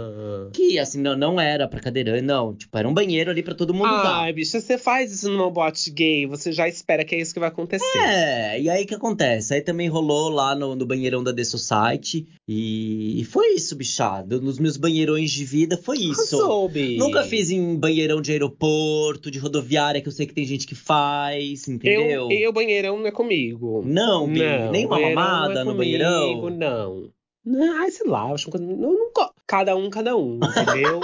Que, 0.53 0.79
assim, 0.79 1.01
não, 1.03 1.16
não 1.16 1.38
era 1.40 1.69
pra 1.69 1.81
cadeirante, 1.81 2.23
não. 2.23 2.55
Tipo, 2.55 2.79
era 2.79 2.88
um 2.88 2.95
banheiro 2.95 3.31
ali 3.31 3.42
pra 3.42 3.55
todo 3.55 3.75
mundo 3.75 3.87
usar. 3.88 4.21
Ai, 4.23 4.33
bicha, 4.33 4.59
você 4.61 4.79
faz 4.79 5.12
isso 5.12 5.29
numa 5.31 5.51
boate 5.51 5.90
gay, 5.90 6.27
você 6.27 6.51
já 6.53 6.66
espera 6.66 7.05
que 7.09 7.14
é 7.14 7.21
isso 7.21 7.33
que 7.35 7.40
vai 7.40 7.49
acontecer. 7.49 7.99
É, 7.99 8.61
e 8.61 8.71
aí 8.71 8.85
o 8.85 8.87
que 8.87 8.94
acontece? 8.94 9.55
Aí 9.55 9.61
também 9.61 9.88
rolou 9.88 10.29
lá 10.29 10.55
no, 10.55 10.77
no 10.77 10.87
banheirão 10.87 11.25
da 11.25 11.35
The 11.35 11.44
Society. 11.44 12.29
E, 12.47 13.21
e 13.21 13.25
foi 13.25 13.55
isso, 13.55 13.75
bichado. 13.75 14.40
Nos 14.40 14.59
meus 14.59 14.77
banheirões 14.77 15.31
de 15.31 15.44
vida 15.44 15.77
foi 15.77 15.99
isso. 15.99 16.37
Arrasou, 16.37 16.68
Bi. 16.68 16.97
Nunca 16.97 17.25
fiz 17.25 17.51
em 17.51 17.77
banheirão 17.77 18.21
de 18.21 18.33
aeroporto, 18.33 19.31
de 19.31 19.38
rodoviária, 19.38 20.01
que 20.01 20.09
eu 20.09 20.12
sei 20.12 20.27
que 20.27 20.35
tem 20.35 20.44
gente 20.44 20.66
que 20.66 20.75
faz, 20.75 21.66
entendeu? 21.66 22.31
Eu, 22.31 22.31
eu, 22.31 22.53
banheirão 22.53 22.99
não 22.99 23.07
é 23.07 23.11
comigo. 23.11 23.83
Não, 23.85 24.29
Bi, 24.29 24.40
Não, 24.40 24.71
nem 24.71 24.87
uma 24.87 24.97
banheirão 24.97 25.14
não 25.14 25.23
mamada 25.25 25.61
é 25.61 25.64
no 25.64 25.73
comigo, 25.73 25.79
banheirão. 25.79 26.51
Não. 26.51 27.18
Não, 27.44 27.81
ai, 27.81 27.90
sei 27.90 28.07
lá, 28.07 28.29
eu 28.29 28.35
acho 28.35 28.51
coisa. 28.51 28.66
Não, 28.66 28.77
não 28.77 29.11
Cada 29.47 29.75
um, 29.75 29.88
cada 29.88 30.14
um, 30.14 30.38
entendeu? 30.44 31.01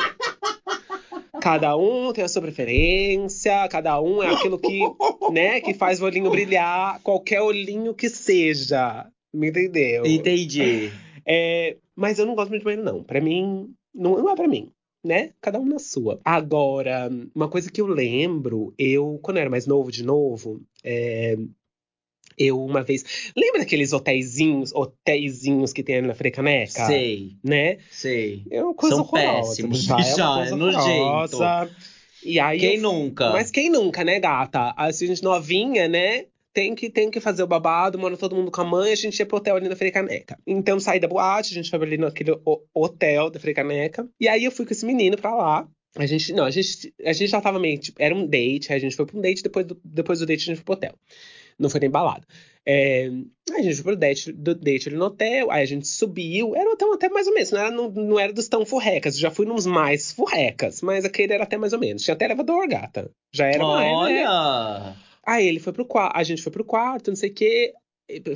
Cada 1.44 1.76
um 1.76 2.10
tem 2.10 2.24
a 2.24 2.28
sua 2.28 2.40
preferência, 2.40 3.68
cada 3.68 4.00
um 4.00 4.22
é 4.22 4.32
aquilo 4.32 4.58
que, 4.58 4.80
né, 5.30 5.60
que 5.60 5.74
faz 5.74 6.00
o 6.00 6.06
olhinho 6.06 6.30
brilhar, 6.30 6.98
qualquer 7.02 7.42
olhinho 7.42 7.92
que 7.92 8.08
seja. 8.08 9.06
Me 9.30 9.50
entendeu? 9.50 10.06
Entendi. 10.06 10.90
É, 11.26 11.76
mas 11.94 12.18
eu 12.18 12.24
não 12.24 12.34
gosto 12.34 12.48
muito 12.48 12.60
de 12.60 12.64
banheiro, 12.64 12.82
não. 12.82 13.02
Pra 13.02 13.20
mim, 13.20 13.74
não, 13.94 14.16
não 14.16 14.30
é 14.30 14.34
pra 14.34 14.48
mim. 14.48 14.70
Né? 15.04 15.32
Cada 15.38 15.60
um 15.60 15.66
na 15.66 15.78
sua. 15.78 16.18
Agora, 16.24 17.10
uma 17.34 17.46
coisa 17.46 17.70
que 17.70 17.78
eu 17.78 17.86
lembro, 17.86 18.72
eu, 18.78 19.20
quando 19.22 19.36
eu 19.36 19.42
era 19.42 19.50
mais 19.50 19.66
novo, 19.66 19.92
de 19.92 20.02
novo, 20.02 20.62
é, 20.82 21.36
eu 22.38 22.62
uma 22.64 22.82
vez. 22.82 23.32
Lembra 23.36 23.60
daqueles 23.60 23.92
hotéisinhos, 23.92 24.72
hotéisinhos 24.74 25.72
que 25.72 25.82
tem 25.82 25.96
ali 25.96 26.06
na 26.06 26.14
Frecaneca? 26.14 26.86
Sei, 26.86 27.32
Né? 27.42 27.78
sei. 27.90 28.42
É 28.50 28.62
uma 28.62 28.74
coisa 28.74 28.96
São 28.96 29.04
horrorosa. 29.04 29.48
péssimos, 29.48 29.82
já, 29.84 29.96
é 29.98 30.02
já, 30.16 30.30
uma 30.30 30.36
coisa 30.38 30.54
é 30.54 30.56
nojento. 30.56 31.38
E 32.24 32.40
aí 32.40 32.58
Quem 32.58 32.76
eu 32.76 32.82
nunca? 32.82 33.30
mas 33.30 33.50
quem 33.50 33.68
nunca, 33.70 34.02
né, 34.02 34.18
gata? 34.18 34.72
A 34.76 34.90
gente 34.90 35.22
novinha, 35.22 35.86
né? 35.88 36.24
Tem 36.54 36.74
que, 36.74 36.88
tem 36.88 37.10
que 37.10 37.18
fazer 37.20 37.42
o 37.42 37.46
babado, 37.48 37.98
mora 37.98 38.16
todo 38.16 38.36
mundo 38.36 38.50
com 38.50 38.60
a 38.60 38.64
mãe, 38.64 38.92
a 38.92 38.96
gente 38.96 39.18
ia 39.18 39.26
pro 39.26 39.38
hotel 39.38 39.56
ali 39.56 39.68
na 39.68 39.74
Frecaneca. 39.74 40.38
Então 40.46 40.78
saí 40.78 41.00
da 41.00 41.08
boate, 41.08 41.52
a 41.52 41.54
gente 41.56 41.68
foi 41.68 41.80
ali 41.82 41.98
naquele 41.98 42.30
ho- 42.30 42.62
hotel 42.72 43.28
da 43.28 43.40
Frecaneca. 43.40 44.08
E 44.20 44.28
aí 44.28 44.44
eu 44.44 44.52
fui 44.52 44.64
com 44.64 44.72
esse 44.72 44.86
menino 44.86 45.16
pra 45.16 45.34
lá. 45.34 45.68
A 45.96 46.06
gente, 46.06 46.32
não, 46.32 46.44
a 46.44 46.50
gente, 46.50 46.94
a 47.04 47.12
gente 47.12 47.28
já 47.30 47.40
tava 47.40 47.58
meio, 47.58 47.78
tipo, 47.78 48.00
era 48.00 48.14
um 48.14 48.26
date, 48.26 48.72
aí 48.72 48.76
a 48.78 48.80
gente 48.80 48.94
foi 48.96 49.04
pra 49.04 49.18
um 49.18 49.20
date, 49.20 49.42
depois 49.42 49.66
do, 49.66 49.80
depois 49.84 50.18
do 50.20 50.26
date 50.26 50.42
a 50.42 50.44
gente 50.46 50.56
foi 50.56 50.64
pro 50.64 50.74
hotel. 50.74 50.94
Não 51.58 51.70
foi 51.70 51.80
nem 51.80 51.90
balada. 51.90 52.26
É, 52.66 53.10
aí 53.52 53.60
a 53.60 53.62
gente 53.62 53.74
foi 53.76 53.84
pro 53.84 53.96
date, 53.96 54.32
do 54.32 54.54
date 54.54 54.88
no 54.90 55.04
hotel, 55.04 55.50
aí 55.50 55.62
a 55.62 55.66
gente 55.66 55.86
subiu, 55.86 56.56
era 56.56 56.72
até, 56.72 56.84
até 56.86 57.08
mais 57.10 57.26
ou 57.26 57.34
menos, 57.34 57.50
não 57.50 57.60
era, 57.60 57.70
não, 57.70 57.90
não 57.90 58.18
era 58.18 58.32
dos 58.32 58.48
tão 58.48 58.64
furrecas, 58.64 59.18
já 59.18 59.30
fui 59.30 59.44
nos 59.44 59.66
mais 59.66 60.12
furrecas, 60.12 60.80
mas 60.80 61.04
aquele 61.04 61.34
era 61.34 61.44
até 61.44 61.58
mais 61.58 61.74
ou 61.74 61.78
menos. 61.78 62.02
Tinha 62.02 62.14
até 62.14 62.24
elevador, 62.24 62.66
gata. 62.66 63.10
Já 63.32 63.46
era 63.46 63.62
mais, 63.62 63.90
né? 63.90 63.94
Olha! 63.94 64.96
Aí 65.26 65.46
ele 65.46 65.60
foi 65.60 65.72
pro 65.72 65.84
quarto, 65.84 66.16
a 66.16 66.22
gente 66.22 66.42
foi 66.42 66.52
pro 66.52 66.64
quarto, 66.64 67.10
não 67.10 67.16
sei 67.16 67.30
o 67.30 67.34
quê. 67.34 67.72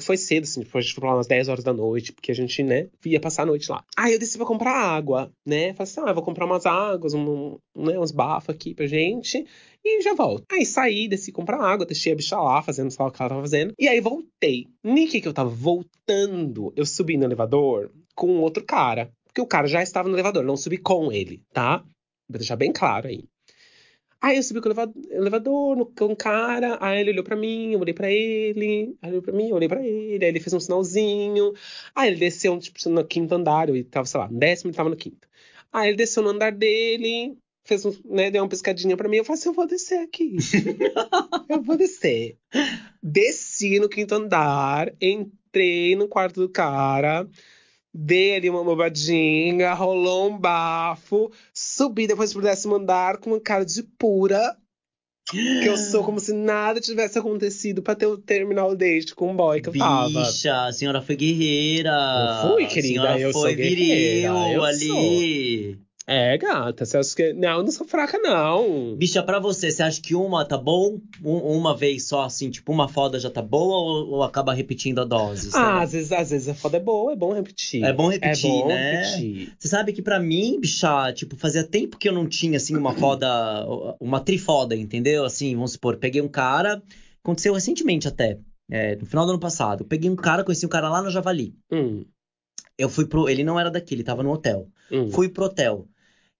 Foi 0.01 0.17
cedo, 0.17 0.45
assim, 0.45 0.61
depois 0.61 0.83
a 0.83 0.87
gente 0.87 0.95
foi 0.95 1.01
pra 1.03 1.11
lá 1.11 1.17
umas 1.17 1.27
10 1.27 1.49
horas 1.49 1.63
da 1.63 1.73
noite, 1.73 2.13
porque 2.13 2.33
a 2.33 2.35
gente, 2.35 2.63
né, 2.63 2.89
ia 3.05 3.21
passar 3.21 3.43
a 3.43 3.47
noite 3.47 3.71
lá. 3.71 3.85
Aí 3.97 4.15
eu 4.15 4.19
desci 4.19 4.39
pra 4.39 4.47
comprar 4.47 4.73
água, 4.73 5.31
né? 5.47 5.75
Falei 5.75 5.91
assim, 5.91 6.01
ah, 6.01 6.09
eu 6.09 6.15
vou 6.15 6.23
comprar 6.23 6.47
umas 6.47 6.65
águas, 6.65 7.13
um, 7.13 7.59
né, 7.77 7.99
uns 7.99 8.11
bafos 8.11 8.55
aqui 8.55 8.75
pra 8.75 8.87
gente, 8.87 9.45
e 9.85 10.03
já 10.03 10.15
volto. 10.15 10.45
Aí 10.51 10.65
saí, 10.65 11.07
desci 11.07 11.33
comprar 11.33 11.61
água, 11.61 11.85
deixei 11.85 12.13
a 12.13 12.17
bicha 12.17 12.39
lá, 12.39 12.63
fazendo 12.63 12.91
só 12.91 13.07
o 13.07 13.11
que 13.11 13.21
ela 13.21 13.29
tava 13.29 13.43
fazendo. 13.43 13.75
E 13.79 13.87
aí 13.87 14.01
voltei. 14.01 14.67
Nick 14.83 15.21
que 15.21 15.29
eu 15.29 15.35
tava 15.35 15.51
voltando, 15.51 16.73
eu 16.75 16.87
subi 16.87 17.17
no 17.17 17.25
elevador 17.25 17.91
com 18.15 18.39
outro 18.41 18.65
cara. 18.65 19.11
Porque 19.27 19.41
o 19.41 19.47
cara 19.47 19.67
já 19.67 19.83
estava 19.83 20.09
no 20.09 20.15
elevador, 20.15 20.43
não 20.43 20.57
subi 20.57 20.79
com 20.79 21.13
ele, 21.13 21.43
tá? 21.53 21.85
Vou 22.29 22.39
deixar 22.39 22.57
bem 22.57 22.73
claro 22.73 23.09
aí. 23.09 23.25
Aí 24.21 24.37
eu 24.37 24.43
subi 24.43 24.61
com 24.61 24.69
o 24.69 24.73
elevador, 25.11 25.93
com 25.97 26.07
o 26.07 26.17
cara, 26.17 26.77
aí 26.81 27.01
ele 27.01 27.13
olhou 27.13 27.25
pra 27.25 27.37
mim, 27.37 27.73
eu 27.73 27.81
olhei 27.81 27.95
pra 27.95 28.11
ele, 28.11 28.97
aí 29.01 29.09
ele 29.09 29.13
olhou 29.13 29.23
pra 29.23 29.33
mim, 29.33 29.49
eu 29.49 29.55
olhei 29.55 29.69
pra 29.69 29.81
ele, 29.81 30.25
aí 30.25 30.31
ele 30.31 30.41
fez 30.41 30.53
um 30.53 30.59
sinalzinho, 30.59 31.53
aí 31.95 32.09
ele 32.09 32.17
desceu, 32.19 32.59
tipo, 32.59 32.77
no 32.89 33.05
quinto 33.05 33.33
andar, 33.35 33.69
eu 33.69 33.85
tava, 33.85 34.07
sei 34.07 34.19
lá, 34.19 34.29
no 34.29 34.37
décimo, 34.37 34.71
ele 34.71 34.77
tava 34.77 34.91
no 34.91 34.97
quinto. 34.97 35.29
Aí 35.73 35.89
ele 35.89 35.97
desceu 35.97 36.23
no 36.25 36.31
andar 36.31 36.51
dele, 36.51 37.39
fez 37.65 37.85
um, 37.85 37.93
né, 38.07 38.29
deu 38.29 38.43
uma 38.43 38.49
piscadinha 38.49 38.97
pra 38.97 39.09
mim, 39.09 39.19
eu 39.19 39.25
falei 39.25 39.39
assim, 39.39 39.51
eu 39.51 39.55
vou 39.55 39.69
descer 39.69 40.01
aqui. 40.01 40.37
eu 41.49 41.63
vou 41.63 41.77
descer. 41.77 42.37
Desci 43.01 43.79
no 43.79 43.89
quinto 43.89 44.17
andar, 44.17 44.93
entrei 45.01 45.95
no 45.95 46.09
quarto 46.09 46.41
do 46.41 46.49
cara, 46.49 47.29
dei 47.93 48.37
ali 48.37 48.51
uma 48.51 48.65
bobadinha, 48.65 49.75
rolou 49.75 50.31
um 50.31 50.39
bafo, 50.39 51.31
subi 51.53 52.07
depois 52.07 52.33
pro 52.33 52.43
décimo 52.43 52.77
andar 52.77 53.19
com 53.19 53.31
uma 53.31 53.41
cara 53.41 53.65
de 53.65 53.83
pura. 53.83 54.57
Que 55.31 55.67
eu 55.67 55.77
sou 55.77 56.03
como 56.03 56.19
se 56.19 56.33
nada 56.33 56.81
tivesse 56.81 57.19
acontecido 57.19 57.83
pra 57.83 57.95
ter 57.95 58.07
o 58.07 58.17
terminal 58.17 58.75
date 58.75 59.15
com 59.15 59.31
o 59.31 59.35
boy 59.35 59.61
que 59.61 59.69
eu 59.69 59.77
tava. 59.77 60.09
Bicha, 60.09 60.65
a 60.65 60.73
senhora 60.73 61.03
foi 61.03 61.17
guerreira. 61.17 61.91
Eu 61.91 62.51
fui, 62.51 62.67
querida, 62.67 63.03
A 63.03 63.05
senhora 63.05 63.21
eu 63.21 63.33
sou 63.33 63.43
foi 63.43 63.55
guerreira, 63.55 64.33
viril 64.33 64.55
eu 64.55 64.65
ali. 64.65 65.79
É, 66.11 66.39
gata, 66.39 66.87
você 66.87 66.97
acha 66.97 67.15
que. 67.15 67.35
Não, 67.35 67.59
eu 67.59 67.63
não 67.63 67.71
sou 67.71 67.87
fraca, 67.87 68.19
não. 68.19 68.97
Bicha, 68.97 69.23
pra 69.23 69.39
você, 69.39 69.71
você 69.71 69.83
acha 69.83 70.01
que 70.01 70.15
uma 70.15 70.43
tá 70.43 70.57
bom? 70.57 70.99
Um- 71.23 71.59
uma 71.59 71.77
vez 71.77 72.09
só, 72.09 72.23
assim, 72.23 72.49
tipo, 72.51 72.73
uma 72.73 72.89
foda 72.89 73.21
já 73.21 73.29
tá 73.29 73.43
boa 73.43 73.77
ou, 73.77 74.09
ou 74.15 74.23
acaba 74.23 74.55
repetindo 74.55 75.03
a 75.03 75.05
dose? 75.05 75.51
Ah, 75.55 75.83
às 75.83 75.93
vezes, 75.93 76.11
às 76.11 76.31
vezes 76.31 76.49
a 76.49 76.55
foda 76.55 76.79
é 76.79 76.81
boa, 76.81 77.13
é 77.13 77.17
bom 77.17 77.35
repetir. 77.35 77.85
É 77.85 77.93
bom 77.93 78.09
repetir, 78.09 78.49
é 78.49 78.63
bom 78.63 78.69
né? 78.69 78.91
repetir. 79.03 79.53
Você 79.59 79.69
sabe 79.69 79.93
que 79.93 80.01
pra 80.01 80.19
mim, 80.19 80.59
bicha, 80.59 81.13
tipo, 81.13 81.37
fazia 81.37 81.63
tempo 81.63 81.99
que 81.99 82.09
eu 82.09 82.13
não 82.15 82.27
tinha, 82.27 82.57
assim, 82.57 82.75
uma 82.75 82.95
foda, 82.97 83.29
uma 84.01 84.19
trifoda, 84.21 84.75
entendeu? 84.75 85.27
Assim, 85.27 85.55
vamos 85.55 85.73
supor, 85.73 85.99
peguei 85.99 86.23
um 86.23 86.29
cara, 86.29 86.83
aconteceu 87.23 87.53
recentemente 87.53 88.09
até, 88.09 88.39
é, 88.71 88.97
no 88.97 89.05
final 89.05 89.27
do 89.27 89.33
ano 89.33 89.41
passado. 89.41 89.85
Peguei 89.85 90.09
um 90.09 90.17
cara, 90.17 90.43
conheci 90.43 90.65
um 90.65 90.71
cara 90.71 90.89
lá 90.89 91.03
no 91.03 91.11
Javali. 91.11 91.55
Hum, 91.71 92.07
Eu 92.79 92.89
fui 92.89 93.05
pro. 93.07 93.29
Ele 93.29 93.45
não 93.45 93.61
era 93.61 93.71
daqui, 93.71 93.95
ele 93.95 94.03
tava 94.05 94.23
no 94.23 94.33
hotel. 94.33 94.69
hum. 94.91 95.11
Fui 95.11 95.29
pro 95.29 95.45
hotel. 95.45 95.87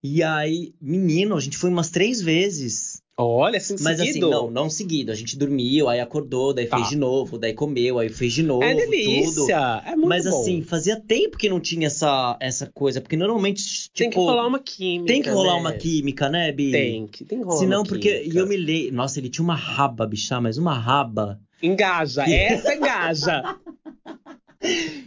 E 0.03 0.23
aí, 0.23 0.73
menino, 0.81 1.37
a 1.37 1.41
gente 1.41 1.57
foi 1.57 1.71
umas 1.71 1.91
três 1.91 2.21
vezes. 2.23 3.01
Olha, 3.21 3.57
assim, 3.57 3.75
Mas 3.81 3.99
assim, 3.99 4.13
seguido. 4.13 4.31
não, 4.31 4.49
não 4.49 4.71
seguido. 4.71 5.11
A 5.11 5.15
gente 5.17 5.37
dormiu, 5.37 5.89
aí 5.89 5.99
acordou, 5.99 6.55
daí 6.55 6.67
Tá. 6.69 6.77
fez 6.77 6.91
de 6.91 6.97
novo, 6.97 7.37
daí 7.37 7.53
comeu, 7.53 7.99
aí 7.99 8.09
fez 8.09 8.33
de 8.33 8.45
novo, 8.45 8.63
É 8.63 8.77
tudo. 8.77 8.91
delícia, 8.93 9.83
é 9.85 9.97
muito 9.97 10.09
Mas 10.09 10.25
bom. 10.25 10.41
assim, 10.41 10.63
fazia 10.63 11.01
tempo 11.01 11.37
que 11.37 11.49
não 11.49 11.59
tinha 11.59 11.89
essa, 11.89 12.37
essa 12.41 12.71
coisa, 12.73 13.01
porque 13.01 13.17
normalmente, 13.17 13.61
tipo, 13.61 13.99
tem 13.99 14.09
que 14.11 14.17
rolar 14.17 14.47
uma 14.47 14.61
química. 14.61 15.13
tem 15.13 15.21
que 15.21 15.31
rolar 15.31 15.55
né? 15.55 15.61
uma 15.61 15.73
química, 15.73 16.29
né, 16.29 16.53
Bi? 16.53 16.71
Tem 16.71 17.07
que, 17.09 17.25
tem 17.25 17.39
que 17.41 17.45
rolar 17.45 17.59
Senão, 17.59 17.79
uma 17.81 17.87
porque. 17.87 18.19
química. 18.21 18.35
E 18.37 18.39
eu 18.39 18.47
me 18.47 18.57
lembro. 18.57 18.95
Nossa, 18.95 19.19
ele 19.19 19.29
tinha 19.29 19.43
uma 19.43 19.57
raba, 19.57 20.07
bichá, 20.07 20.41
mas 20.41 20.57
uma 20.57 20.79
raba. 20.79 21.41
Engaja, 21.61 22.23
essa 22.23 22.73
engaja. 22.73 23.43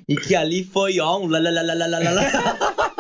E 0.08 0.16
que 0.16 0.34
ali 0.34 0.64
foi, 0.64 1.00
ó, 1.02 1.20
um 1.20 1.28
lalalalalala. 1.28 2.22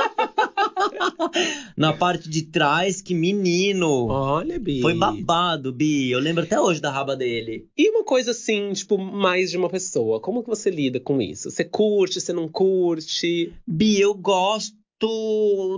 Na 1.77 1.93
parte 1.93 2.29
de 2.29 2.43
trás, 2.43 3.01
que 3.01 3.13
menino. 3.13 4.07
Olha, 4.07 4.59
Bi. 4.59 4.81
Foi 4.81 4.93
babado, 4.93 5.71
Bi. 5.71 6.11
Eu 6.11 6.19
lembro 6.19 6.43
até 6.43 6.59
hoje 6.59 6.81
da 6.81 6.91
raba 6.91 7.15
dele. 7.15 7.67
E 7.77 7.89
uma 7.89 8.03
coisa 8.03 8.31
assim, 8.31 8.71
tipo, 8.73 8.97
mais 8.97 9.51
de 9.51 9.57
uma 9.57 9.69
pessoa. 9.69 10.19
Como 10.19 10.43
que 10.43 10.49
você 10.49 10.69
lida 10.69 10.99
com 10.99 11.21
isso? 11.21 11.49
Você 11.49 11.63
curte, 11.63 12.19
você 12.19 12.33
não 12.33 12.47
curte? 12.47 13.53
Bi, 13.67 13.99
eu 13.99 14.13
gosto 14.13 14.75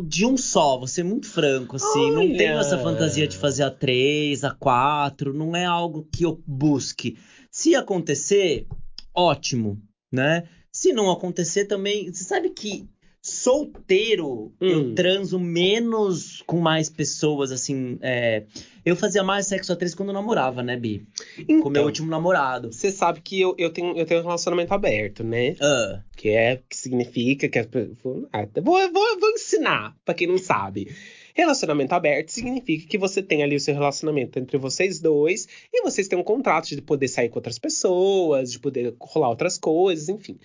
de 0.05 0.25
um 0.25 0.35
só, 0.35 0.77
vou 0.77 0.87
ser 0.87 1.03
muito 1.03 1.27
franco, 1.27 1.77
assim. 1.77 2.11
Não 2.11 2.21
Olha! 2.21 2.37
tenho 2.37 2.59
essa 2.59 2.77
fantasia 2.77 3.25
de 3.25 3.37
fazer 3.37 3.63
a 3.63 3.71
três, 3.71 4.43
a 4.43 4.51
quatro. 4.51 5.33
Não 5.33 5.55
é 5.55 5.63
algo 5.65 6.07
que 6.11 6.25
eu 6.25 6.41
busque. 6.45 7.17
Se 7.49 7.73
acontecer, 7.75 8.67
ótimo, 9.15 9.81
né? 10.11 10.43
Se 10.71 10.91
não 10.91 11.09
acontecer 11.09 11.65
também. 11.65 12.11
Você 12.11 12.23
sabe 12.23 12.49
que 12.49 12.85
solteiro 13.23 14.51
eu 14.59 14.79
Hum. 14.79 14.95
transo 14.95 15.39
menos 15.39 16.43
com 16.45 16.59
mais 16.59 16.89
pessoas, 16.89 17.51
assim. 17.51 17.97
é, 18.01 18.43
Eu 18.85 18.97
fazia 18.97 19.23
mais 19.23 19.47
sexo 19.47 19.71
a 19.71 19.77
três 19.77 19.95
quando 19.95 20.09
eu 20.09 20.13
namorava, 20.13 20.61
né, 20.61 20.75
Bi? 20.75 21.07
Com 21.47 21.53
meu 21.53 21.69
Então, 21.69 21.85
último 21.85 22.09
namorado. 22.09 22.73
você 22.73 22.91
sabe 22.91 23.21
que 23.21 23.39
eu, 23.39 23.55
eu, 23.57 23.69
tenho, 23.71 23.97
eu 23.97 24.05
tenho 24.05 24.19
um 24.19 24.23
relacionamento 24.25 24.73
aberto, 24.73 25.23
né? 25.23 25.55
Ah, 25.61 26.01
Que 26.17 26.29
é 26.31 26.57
que 26.69 26.75
significa 26.75 27.47
que 27.47 27.57
as 27.59 27.65
pessoas. 27.65 28.25
Ah, 28.33 28.45
vou, 28.61 28.91
vou, 28.91 29.19
vou 29.19 29.29
ensinar 29.31 29.95
pra 30.03 30.13
quem 30.13 30.27
não 30.27 30.37
sabe. 30.37 30.93
Relacionamento 31.33 31.93
aberto 31.95 32.29
significa 32.29 32.85
que 32.85 32.97
você 32.97 33.23
tem 33.23 33.41
ali 33.41 33.55
o 33.55 33.59
seu 33.59 33.73
relacionamento 33.73 34.37
entre 34.37 34.57
vocês 34.57 34.99
dois 34.99 35.47
e 35.73 35.81
vocês 35.81 36.07
têm 36.09 36.19
um 36.19 36.23
contrato 36.23 36.67
de 36.67 36.81
poder 36.81 37.07
sair 37.07 37.29
com 37.29 37.37
outras 37.39 37.57
pessoas, 37.57 38.51
de 38.51 38.59
poder 38.59 38.93
rolar 38.99 39.29
outras 39.29 39.57
coisas, 39.57 40.09
enfim. 40.09 40.37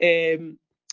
É, 0.00 0.38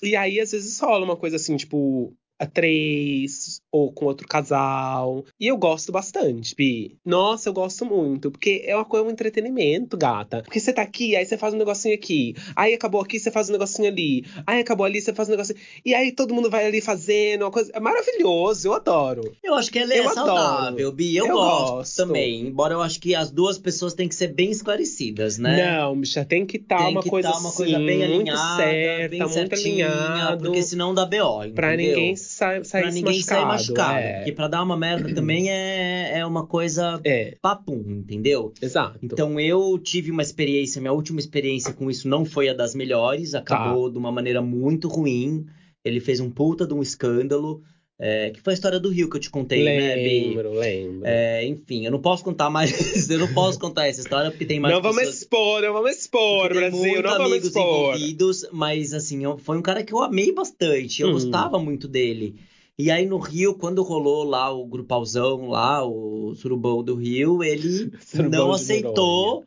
e 0.04 0.16
aí, 0.16 0.40
às 0.40 0.52
vezes, 0.52 0.80
rola 0.80 1.06
uma 1.06 1.18
coisa 1.18 1.36
assim, 1.36 1.58
tipo, 1.58 2.16
a 2.40 2.46
três, 2.46 3.62
ou 3.72 3.92
com 3.92 4.06
outro 4.06 4.28
casal. 4.28 5.26
E 5.40 5.48
eu 5.48 5.58
gosto 5.58 5.92
bastante, 5.92 6.56
Bi. 6.56 6.98
Nossa, 7.06 7.50
eu 7.50 7.54
gosto 7.54 7.86
muito. 7.86 8.32
Porque 8.32 8.64
é 8.66 8.76
uma 8.76 8.86
coisa, 8.86 9.06
um 9.06 9.12
entretenimento, 9.12 9.98
gata. 9.98 10.42
Porque 10.44 10.60
você 10.60 10.72
tá 10.72 10.82
aqui, 10.82 11.16
aí 11.16 11.26
você 11.26 11.38
faz 11.38 11.54
um 11.54 11.58
negocinho 11.58 11.94
aqui. 11.96 12.36
Aí 12.56 12.74
acabou 12.74 13.02
aqui, 13.02 13.20
você 13.20 13.30
faz 13.32 13.50
um 13.50 13.54
negocinho 13.54 13.88
ali. 13.90 14.26
Aí 14.48 14.62
acabou 14.62 14.86
ali, 14.86 15.02
você 15.02 15.14
faz 15.14 15.28
um 15.28 15.32
negocinho. 15.32 15.60
E 15.86 15.94
aí 15.94 16.12
todo 16.12 16.34
mundo 16.34 16.50
vai 16.50 16.66
ali 16.66 16.82
fazendo 16.82 17.42
uma 17.44 17.52
coisa. 17.52 17.72
É 17.74 17.80
maravilhoso, 17.80 18.68
eu 18.68 18.74
adoro. 18.74 19.32
Eu 19.44 19.56
acho 19.56 19.72
que 19.72 19.80
ela 19.80 19.94
é 19.94 20.00
Eu 20.00 20.10
saudável, 20.10 20.68
adoro. 20.88 20.92
Bi. 20.94 21.16
Eu, 21.16 21.26
Eu 21.28 21.34
gosto, 21.36 21.72
gosto. 21.76 21.96
também. 21.98 22.42
Embora 22.48 22.74
eu 22.74 22.82
acho 22.82 23.00
que 23.00 23.14
as 23.16 23.30
duas 23.32 23.58
pessoas 23.58 23.94
têm 23.94 24.08
que 24.08 24.16
ser 24.16 24.28
bem 24.28 24.50
esclarecidas, 24.52 25.38
né? 25.38 25.78
Não, 25.80 26.00
bicha, 26.00 26.24
tem 26.26 26.46
que 26.46 26.58
estar 26.58 26.78
Tem 26.78 26.92
uma 26.92 27.04
que 27.04 27.10
coisa 27.10 27.32
tá 27.32 27.38
uma 27.38 27.52
coisa 27.52 27.76
assim, 27.76 27.86
bem 27.86 27.98
muito 28.00 28.32
alinhada, 28.32 28.64
certa, 28.64 29.10
bem 29.10 29.20
muito 29.20 29.34
certinha, 29.34 29.88
alinhado. 29.92 30.44
porque 30.46 30.64
senão 30.64 30.94
dá 30.94 31.06
BO, 31.06 31.52
Pra 31.54 31.74
entendeu? 31.74 31.96
ninguém 31.98 32.16
sa 32.30 32.64
sair 32.64 32.82
Pra 32.84 32.92
ninguém 32.92 33.22
sair 33.22 33.46
machucado. 33.46 33.98
É, 34.00 34.14
Porque 34.18 34.32
pra 34.34 34.48
dar 34.48 34.62
uma 34.64 34.78
merda 34.78 35.12
também 35.16 35.50
é, 35.50 36.20
é 36.20 36.26
uma 36.26 36.46
coisa 36.46 37.00
é, 37.04 37.36
papum, 37.42 37.84
entendeu? 37.88 38.54
exato. 38.62 39.00
Então 39.02 39.40
eu 39.40 39.78
tive 39.80 40.12
uma 40.12 40.22
experiência, 40.22 40.80
minha 40.80 40.94
última 40.94 41.20
experiência 41.20 41.74
com 41.74 41.90
isso 41.90 42.08
não 42.08 42.24
foi 42.26 42.48
a 42.50 42.54
das 42.54 42.76
melhores, 42.76 43.34
acabou 43.34 43.88
Tá. 43.88 43.94
de 43.94 43.98
uma 43.98 44.12
maneira 44.12 44.42
muito 44.42 44.88
ruim. 44.88 45.46
Ele 45.84 46.00
fez 46.00 46.20
um 46.20 46.30
puta 46.30 46.68
de 46.68 46.74
um 46.74 46.82
escândalo, 46.82 47.62
é, 48.00 48.30
que 48.32 48.40
foi 48.42 48.54
a 48.54 48.56
história 48.56 48.80
do 48.80 48.90
Rio 48.90 49.10
que 49.10 49.18
eu 49.18 49.22
te 49.22 49.30
contei, 49.30 49.64
né, 49.64 49.96
Bi? 49.98 50.28
lembro, 50.30 50.54
lembro. 50.54 51.06
É, 51.06 51.46
enfim, 51.46 51.86
eu 51.86 51.92
não 51.92 52.02
posso 52.02 52.24
contar 52.24 52.50
mais, 52.50 52.72
eu 53.10 53.20
não 53.20 53.34
posso 53.34 53.60
contar 53.60 53.88
essa 53.88 54.00
história 54.00 54.32
porque 54.32 54.46
tem 54.46 54.60
mais 54.60 54.74
não 54.74 54.82
vamos 54.82 55.00
pessoas... 55.00 55.22
expor, 55.22 55.62
não 55.62 55.74
vamos 55.74 55.92
expor, 55.92 56.50
Brasil, 56.50 57.02
não 57.02 57.12
vamos 57.12 57.28
amigos 57.28 57.48
expor. 57.48 57.94
envolvidos, 57.96 58.48
mas 58.52 58.94
assim, 58.94 59.22
foi 59.40 59.58
um 59.58 59.62
cara 59.62 59.84
que 59.84 59.94
eu 59.94 60.02
amei 60.02 60.32
bastante, 60.32 61.02
eu 61.02 61.10
Hum. 61.10 61.14
gostava 61.14 61.60
muito 61.60 61.88
dele. 61.88 62.36
E 62.78 62.90
aí 62.90 63.06
no 63.06 63.18
Rio, 63.18 63.56
quando 63.56 63.84
rolou 63.84 64.24
lá 64.24 64.50
o 64.50 64.66
grupauzão 64.66 65.50
lá, 65.50 65.86
o 65.86 66.34
surubão 66.36 66.82
do 66.82 66.96
Rio, 66.96 67.44
ele 67.44 67.92
Surubão 68.00 68.32
não 68.48 68.52
aceitou. 68.54 69.46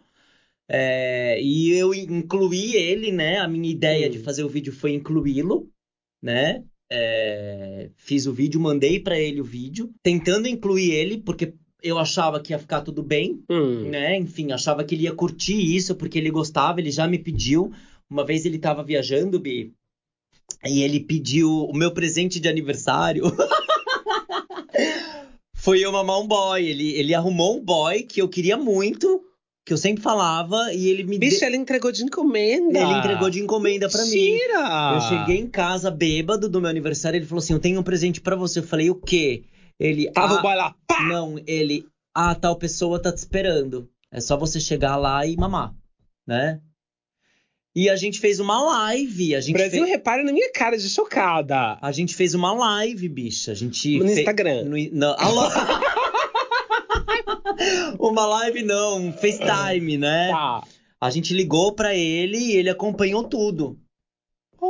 é, 0.68 1.40
e 1.40 1.72
eu 1.72 1.94
incluí 1.94 2.76
ele, 2.76 3.10
né? 3.10 3.38
A 3.38 3.48
minha 3.48 3.70
ideia 3.70 4.08
Hum. 4.08 4.10
de 4.10 4.18
fazer 4.18 4.44
o 4.44 4.48
vídeo 4.48 4.72
foi 4.72 4.92
incluí-lo, 4.92 5.70
né? 6.20 6.62
É, 6.94 7.88
fiz 7.96 8.26
o 8.26 8.32
vídeo, 8.34 8.60
mandei 8.60 9.00
pra 9.00 9.18
ele 9.18 9.40
o 9.40 9.44
vídeo, 9.44 9.90
tentando 10.02 10.46
incluir 10.46 10.90
ele, 10.92 11.16
porque 11.16 11.54
eu 11.82 11.98
achava 11.98 12.38
que 12.38 12.52
ia 12.52 12.58
ficar 12.58 12.82
tudo 12.82 13.02
bem, 13.02 13.42
Hum. 13.50 13.88
né? 13.88 14.18
Enfim, 14.18 14.52
achava 14.52 14.84
que 14.84 14.94
ele 14.94 15.04
ia 15.04 15.14
curtir 15.14 15.56
isso, 15.74 15.94
porque 15.94 16.18
ele 16.18 16.30
gostava, 16.30 16.80
ele 16.80 16.90
já 16.90 17.08
me 17.08 17.18
pediu. 17.18 17.72
Uma 18.10 18.26
vez 18.26 18.44
ele 18.44 18.58
tava 18.58 18.84
viajando, 18.84 19.40
Bi, 19.40 19.72
e 20.66 20.82
ele 20.82 21.00
pediu 21.00 21.48
o 21.50 21.72
meu 21.74 21.92
presente 21.92 22.38
de 22.38 22.46
aniversário. 22.48 23.24
Foi 25.56 25.80
eu 25.80 25.92
mamar 25.92 26.20
um 26.20 26.26
boy. 26.26 26.64
Ele, 26.64 26.90
ele 26.94 27.14
arrumou 27.14 27.56
um 27.56 27.64
boy 27.64 28.02
que 28.02 28.20
eu 28.20 28.28
queria 28.28 28.56
muito, 28.56 29.22
que 29.64 29.72
eu 29.72 29.76
sempre 29.76 30.02
falava, 30.02 30.72
e 30.74 30.88
ele 30.88 31.04
me 31.04 31.18
Bicho, 31.18 31.38
deu. 31.40 31.48
ele 31.48 31.56
entregou 31.56 31.92
de 31.92 32.02
encomenda. 32.02 32.78
Ele 32.80 32.98
entregou 32.98 33.30
de 33.30 33.40
encomenda 33.40 33.88
pra 33.88 34.04
mim. 34.06 34.10
Mentira! 34.32 34.94
Eu 34.94 35.00
cheguei 35.02 35.38
em 35.40 35.46
casa 35.46 35.90
bêbado 35.90 36.48
do 36.48 36.60
meu 36.60 36.68
aniversário, 36.70 37.16
ele 37.16 37.26
falou 37.26 37.42
assim: 37.42 37.52
Eu 37.52 37.60
tenho 37.60 37.78
um 37.80 37.82
presente 37.82 38.20
pra 38.20 38.34
você. 38.36 38.58
Eu 38.58 38.64
falei: 38.64 38.90
O 38.90 38.94
quê? 38.96 39.44
Ele. 39.78 40.10
Tava 40.10 40.34
"Ah, 40.34 40.38
o 40.38 40.42
boy 40.42 40.54
lá, 40.54 40.74
pá! 40.86 41.02
Não, 41.04 41.36
ele. 41.46 41.84
Ah, 42.14 42.34
tal 42.34 42.56
pessoa 42.56 43.00
tá 43.00 43.12
te 43.12 43.18
esperando. 43.18 43.88
É 44.10 44.20
só 44.20 44.36
você 44.36 44.60
chegar 44.60 44.96
lá 44.96 45.24
e 45.26 45.36
mamar, 45.36 45.72
né? 46.26 46.60
E 47.74 47.88
a 47.88 47.96
gente 47.96 48.20
fez 48.20 48.38
uma 48.38 48.60
live. 48.62 49.34
A 49.34 49.40
gente 49.40 49.54
Brasil, 49.54 49.80
fez... 49.82 49.88
repara 49.90 50.22
na 50.22 50.30
minha 50.30 50.52
cara 50.52 50.76
de 50.76 50.90
chocada. 50.90 51.78
A 51.80 51.90
gente 51.90 52.14
fez 52.14 52.34
uma 52.34 52.52
live, 52.52 53.08
bicha. 53.08 53.52
A 53.52 53.54
gente 53.54 53.98
No 53.98 54.06
fe- 54.08 54.20
Instagram. 54.20 54.64
No... 54.64 54.76
Não, 54.92 55.14
alô? 55.18 55.40
uma 57.98 58.26
live 58.26 58.62
não, 58.62 59.06
um 59.06 59.12
FaceTime, 59.12 59.98
né? 59.98 60.28
Tá. 60.30 60.62
A 61.00 61.10
gente 61.10 61.34
ligou 61.34 61.72
pra 61.72 61.94
ele 61.94 62.38
e 62.38 62.52
ele 62.56 62.70
acompanhou 62.70 63.24
tudo. 63.24 63.78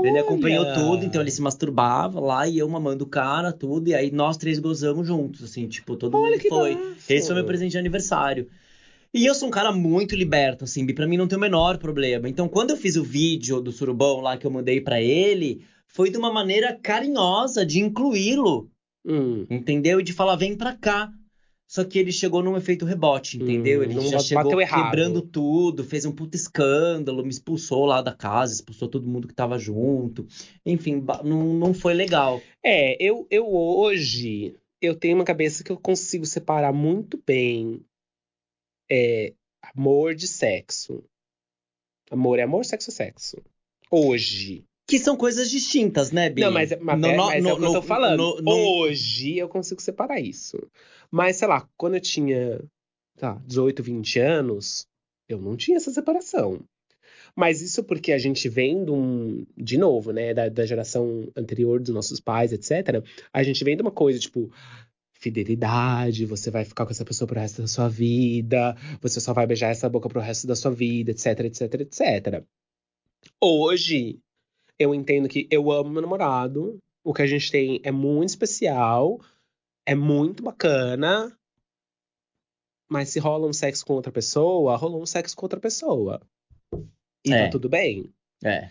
Ele 0.02 0.18
acompanhou 0.18 0.64
Olha. 0.64 0.72
tudo, 0.74 1.04
então 1.04 1.20
ele 1.20 1.30
se 1.30 1.42
masturbava 1.42 2.18
lá 2.18 2.48
e 2.48 2.56
eu 2.58 2.68
mamando 2.68 3.04
o 3.04 3.08
cara, 3.08 3.52
tudo. 3.52 3.88
E 3.88 3.94
aí 3.94 4.10
nós 4.10 4.38
três 4.38 4.58
gozamos 4.58 5.06
juntos, 5.06 5.44
assim, 5.44 5.68
tipo, 5.68 5.96
todo 5.96 6.16
Olha 6.16 6.30
mundo 6.30 6.40
que 6.40 6.48
foi. 6.48 6.78
Esse 7.08 7.26
foi 7.26 7.36
meu 7.36 7.44
presente 7.44 7.72
de 7.72 7.78
aniversário. 7.78 8.48
E 9.12 9.26
eu 9.26 9.34
sou 9.34 9.48
um 9.48 9.50
cara 9.50 9.70
muito 9.70 10.16
liberto, 10.16 10.64
assim, 10.64 10.86
pra 10.86 11.06
mim 11.06 11.18
não 11.18 11.28
tem 11.28 11.36
o 11.36 11.40
menor 11.40 11.76
problema. 11.76 12.26
Então, 12.26 12.48
quando 12.48 12.70
eu 12.70 12.78
fiz 12.78 12.96
o 12.96 13.04
vídeo 13.04 13.60
do 13.60 13.70
surubão 13.70 14.20
lá 14.22 14.38
que 14.38 14.46
eu 14.46 14.50
mandei 14.50 14.80
pra 14.80 15.02
ele, 15.02 15.62
foi 15.86 16.08
de 16.08 16.16
uma 16.16 16.32
maneira 16.32 16.72
carinhosa 16.82 17.66
de 17.66 17.78
incluí-lo, 17.80 18.70
Hum. 19.06 19.44
entendeu? 19.50 20.00
E 20.00 20.02
de 20.02 20.14
falar, 20.14 20.36
vem 20.36 20.56
pra 20.56 20.74
cá. 20.74 21.12
Só 21.72 21.82
que 21.86 21.98
ele 21.98 22.12
chegou 22.12 22.42
num 22.42 22.54
efeito 22.54 22.84
rebote, 22.84 23.38
entendeu? 23.38 23.80
Hum, 23.80 23.84
ele 23.84 24.00
já 24.02 24.18
chegou 24.18 24.60
errado. 24.60 24.90
quebrando 24.90 25.22
tudo, 25.22 25.82
fez 25.82 26.04
um 26.04 26.12
puto 26.12 26.36
escândalo, 26.36 27.22
me 27.22 27.30
expulsou 27.30 27.86
lá 27.86 28.02
da 28.02 28.12
casa, 28.12 28.52
expulsou 28.52 28.88
todo 28.88 29.08
mundo 29.08 29.26
que 29.26 29.32
tava 29.32 29.58
junto. 29.58 30.26
Enfim, 30.66 31.02
não, 31.24 31.54
não 31.54 31.72
foi 31.72 31.94
legal. 31.94 32.42
É, 32.62 33.02
eu, 33.02 33.26
eu 33.30 33.50
hoje 33.50 34.54
eu 34.82 34.94
tenho 34.94 35.14
uma 35.14 35.24
cabeça 35.24 35.64
que 35.64 35.72
eu 35.72 35.78
consigo 35.78 36.26
separar 36.26 36.74
muito 36.74 37.18
bem 37.26 37.82
é, 38.90 39.32
amor 39.74 40.14
de 40.14 40.28
sexo. 40.28 41.02
Amor 42.10 42.38
é 42.38 42.42
amor, 42.42 42.66
sexo 42.66 42.90
é 42.90 42.92
sexo. 42.92 43.42
Hoje. 43.90 44.62
Que 44.92 44.98
são 44.98 45.16
coisas 45.16 45.50
distintas, 45.50 46.12
né, 46.12 46.28
Bi? 46.28 46.42
Não, 46.42 46.50
mas, 46.52 46.70
mas, 46.78 47.00
No- 47.00 47.08
é, 47.08 47.16
no- 47.16 47.24
mas 47.24 47.44
é 47.46 47.52
o 47.54 47.56
que 47.56 47.64
eu 47.64 47.72
tô 47.72 47.80
falando. 47.80 48.42
no- 48.42 48.52
Hoje 48.52 49.38
eu 49.38 49.48
consigo 49.48 49.80
separar 49.80 50.20
isso. 50.20 50.58
Mas, 51.10 51.36
sei 51.36 51.48
lá, 51.48 51.66
quando 51.78 51.94
eu 51.94 52.00
tinha 52.00 52.62
tá, 53.16 53.40
18, 53.46 53.82
20 53.82 54.18
anos, 54.18 54.86
eu 55.26 55.40
não 55.40 55.56
tinha 55.56 55.78
essa 55.78 55.90
separação. 55.90 56.60
Mas 57.34 57.62
isso 57.62 57.82
porque 57.82 58.12
a 58.12 58.18
gente 58.18 58.50
vem 58.50 58.84
de 58.84 58.90
um. 58.90 59.46
De 59.56 59.78
novo, 59.78 60.12
né? 60.12 60.34
Da, 60.34 60.50
da 60.50 60.66
geração 60.66 61.26
anterior 61.34 61.80
dos 61.80 61.94
nossos 61.94 62.20
pais, 62.20 62.52
etc. 62.52 63.02
A 63.32 63.42
gente 63.42 63.64
vem 63.64 63.74
de 63.74 63.80
uma 63.80 63.90
coisa, 63.92 64.18
tipo. 64.18 64.52
Fidelidade, 65.14 66.26
você 66.26 66.50
vai 66.50 66.66
ficar 66.66 66.84
com 66.84 66.90
essa 66.90 67.04
pessoa 67.04 67.26
pro 67.28 67.40
resto 67.40 67.62
da 67.62 67.68
sua 67.68 67.88
vida, 67.88 68.76
você 69.00 69.20
só 69.20 69.32
vai 69.32 69.46
beijar 69.46 69.70
essa 69.70 69.88
boca 69.88 70.08
pro 70.08 70.20
resto 70.20 70.46
da 70.48 70.54
sua 70.56 70.72
vida, 70.72 71.12
etc, 71.12 71.26
etc, 71.44 71.74
etc. 71.80 72.44
Hoje, 73.40 74.18
eu 74.82 74.94
entendo 74.94 75.28
que 75.28 75.46
eu 75.50 75.70
amo 75.70 75.90
meu 75.90 76.02
namorado, 76.02 76.78
o 77.04 77.12
que 77.12 77.22
a 77.22 77.26
gente 77.26 77.50
tem 77.50 77.80
é 77.82 77.90
muito 77.90 78.30
especial, 78.30 79.20
é 79.86 79.94
muito 79.94 80.42
bacana, 80.42 81.36
mas 82.90 83.08
se 83.08 83.18
rola 83.18 83.46
um 83.46 83.52
sexo 83.52 83.84
com 83.86 83.94
outra 83.94 84.12
pessoa, 84.12 84.76
rolou 84.76 85.02
um 85.02 85.06
sexo 85.06 85.34
com 85.36 85.44
outra 85.44 85.60
pessoa. 85.60 86.20
E 87.24 87.32
É. 87.32 87.44
tá 87.44 87.50
tudo 87.50 87.68
bem. 87.68 88.12
É. 88.44 88.70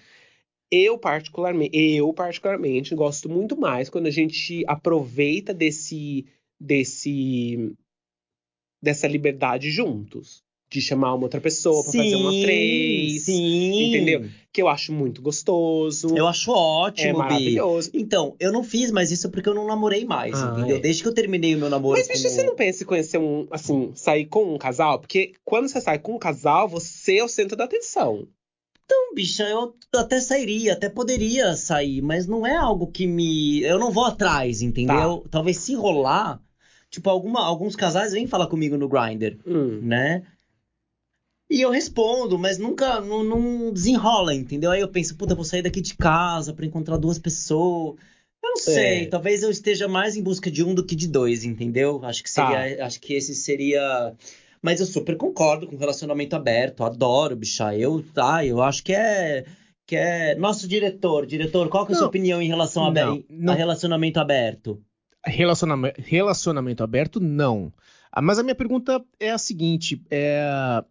Eu 0.72 0.98
particularmente, 0.98 1.76
eu 1.76 2.14
particularmente 2.14 2.96
gosto 2.96 3.28
muito 3.28 3.58
mais 3.60 3.90
quando 3.90 4.08
a 4.08 4.12
gente 4.12 4.64
aproveita 4.68 5.54
desse 5.54 6.26
desse 6.60 7.76
dessa 8.82 9.08
liberdade 9.08 9.70
juntos, 9.70 10.44
de 10.72 10.80
chamar 10.82 11.14
uma 11.16 11.24
outra 11.24 11.42
pessoa 11.42 11.84
pra 11.84 11.92
fazer 11.92 12.16
uma 12.16 12.32
três, 12.32 13.24
Sim. 13.24 13.90
entendeu? 13.90 14.26
que 14.54 14.62
eu 14.62 14.68
acho 14.68 14.92
muito 14.92 15.22
gostoso, 15.22 16.14
Eu 16.16 16.28
acho 16.28 16.52
é 16.52 16.54
ótimo, 16.54 17.14
Bi. 17.14 17.18
maravilhoso. 17.20 17.90
Então, 17.94 18.36
eu 18.40 18.52
não 18.52 18.64
fiz 18.66 18.92
mais 18.92 19.10
isso 19.10 19.30
porque 19.30 19.48
eu 19.48 19.54
não 19.54 19.66
namorei 19.66 20.04
mais, 20.04 20.34
Ah, 20.42 20.54
entendeu? 20.58 20.76
é. 20.78 20.80
Desde 20.82 21.02
que 21.04 21.08
eu 21.08 21.14
terminei 21.14 21.56
o 21.56 21.58
meu 21.58 21.70
namoro 21.70 21.98
Mas, 21.98 22.08
bicho, 22.08 22.24
com... 22.24 22.30
você 22.30 22.44
não 22.44 22.56
pensa 22.56 22.84
em 22.84 22.86
conhecer 22.86 23.18
um, 23.18 23.48
assim, 23.50 23.92
sair 23.96 24.26
com 24.26 24.54
um 24.56 24.58
casal? 24.58 25.00
Porque 25.00 25.34
quando 25.46 25.70
você 25.70 25.80
sai 25.80 26.00
com 26.00 26.16
um 26.16 26.20
casal, 26.20 26.68
você 26.68 27.18
é 27.20 27.24
o 27.24 27.30
centro 27.30 27.56
da 27.56 27.64
atenção. 27.64 28.28
Não, 28.90 29.16
bicha, 29.16 29.44
eu 29.44 29.74
até 29.96 30.20
sairia, 30.20 30.74
até 30.74 30.90
poderia 30.90 31.56
sair, 31.56 32.02
mas 32.02 32.28
não 32.28 32.46
é 32.46 32.56
algo 32.58 32.88
que 32.88 33.08
me. 33.08 33.62
Eu 33.62 33.80
não 33.80 33.90
vou 33.90 34.04
atrás, 34.04 34.62
entendeu? 34.62 35.26
Talvez 35.32 35.58
se 35.60 35.74
rolar. 35.76 36.42
Tipo, 36.90 37.10
alguma, 37.10 37.40
alguns 37.42 37.74
casais 37.78 38.12
vêm 38.12 38.28
falar 38.28 38.48
comigo 38.48 38.78
no 38.78 38.90
Grindr, 38.90 39.38
Hum. 39.48 39.80
né? 39.82 40.24
E 41.52 41.60
eu 41.62 41.70
respondo, 41.70 42.40
mas 42.40 42.58
nunca 42.58 43.02
não, 43.02 43.24
não 43.24 43.74
desenrola, 43.74 44.34
entendeu? 44.34 44.72
Aí 44.72 44.80
eu 44.80 44.88
penso, 44.88 45.16
puta, 45.18 45.36
vou 45.36 45.44
sair 45.44 45.62
daqui 45.62 45.82
de 45.82 45.96
casa 45.96 46.54
pra 46.54 46.66
encontrar 46.66 46.96
duas 46.98 47.20
pessoas. 47.20 47.98
Eu 48.42 48.50
não 48.52 48.56
sei, 48.58 49.04
É. 49.04 49.06
talvez 49.08 49.44
eu 49.44 49.52
esteja 49.52 49.88
mais 49.88 50.16
em 50.16 50.24
busca 50.24 50.50
de 50.50 50.64
um 50.64 50.74
do 50.74 50.86
que 50.86 50.96
de 50.96 51.08
dois, 51.10 51.44
entendeu? 51.44 52.00
Acho 52.04 52.24
que 52.24 52.34
Tá. 52.34 52.48
seria, 52.48 52.86
acho 52.86 53.02
que 53.02 53.14
esse 53.14 53.36
seria. 53.36 54.14
Mas 54.62 54.80
eu 54.80 54.86
super 54.86 55.18
concordo 55.18 55.68
com 55.68 55.76
relacionamento 55.76 56.36
aberto, 56.38 56.84
adoro, 56.86 57.36
bicha. 57.36 57.76
Eu, 57.76 58.02
tá, 58.14 58.46
eu 58.46 58.62
acho 58.62 58.82
que 58.84 58.94
é 58.94 59.44
que 59.86 59.96
é 59.98 60.36
nosso 60.36 60.70
diretor, 60.70 61.26
diretor, 61.26 61.68
qual 61.68 61.86
que 61.86 61.92
é 61.92 61.96
a 61.96 61.98
sua 61.98 62.08
opinião 62.08 62.42
em 62.42 62.48
relação 62.48 62.86
a, 62.86 62.92
Não, 62.92 63.22
não. 63.30 63.52
a 63.52 63.56
relacionamento 63.58 64.22
aberto? 64.22 64.82
Relacionamento, 65.26 66.00
relacionamento 66.02 66.82
aberto, 66.84 67.20
não. 67.20 67.74
Ah, 68.12 68.22
Mas 68.22 68.38
a 68.40 68.44
minha 68.44 68.56
pergunta 68.56 69.04
é 69.20 69.32
a 69.32 69.38
seguinte: 69.38 70.02
é, 70.10 70.42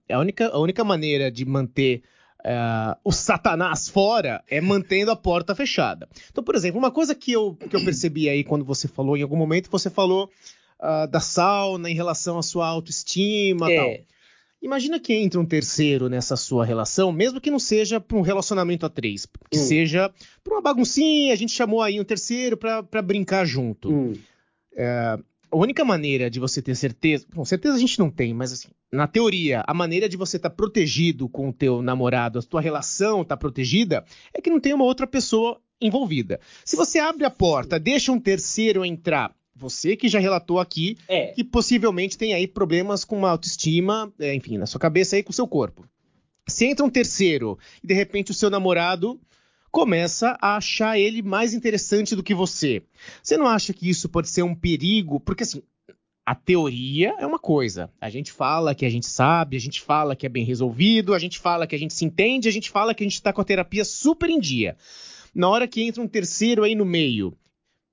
a, 0.09 0.19
única, 0.19 0.49
a 0.49 0.59
única 0.59 0.83
maneira 0.83 1.31
de 1.31 1.45
manter 1.45 2.03
é, 2.45 2.57
o 3.05 3.13
Satanás 3.13 3.89
fora 3.89 4.43
é 4.49 4.61
mantendo 4.61 5.11
a 5.11 5.17
porta 5.17 5.55
fechada. 5.55 6.09
Então, 6.31 6.43
por 6.43 6.55
exemplo, 6.55 6.79
uma 6.79 6.91
coisa 6.91 7.15
que 7.15 7.33
eu, 7.33 7.55
que 7.55 7.77
eu 7.77 7.85
percebi 7.85 8.29
aí 8.29 8.43
quando 8.43 8.65
você 8.65 8.89
falou, 8.89 9.17
em 9.17 9.23
algum 9.23 9.37
momento, 9.37 9.71
você 9.71 9.91
falou 9.91 10.31
ah, 10.79 11.07
da 11.07 11.21
sauna 11.21 11.91
em 11.91 11.95
relação 11.95 12.39
à 12.39 12.43
sua 12.43 12.67
autoestima 12.67 13.71
e 13.71 13.77
tal. 13.77 13.87
É. 13.89 14.01
Imagina 14.63 15.01
que 15.01 15.15
entra 15.15 15.41
um 15.41 15.47
terceiro 15.47 16.09
nessa 16.11 16.37
sua 16.37 16.67
relação, 16.67 17.11
mesmo 17.11 17.41
que 17.41 17.51
não 17.51 17.59
seja 17.59 17.99
para 17.99 18.17
um 18.19 18.21
relacionamento 18.21 18.85
a 18.85 18.91
três, 18.91 19.27
que 19.51 19.59
Hum. 19.59 19.63
seja 19.63 20.13
para 20.45 20.55
uma 20.55 20.61
baguncinha, 20.61 21.33
a 21.33 21.37
gente 21.37 21.53
chamou 21.53 21.81
aí 21.81 21.99
um 21.99 22.05
terceiro 22.05 22.59
para 22.59 23.03
brincar 23.03 23.47
junto. 23.47 23.91
Hum. 23.91 24.15
A 25.53 25.57
única 25.57 25.85
maneira 25.85 26.31
de 26.31 26.39
você 26.39 26.63
ter 26.63 26.75
certeza, 26.77 27.27
com 27.35 27.45
certeza 27.45 27.75
a 27.75 27.79
gente 27.79 27.99
não 27.99 28.09
tem, 28.11 28.33
mas 28.33 28.53
assim, 28.53 28.69
na 28.93 29.07
teoria, 29.09 29.65
a 29.67 29.75
maneira 29.75 30.09
de 30.09 30.17
você 30.17 30.37
estar 30.37 30.51
protegido 30.51 31.29
com 31.29 31.49
o 31.49 31.53
teu 31.53 31.83
namorado, 31.83 32.39
a 32.39 32.43
tua 32.43 32.61
relação 32.61 33.25
tá 33.25 33.37
protegida, 33.37 34.05
é 34.33 34.41
que 34.41 34.51
não 34.51 34.61
tem 34.61 34.73
uma 34.73 34.85
outra 34.85 35.07
pessoa 35.07 35.61
envolvida. 35.81 36.39
Se 36.65 36.77
você 36.77 36.99
abre 36.99 37.25
a 37.25 37.31
porta, 37.31 37.81
deixa 37.81 38.13
um 38.13 38.21
terceiro 38.21 38.85
entrar, 38.85 39.35
você 39.57 39.97
que 39.97 40.09
já 40.09 40.21
relatou 40.21 40.61
aqui 40.61 40.97
É. 41.09 41.29
que 41.33 41.43
possivelmente 41.43 42.17
tem 42.17 42.33
aí 42.33 42.47
problemas 42.47 43.05
com 43.05 43.17
uma 43.19 43.31
autoestima, 43.31 44.13
é, 44.21 44.35
enfim, 44.35 44.57
na 44.57 44.67
sua 44.67 44.81
cabeça 44.81 45.17
aí 45.17 45.23
com 45.23 45.31
o 45.31 45.35
seu 45.35 45.49
corpo. 45.49 45.85
Se 46.47 46.65
entra 46.65 46.85
um 46.85 46.91
terceiro 46.91 47.59
e 47.83 47.87
de 47.87 47.95
repente 47.95 48.31
o 48.31 48.35
seu 48.35 48.51
namorado 48.51 49.21
começa 49.71 50.37
a 50.41 50.57
achar 50.57 50.99
ele 50.99 51.23
mais 51.23 51.55
interessante 51.55 52.17
do 52.17 52.23
que 52.23 52.35
você. 52.35 52.83
Você 53.23 53.37
não 53.37 53.47
acha 53.47 53.73
que 53.73 53.89
isso 53.89 54.09
pode 54.09 54.29
ser 54.29 54.43
um 54.43 54.55
perigo? 54.55 55.21
Porque 55.21 55.45
assim, 55.45 55.63
a 56.27 56.35
teoria 56.35 57.15
é 57.19 57.27
uma 57.27 57.39
coisa. 57.39 57.91
A 58.01 58.11
gente 58.11 58.33
fala 58.33 58.75
que 58.75 58.85
a 58.85 58.91
gente 58.91 59.07
sabe, 59.07 59.57
a 59.57 59.61
gente 59.61 59.81
fala 59.81 60.15
que 60.15 60.27
é 60.27 60.29
bem 60.29 60.45
resolvido, 60.45 61.15
a 61.15 61.19
gente 61.19 61.39
fala 61.39 61.67
que 61.67 61.75
a 61.75 61.79
gente 61.79 61.95
se 61.95 62.05
entende, 62.05 62.49
a 62.49 62.53
gente 62.53 62.71
fala 62.71 62.95
que 62.95 63.03
a 63.03 63.07
gente 63.07 63.15
está 63.15 63.33
com 63.33 63.41
a 63.41 63.45
terapia 63.45 63.85
super 63.85 64.29
em 64.29 64.39
dia. 64.39 64.77
Na 65.35 65.49
hora 65.49 65.67
que 65.67 65.83
entra 65.83 66.03
um 66.03 66.09
terceiro 66.09 66.65
aí 66.65 66.75
no 66.75 66.85
meio, 66.85 67.37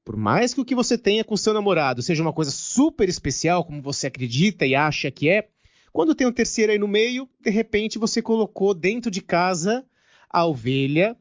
por 0.04 0.16
mais 0.16 0.54
que 0.54 0.62
o 0.62 0.66
que 0.66 0.76
você 0.76 0.98
tenha 0.98 1.24
com 1.24 1.36
seu 1.36 1.54
namorado 1.54 2.02
seja 2.02 2.22
uma 2.22 2.34
coisa 2.34 2.52
super 2.52 3.10
especial, 3.10 3.66
como 3.66 3.82
você 3.82 4.08
acredita 4.08 4.66
e 4.66 4.74
acha 4.74 5.12
que 5.12 5.30
é, 5.30 5.48
quando 5.92 6.16
tem 6.16 6.28
um 6.28 6.32
terceiro 6.32 6.72
aí 6.72 6.78
no 6.78 6.88
meio, 6.88 7.28
de 7.42 7.50
repente 7.50 7.98
você 8.00 8.22
colocou 8.22 8.74
dentro 8.74 9.12
de 9.12 9.22
casa 9.22 9.86
a 10.30 10.46
ovelha, 10.46 11.18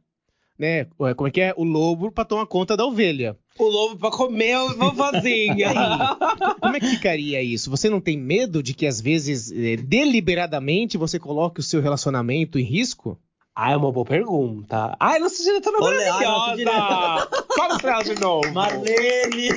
né? 0.58 0.86
Como 1.14 1.28
é 1.28 1.30
que 1.30 1.40
é? 1.40 1.54
O 1.56 1.64
lobo 1.64 2.10
para 2.10 2.24
tomar 2.24 2.46
conta 2.46 2.76
da 2.76 2.84
ovelha. 2.84 3.36
O 3.58 3.64
lobo 3.64 3.96
pra 3.96 4.10
comer 4.10 4.54
a 4.54 4.66
vovozinha. 4.74 5.70
Como 6.60 6.76
é 6.76 6.80
que 6.80 6.88
ficaria 6.88 7.42
isso? 7.42 7.70
Você 7.70 7.88
não 7.88 8.00
tem 8.00 8.16
medo 8.16 8.62
de 8.62 8.74
que 8.74 8.86
às 8.86 9.00
vezes 9.00 9.50
eh, 9.50 9.76
deliberadamente 9.76 10.98
você 10.98 11.18
coloque 11.18 11.60
o 11.60 11.62
seu 11.62 11.80
relacionamento 11.80 12.58
em 12.58 12.64
risco? 12.64 13.18
ah, 13.58 13.72
é 13.72 13.76
uma 13.76 13.90
boa 13.90 14.04
pergunta. 14.04 14.94
Ai, 15.00 15.18
nossa 15.18 15.42
diretora 15.42 15.78
Olha, 15.80 16.12
ai, 16.12 16.24
nossa 16.26 16.40
maravilhosa! 16.40 17.30
Fala 17.56 17.78
pra 17.78 17.92
ela 17.92 18.02
de 18.02 18.20
novo. 18.20 18.52
Marlene! 18.52 19.48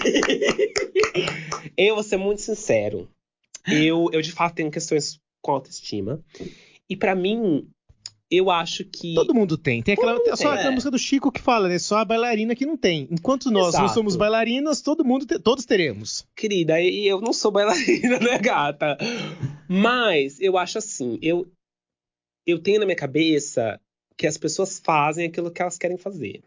Eu 1.75 1.95
vou 1.95 2.03
ser 2.03 2.15
muito 2.15 2.41
sincero. 2.41 3.09
Eu, 3.67 4.09
eu 4.13 4.21
de 4.21 4.31
fato 4.31 4.55
tenho 4.55 4.71
questões 4.71 5.19
com 5.41 5.51
autoestima. 5.51 6.23
E 6.89 6.95
pra 6.95 7.13
mim, 7.13 7.67
eu 8.31 8.51
acho 8.51 8.85
que. 8.85 9.15
Todo 9.15 9.33
mundo 9.33 9.57
tem. 9.57 9.81
Tem 9.81 9.95
aquela, 9.95 10.13
mundo 10.13 10.25
só 10.29 10.35
tem, 10.35 10.47
aquela 10.47 10.71
é. 10.71 10.71
música 10.71 10.91
do 10.91 10.99
Chico 10.99 11.31
que 11.31 11.41
fala, 11.41 11.67
né? 11.67 11.79
Só 11.79 11.97
a 11.97 12.05
bailarina 12.05 12.55
que 12.55 12.65
não 12.65 12.77
tem. 12.77 13.07
Enquanto 13.09 13.49
nós 13.49 13.73
não 13.73 13.85
Exato. 13.85 13.93
somos 13.93 14.15
bailarinas, 14.15 14.81
todo 14.81 15.03
mundo 15.03 15.25
te- 15.25 15.39
todos 15.39 15.65
teremos. 15.65 16.27
Querida, 16.35 16.79
e 16.79 17.07
eu 17.07 17.19
não 17.19 17.33
sou 17.33 17.51
bailarina, 17.51 18.19
né, 18.21 18.37
gata? 18.37 18.97
Mas 19.67 20.39
eu 20.39 20.57
acho 20.57 20.77
assim, 20.77 21.17
eu, 21.21 21.51
eu 22.45 22.59
tenho 22.59 22.79
na 22.79 22.85
minha 22.85 22.95
cabeça 22.95 23.79
que 24.15 24.27
as 24.27 24.37
pessoas 24.37 24.79
fazem 24.79 25.27
aquilo 25.27 25.49
que 25.49 25.61
elas 25.61 25.77
querem 25.77 25.97
fazer. 25.97 26.43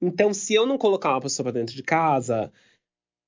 Então, 0.00 0.32
se 0.32 0.54
eu 0.54 0.66
não 0.66 0.78
colocar 0.78 1.10
uma 1.10 1.20
pessoa 1.20 1.44
pra 1.44 1.52
dentro 1.52 1.74
de 1.74 1.82
casa, 1.82 2.52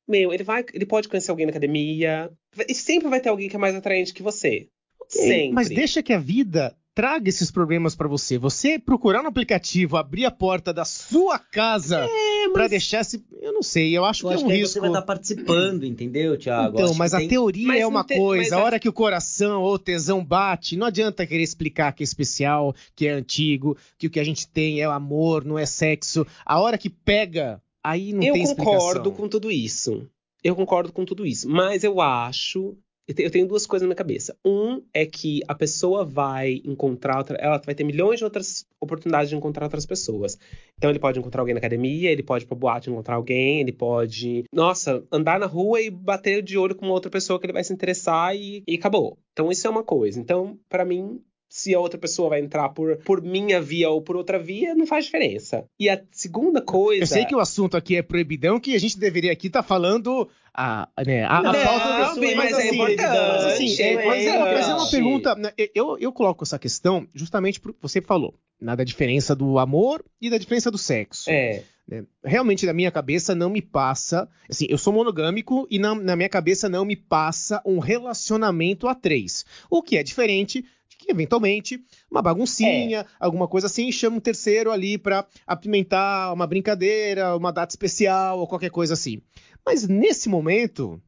meu, 0.07 0.33
ele 0.33 0.45
vai, 0.45 0.65
ele 0.73 0.87
pode 0.87 1.09
conhecer 1.09 1.31
alguém 1.31 1.47
na 1.47 1.51
academia, 1.51 2.31
e 2.69 2.75
sempre 2.75 3.09
vai 3.09 3.21
ter 3.21 3.31
alguém 3.31 3.49
que 3.49 3.57
é 3.57 3.59
mais 3.59 3.75
atraente 3.75 4.13
que 4.13 4.23
você. 4.23 4.69
Sempre. 5.09 5.53
Mas 5.53 5.69
deixa 5.69 6.03
que 6.03 6.13
a 6.13 6.19
vida 6.19 6.77
traga 6.95 7.29
esses 7.29 7.51
problemas 7.51 7.95
pra 7.97 8.07
você. 8.07 8.39
Você 8.39 8.79
procurar 8.79 9.23
no 9.23 9.29
aplicativo, 9.29 9.97
abrir 9.97 10.25
a 10.25 10.31
porta 10.31 10.73
da 10.73 10.85
sua 10.85 11.39
casa 11.39 11.99
É, 12.09 12.49
pra 12.53 12.63
mas- 12.63 12.71
deixar 12.71 13.01
esse. 13.01 13.25
Eu 13.43 13.53
não 13.53 13.63
sei, 13.63 13.97
eu 13.97 14.05
acho 14.05 14.25
Eu 14.25 14.29
que 14.29 14.33
é 14.35 14.37
acho 14.37 14.45
um 14.45 14.49
que 14.49 14.55
risco. 14.55 14.73
você 14.75 14.81
vai 14.81 14.91
estar 14.91 15.03
participando, 15.03 15.85
entendeu, 15.85 16.39
Thiago? 16.39 16.75
Então, 16.77 16.91
Acho 16.91 16.99
mas 16.99 17.13
a 17.15 17.19
tem- 17.19 17.29
teoria 17.29 17.67
Mas 17.67 17.81
é 17.81 17.87
uma 17.87 18.05
tem- 18.05 18.19
coisa, 18.19 18.43
mas 18.43 18.53
a 18.53 18.65
hora 18.65 18.79
que 18.79 18.89
o 18.89 18.93
coração 18.93 19.63
ou 19.63 19.75
o 19.75 19.79
tesão 19.79 20.25
bate, 20.25 20.77
não 20.77 20.87
adianta 20.87 21.27
querer 21.27 21.43
explicar 21.43 21.93
que 21.93 22.03
é 22.03 22.05
especial, 22.05 22.75
que 22.95 23.07
é 23.07 23.11
antigo, 23.13 23.77
que 23.99 24.07
o 24.07 24.11
que 24.11 24.21
a 24.21 24.25
gente 24.25 24.47
tem 24.47 24.81
é 24.81 24.89
o 24.89 24.93
amor, 24.93 25.45
não 25.45 25.59
é 25.59 25.67
sexo. 25.67 26.27
A 26.47 26.61
hora 26.61 26.79
que 26.79 26.89
pega, 26.89 27.61
aí 27.83 28.13
não 28.13 28.23
eu 28.23 28.35
tem 28.35 28.45
concordo 28.45 28.79
explicação. 29.01 29.13
com 29.13 29.29
tudo 29.29 29.51
isso. 29.51 30.07
Eu 30.43 30.55
concordo 30.55 30.93
com 30.93 31.05
tudo 31.05 31.27
isso. 31.27 31.49
Mas 31.49 31.83
eu 31.85 32.01
acho. 32.01 32.77
Eu 33.09 33.15
te- 33.15 33.23
Eu 33.23 33.31
tenho 33.31 33.47
duas 33.47 33.67
coisas 33.67 33.83
na 33.85 33.89
minha 33.89 33.97
cabeça. 33.97 34.37
Um 34.45 34.83
é 34.93 35.05
que 35.07 35.41
a 35.49 35.55
pessoa 35.55 36.05
vai 36.05 36.61
encontrar. 36.65 37.19
outra- 37.19 37.37
ela 37.39 37.59
vai 37.65 37.75
ter 37.75 37.85
milhões 37.85 38.19
de 38.19 38.25
outras 38.25 38.67
oportunidades 38.81 39.29
de 39.31 39.37
encontrar 39.37 39.65
outras 39.65 39.87
pessoas. 39.87 40.39
Então 40.79 40.91
ele 40.91 40.99
pode 40.99 41.19
encontrar 41.19 41.41
alguém 41.43 41.55
na 41.55 41.59
academia, 41.59 42.11
ele 42.11 42.23
pode 42.23 42.45
ir 42.45 42.47
pra 42.47 42.57
boate 42.57 42.91
encontrar 42.91 43.17
alguém, 43.17 43.61
ele 43.61 43.73
pode. 43.73 44.45
Nossa, 44.53 45.05
andar 45.13 45.39
na 45.39 45.47
rua 45.47 45.81
e 45.81 45.91
bater 45.91 46.43
de 46.43 46.57
olho 46.59 46.75
com 46.75 46.89
outra 46.89 47.11
pessoa 47.11 47.39
que 47.39 47.47
ele 47.47 47.53
vai 47.53 47.65
se 47.65 47.73
interessar 47.73 48.35
e, 48.37 48.63
e 48.67 48.75
acabou. 48.75 49.19
Então 49.33 49.51
isso 49.51 49.67
é 49.67 49.71
uma 49.71 49.83
coisa. 49.85 50.19
Então, 50.21 50.59
pra 50.69 50.85
mim. 50.85 51.21
Se 51.57 51.73
a 51.73 51.79
outra 51.79 51.97
pessoa 51.97 52.31
vai 52.31 52.41
entrar 52.41 52.69
por, 52.71 52.97
por 53.05 53.23
minha 53.23 53.61
via 53.63 53.89
ou 53.89 54.03
por 54.03 54.17
outra 54.17 54.41
via, 54.41 54.75
não 54.75 54.89
faz 54.89 55.05
diferença. 55.05 55.65
E 55.79 55.89
a 55.89 56.03
segunda 56.11 56.61
coisa. 56.61 57.05
Eu 57.05 57.07
sei 57.07 57.25
que 57.25 57.35
o 57.35 57.39
assunto 57.39 57.77
aqui 57.77 57.95
é 57.95 58.03
proibidão, 58.03 58.59
que 58.59 58.75
a 58.75 58.81
gente 58.81 58.99
deveria 58.99 59.31
aqui 59.31 59.47
estar 59.47 59.63
falando 59.63 60.29
a, 60.53 60.89
né, 61.07 61.23
a, 61.23 61.39
a 61.39 61.43
Não, 61.45 61.53
pauta 61.53 61.89
da 61.89 61.99
pessoa, 62.09 62.21
bem, 62.27 62.35
mas 62.35 62.51
é 62.51 62.57
assim, 62.57 62.75
importante, 62.75 63.03
mas 63.09 63.45
assim, 63.45 63.83
é, 63.83 63.93
é 63.93 64.05
mas, 64.05 64.27
é, 64.27 64.33
uma- 64.37 64.47
mas 64.53 64.69
é 64.69 64.75
uma 64.75 64.91
pergunta. 64.91 65.35
né, 65.37 65.53
Eu, 65.73 65.97
eu 66.01 66.13
coloco 66.13 66.43
essa 66.43 66.59
questão 66.59 67.07
justamente 67.15 67.61
por 67.61 67.73
você 67.81 68.01
falou. 68.01 68.35
Na 68.61 68.75
da 68.75 68.83
diferença 68.83 69.33
do 69.37 69.57
amor 69.61 70.05
e 70.21 70.29
da 70.29 70.39
diferença 70.39 70.73
do 70.73 70.79
sexo. 70.79 71.31
É. 71.31 71.63
né? 71.87 72.03
Realmente, 72.25 72.67
na 72.67 72.73
minha 72.73 72.91
cabeça, 72.91 73.33
não 73.33 73.49
me 73.49 73.63
passa. 73.63 74.29
Assim, 74.51 74.67
eu 74.69 74.79
sou 74.79 74.93
monogâmico 74.93 75.69
e 75.71 75.79
na, 75.79 75.95
na 75.95 76.17
minha 76.17 76.29
cabeça 76.29 76.69
não 76.69 76.85
me 76.85 76.97
passa 76.97 77.63
um 77.65 77.79
relacionamento 77.79 78.89
a 78.89 78.95
três. 78.95 79.45
O 79.71 79.83
que 79.83 79.97
é 79.97 80.03
diferente 80.03 80.65
que, 81.05 81.13
eventualmente, 81.13 81.85
uma 82.11 82.23
baguncinha, 82.23 83.07
alguma 83.21 83.47
coisa 83.47 83.67
assim, 83.67 83.93
chama 83.93 84.17
um 84.17 84.21
terceiro 84.21 84.71
ali 84.71 84.97
pra 84.97 85.27
apimentar 85.47 86.33
uma 86.33 86.47
brincadeira, 86.47 87.37
uma 87.37 87.53
data 87.53 87.73
especial 87.73 88.39
ou 88.39 88.49
qualquer 88.49 88.71
coisa 88.71 88.95
assim. 88.95 89.21
Mas 89.65 89.87
nesse 89.87 90.29
momento. 90.29 91.01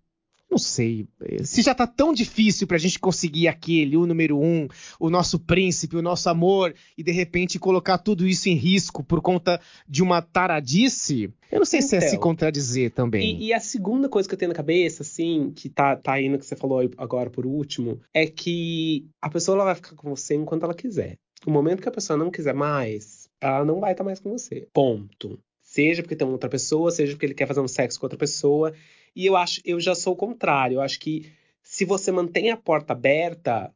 Não 0.51 0.59
sei. 0.59 1.07
Se 1.43 1.61
já 1.61 1.75
tá 1.75 1.87
tão 1.87 2.13
difícil 2.13 2.67
pra 2.67 2.79
gente 2.79 2.99
conseguir 2.99 3.49
aquele, 3.49 3.97
o 3.97 4.07
número 4.07 4.39
um, 4.39 4.69
o 4.99 5.11
nosso 5.11 5.39
príncipe, 5.39 5.97
o 5.97 6.03
nosso 6.03 6.29
amor, 6.29 6.75
e 6.97 7.03
de 7.03 7.11
repente 7.13 7.59
colocar 7.59 7.99
tudo 7.99 8.27
isso 8.27 8.49
em 8.49 8.55
risco 8.55 9.03
por 9.03 9.21
conta 9.21 9.61
de 9.89 10.03
uma 10.03 10.23
taradice, 10.23 11.31
eu 11.51 11.59
não 11.59 11.67
sei 11.67 11.83
se 11.83 11.97
é 11.97 11.99
Então. 11.99 12.11
se 12.11 12.19
contradizer 12.19 12.93
também. 12.93 13.39
E, 13.41 13.47
e 13.47 13.53
a 13.53 13.61
segunda 13.61 14.09
coisa 14.09 14.29
que 14.29 14.35
eu 14.35 14.39
tenho 14.39 14.51
na 14.51 14.55
cabeça, 14.55 15.03
assim, 15.03 15.53
que 15.55 15.69
tá, 15.69 15.97
tá 15.97 16.13
aí 16.15 16.29
no 16.29 16.39
que 16.39 16.47
você 16.47 16.57
falou 16.57 16.89
agora 16.97 17.29
por 17.29 17.45
último, 17.45 18.01
é 18.15 18.27
que 18.27 19.07
a 19.21 19.29
pessoa 19.29 19.57
ela 19.57 19.65
vai 19.65 19.75
ficar 19.75 19.95
com 19.95 20.09
você 20.11 20.35
enquanto 20.35 20.63
ela 20.63 20.75
quiser. 20.75 21.19
No 21.47 21.53
momento 21.53 21.83
que 21.83 21.89
a 21.89 21.93
pessoa 21.93 22.17
não 22.17 22.31
quiser 22.31 22.55
mais, 22.55 23.29
ela 23.41 23.65
não 23.65 23.81
vai 23.81 23.93
estar 23.93 24.05
mais 24.05 24.21
com 24.21 24.31
você. 24.31 24.69
Ponto. 24.73 25.39
Seja 25.63 26.03
porque 26.03 26.17
tem 26.17 26.27
outra 26.27 26.49
pessoa, 26.49 26.91
seja 26.91 27.13
porque 27.13 27.27
ele 27.27 27.35
quer 27.35 27.47
fazer 27.47 27.61
um 27.61 27.69
sexo 27.69 27.99
com 27.99 28.07
outra 28.07 28.19
pessoa. 28.19 28.73
E 29.17 29.25
eu 29.25 29.35
acho, 29.35 29.63
eu 29.65 29.81
já 29.81 29.95
sou 29.95 30.13
o 30.13 30.17
contrário. 30.17 30.77
Eu 30.77 30.81
acho 30.83 31.01
que 31.01 31.33
se 31.63 31.85
você 31.87 32.13
mantém 32.13 32.51
a 32.51 32.57
porta 32.57 32.93
aberta, 32.93 33.73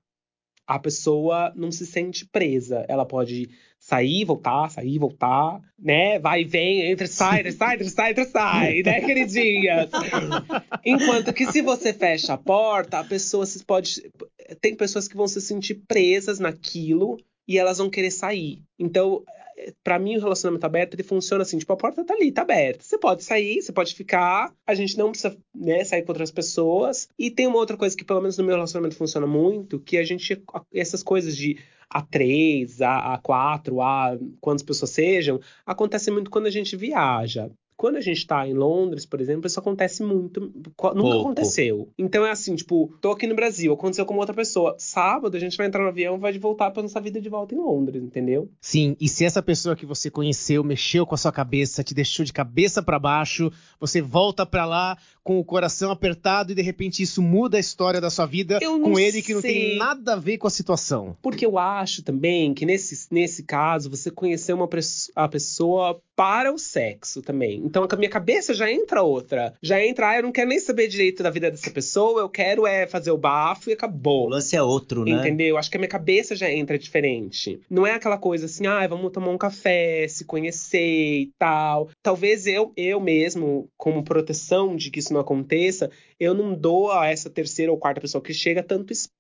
a 0.66 0.79
pessoa 0.79 1.53
não 1.57 1.72
se 1.72 1.87
sente 1.87 2.24
presa. 2.26 2.85
Ela 2.87 3.05
pode 3.07 3.48
sair, 3.79 4.24
voltar, 4.24 4.70
sair, 4.70 4.98
voltar, 4.98 5.61
né? 5.79 6.18
Vai 6.18 6.42
e 6.42 6.44
vem, 6.44 6.83
entra, 6.83 7.07
sai, 7.07 7.40
entra, 7.40 7.53
sai, 7.53 7.74
entra, 7.74 7.88
sai, 7.88 8.11
entra, 8.11 8.24
sai, 8.26 8.83
né, 8.83 9.00
queridinhas? 9.03 9.90
Enquanto 10.85 11.33
que 11.33 11.50
se 11.50 11.62
você 11.62 11.92
fecha 11.92 12.35
a 12.35 12.38
porta, 12.38 13.00
a 13.00 13.05
pessoa 13.05 13.46
se 13.46 13.64
pode. 13.64 14.09
Tem 14.61 14.76
pessoas 14.76 15.09
que 15.09 15.16
vão 15.16 15.26
se 15.26 15.40
sentir 15.40 15.83
presas 15.88 16.38
naquilo 16.38 17.16
e 17.48 17.59
elas 17.59 17.79
vão 17.79 17.90
querer 17.90 18.11
sair. 18.11 18.62
Então, 18.79 19.24
pra 19.82 19.98
mim, 19.98 20.16
o 20.16 20.20
relacionamento 20.20 20.64
aberto 20.64 20.94
ele 20.94 21.02
funciona 21.02 21.42
assim: 21.42 21.58
tipo, 21.58 21.72
a 21.72 21.76
porta 21.76 22.04
tá 22.04 22.14
ali, 22.14 22.32
tá 22.32 22.42
aberta. 22.42 22.84
Você 22.84 22.98
pode 22.98 23.24
sair, 23.24 23.62
você 23.62 23.72
pode 23.72 23.94
ficar, 23.94 24.52
a 24.66 24.74
gente 24.74 24.96
não 24.96 25.10
precisa 25.10 25.36
né, 25.54 25.84
sair 25.84 26.02
com 26.02 26.12
outras 26.12 26.30
pessoas. 26.30 27.08
E 27.18 27.30
tem 27.30 27.46
uma 27.46 27.58
outra 27.58 27.76
coisa 27.76 27.96
que, 27.96 28.04
pelo 28.04 28.20
menos 28.20 28.36
no 28.38 28.44
meu 28.44 28.54
relacionamento, 28.54 28.96
funciona 28.96 29.26
muito: 29.26 29.80
que 29.80 29.96
a 29.96 30.04
gente. 30.04 30.42
Essas 30.72 31.02
coisas 31.02 31.36
de 31.36 31.58
A3, 31.92 32.80
A, 32.80 33.18
A4, 33.18 33.80
A, 33.82 34.18
quantas 34.40 34.62
pessoas 34.62 34.90
sejam, 34.90 35.40
acontece 35.66 36.10
muito 36.10 36.30
quando 36.30 36.46
a 36.46 36.50
gente 36.50 36.76
viaja. 36.76 37.50
Quando 37.80 37.96
a 37.96 38.00
gente 38.02 38.26
tá 38.26 38.46
em 38.46 38.52
Londres, 38.52 39.06
por 39.06 39.22
exemplo, 39.22 39.46
isso 39.46 39.58
acontece 39.58 40.02
muito. 40.02 40.38
Nunca 40.38 40.92
Pouco. 40.92 41.20
aconteceu. 41.20 41.88
Então 41.96 42.26
é 42.26 42.30
assim, 42.30 42.54
tipo, 42.54 42.94
tô 43.00 43.12
aqui 43.12 43.26
no 43.26 43.34
Brasil, 43.34 43.72
aconteceu 43.72 44.04
com 44.04 44.18
outra 44.18 44.34
pessoa. 44.34 44.76
Sábado 44.78 45.34
a 45.34 45.40
gente 45.40 45.56
vai 45.56 45.66
entrar 45.66 45.82
no 45.82 45.88
avião 45.88 46.16
e 46.16 46.18
vai 46.18 46.38
voltar 46.38 46.70
pra 46.72 46.82
nossa 46.82 47.00
vida 47.00 47.18
de 47.18 47.30
volta 47.30 47.54
em 47.54 47.58
Londres, 47.58 48.02
entendeu? 48.02 48.50
Sim, 48.60 48.94
e 49.00 49.08
se 49.08 49.24
essa 49.24 49.42
pessoa 49.42 49.74
que 49.74 49.86
você 49.86 50.10
conheceu 50.10 50.62
mexeu 50.62 51.06
com 51.06 51.14
a 51.14 51.18
sua 51.18 51.32
cabeça, 51.32 51.82
te 51.82 51.94
deixou 51.94 52.22
de 52.22 52.34
cabeça 52.34 52.82
pra 52.82 52.98
baixo, 52.98 53.50
você 53.80 54.02
volta 54.02 54.44
pra 54.44 54.66
lá 54.66 54.98
com 55.24 55.38
o 55.38 55.44
coração 55.44 55.90
apertado 55.90 56.52
e 56.52 56.54
de 56.54 56.60
repente 56.60 57.02
isso 57.02 57.22
muda 57.22 57.56
a 57.56 57.60
história 57.60 57.98
da 57.98 58.10
sua 58.10 58.26
vida 58.26 58.58
com 58.60 58.98
ele 58.98 59.22
que 59.22 59.32
não 59.32 59.40
sei. 59.40 59.54
tem 59.54 59.78
nada 59.78 60.12
a 60.12 60.16
ver 60.16 60.36
com 60.36 60.46
a 60.46 60.50
situação. 60.50 61.16
Porque 61.22 61.46
eu 61.46 61.58
acho 61.58 62.02
também 62.02 62.52
que 62.52 62.66
nesse, 62.66 63.08
nesse 63.10 63.42
caso 63.42 63.88
você 63.88 64.10
conheceu 64.10 64.54
uma 64.56 64.68
a 65.16 65.28
pessoa 65.28 65.98
para 66.20 66.52
o 66.52 66.59
sexo 66.59 67.22
também. 67.22 67.62
Então 67.64 67.88
a 67.90 67.96
minha 67.96 68.11
cabeça 68.11 68.52
já 68.52 68.70
entra 68.70 69.02
outra. 69.02 69.54
Já 69.62 69.83
entra, 69.83 70.11
ah, 70.11 70.16
eu 70.18 70.22
não 70.24 70.30
quero 70.33 70.50
nem 70.50 70.61
saber 70.61 70.87
direito 70.87 71.22
da 71.22 71.30
vida 71.30 71.50
dessa 71.50 71.70
pessoa, 71.70 72.20
eu 72.20 72.28
quero 72.28 72.66
é 72.66 72.87
fazer 72.87 73.11
o 73.11 73.16
bafo 73.16 73.70
e 73.70 73.72
O 73.72 73.74
acabou. 73.74 74.28
lance 74.28 74.54
é 74.54 74.62
outro, 74.62 75.02
né? 75.02 75.12
Entendeu? 75.12 75.56
Acho 75.56 75.70
que 75.70 75.78
a 75.78 75.80
minha 75.80 75.88
cabeça 75.88 76.37
já 76.37 76.52
entra 76.52 76.78
diferente. 76.78 77.59
Não 77.70 77.87
é 77.87 77.94
aquela 77.94 78.18
coisa 78.18 78.44
assim, 78.44 78.66
ah, 78.66 78.87
vamos 78.87 79.12
tomar 79.12 79.30
um 79.30 79.38
café, 79.38 80.06
se 80.09 80.26
conhecer 80.26 81.22
e 81.22 81.33
tal. 81.38 81.88
Talvez 82.02 82.46
eu, 82.46 82.70
eu 82.76 83.00
mesmo, 83.00 83.70
como 83.78 84.04
proteção 84.04 84.76
de 84.76 84.90
que 84.90 84.98
isso 84.98 85.14
não 85.14 85.22
aconteça, 85.22 85.90
eu 86.18 86.35
não 86.35 86.54
dou 86.54 86.92
a 86.92 87.09
essa 87.09 87.30
terceira 87.30 87.72
ou 87.72 87.78
quarta 87.78 87.98
pessoa 87.98 88.22
que 88.22 88.35
chega 88.35 88.62
tanto 88.62 88.92
espaço 88.92 89.19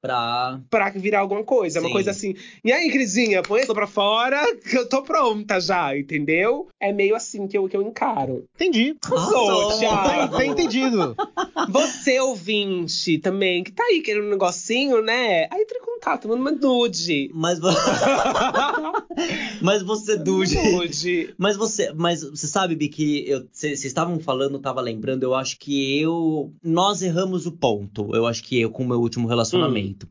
Pra. 0.00 0.60
pra 0.68 0.90
virar 0.90 1.20
alguma 1.20 1.44
coisa. 1.44 1.78
É 1.78 1.80
uma 1.80 1.86
Sim. 1.88 1.92
coisa 1.92 2.10
assim, 2.10 2.34
e 2.64 2.72
aí, 2.72 2.90
Crisinha, 2.90 3.40
põe 3.42 3.62
isso 3.62 3.72
pra 3.72 3.86
fora 3.86 4.40
que 4.56 4.76
eu 4.76 4.88
tô 4.88 5.02
pronta 5.02 5.60
já, 5.60 5.96
entendeu? 5.96 6.66
É 6.80 6.92
meio 6.92 7.14
assim 7.14 7.46
que 7.46 7.56
eu, 7.56 7.68
que 7.68 7.76
eu 7.76 7.82
encaro. 7.82 8.44
Entendi. 8.56 8.96
Arrasou. 9.04 9.78
Thiago. 9.78 10.32
Tá, 10.32 10.38
tá 10.38 10.44
entendido. 10.46 11.14
Você, 11.70 12.18
ouvinte, 12.20 13.18
também, 13.18 13.62
que 13.62 13.70
tá 13.70 13.84
aí 13.84 14.00
querendo 14.00 14.26
um 14.26 14.30
negocinho, 14.30 15.00
né? 15.02 15.46
Aí 15.50 15.62
entra 15.62 15.78
em 15.78 15.84
contato, 15.84 16.26
manda 16.28 16.40
uma 16.40 16.50
nude. 16.50 17.30
Mas, 17.32 17.60
vo- 17.60 17.68
mas 19.62 19.82
você, 19.82 20.16
Dude. 20.16 20.56
Nude. 20.72 21.34
Mas 21.38 21.56
você, 21.56 21.92
mas 21.94 22.22
você 22.22 22.46
sabe, 22.46 22.74
Bi, 22.74 22.88
que 22.88 23.28
eu- 23.28 23.46
vocês 23.52 23.84
estavam 23.84 24.18
falando, 24.18 24.54
eu 24.54 24.60
tava 24.60 24.80
lembrando, 24.80 25.22
eu 25.22 25.34
acho 25.34 25.58
que 25.58 26.00
eu. 26.00 26.52
Nós 26.62 27.02
erramos 27.02 27.46
o 27.46 27.52
ponto. 27.52 28.14
Eu 28.14 28.26
acho 28.26 28.42
que 28.42 28.60
eu, 28.60 28.70
com 28.70 28.82
o 28.82 28.88
meu 28.88 29.01
último 29.02 29.28
relacionamento. 29.28 30.08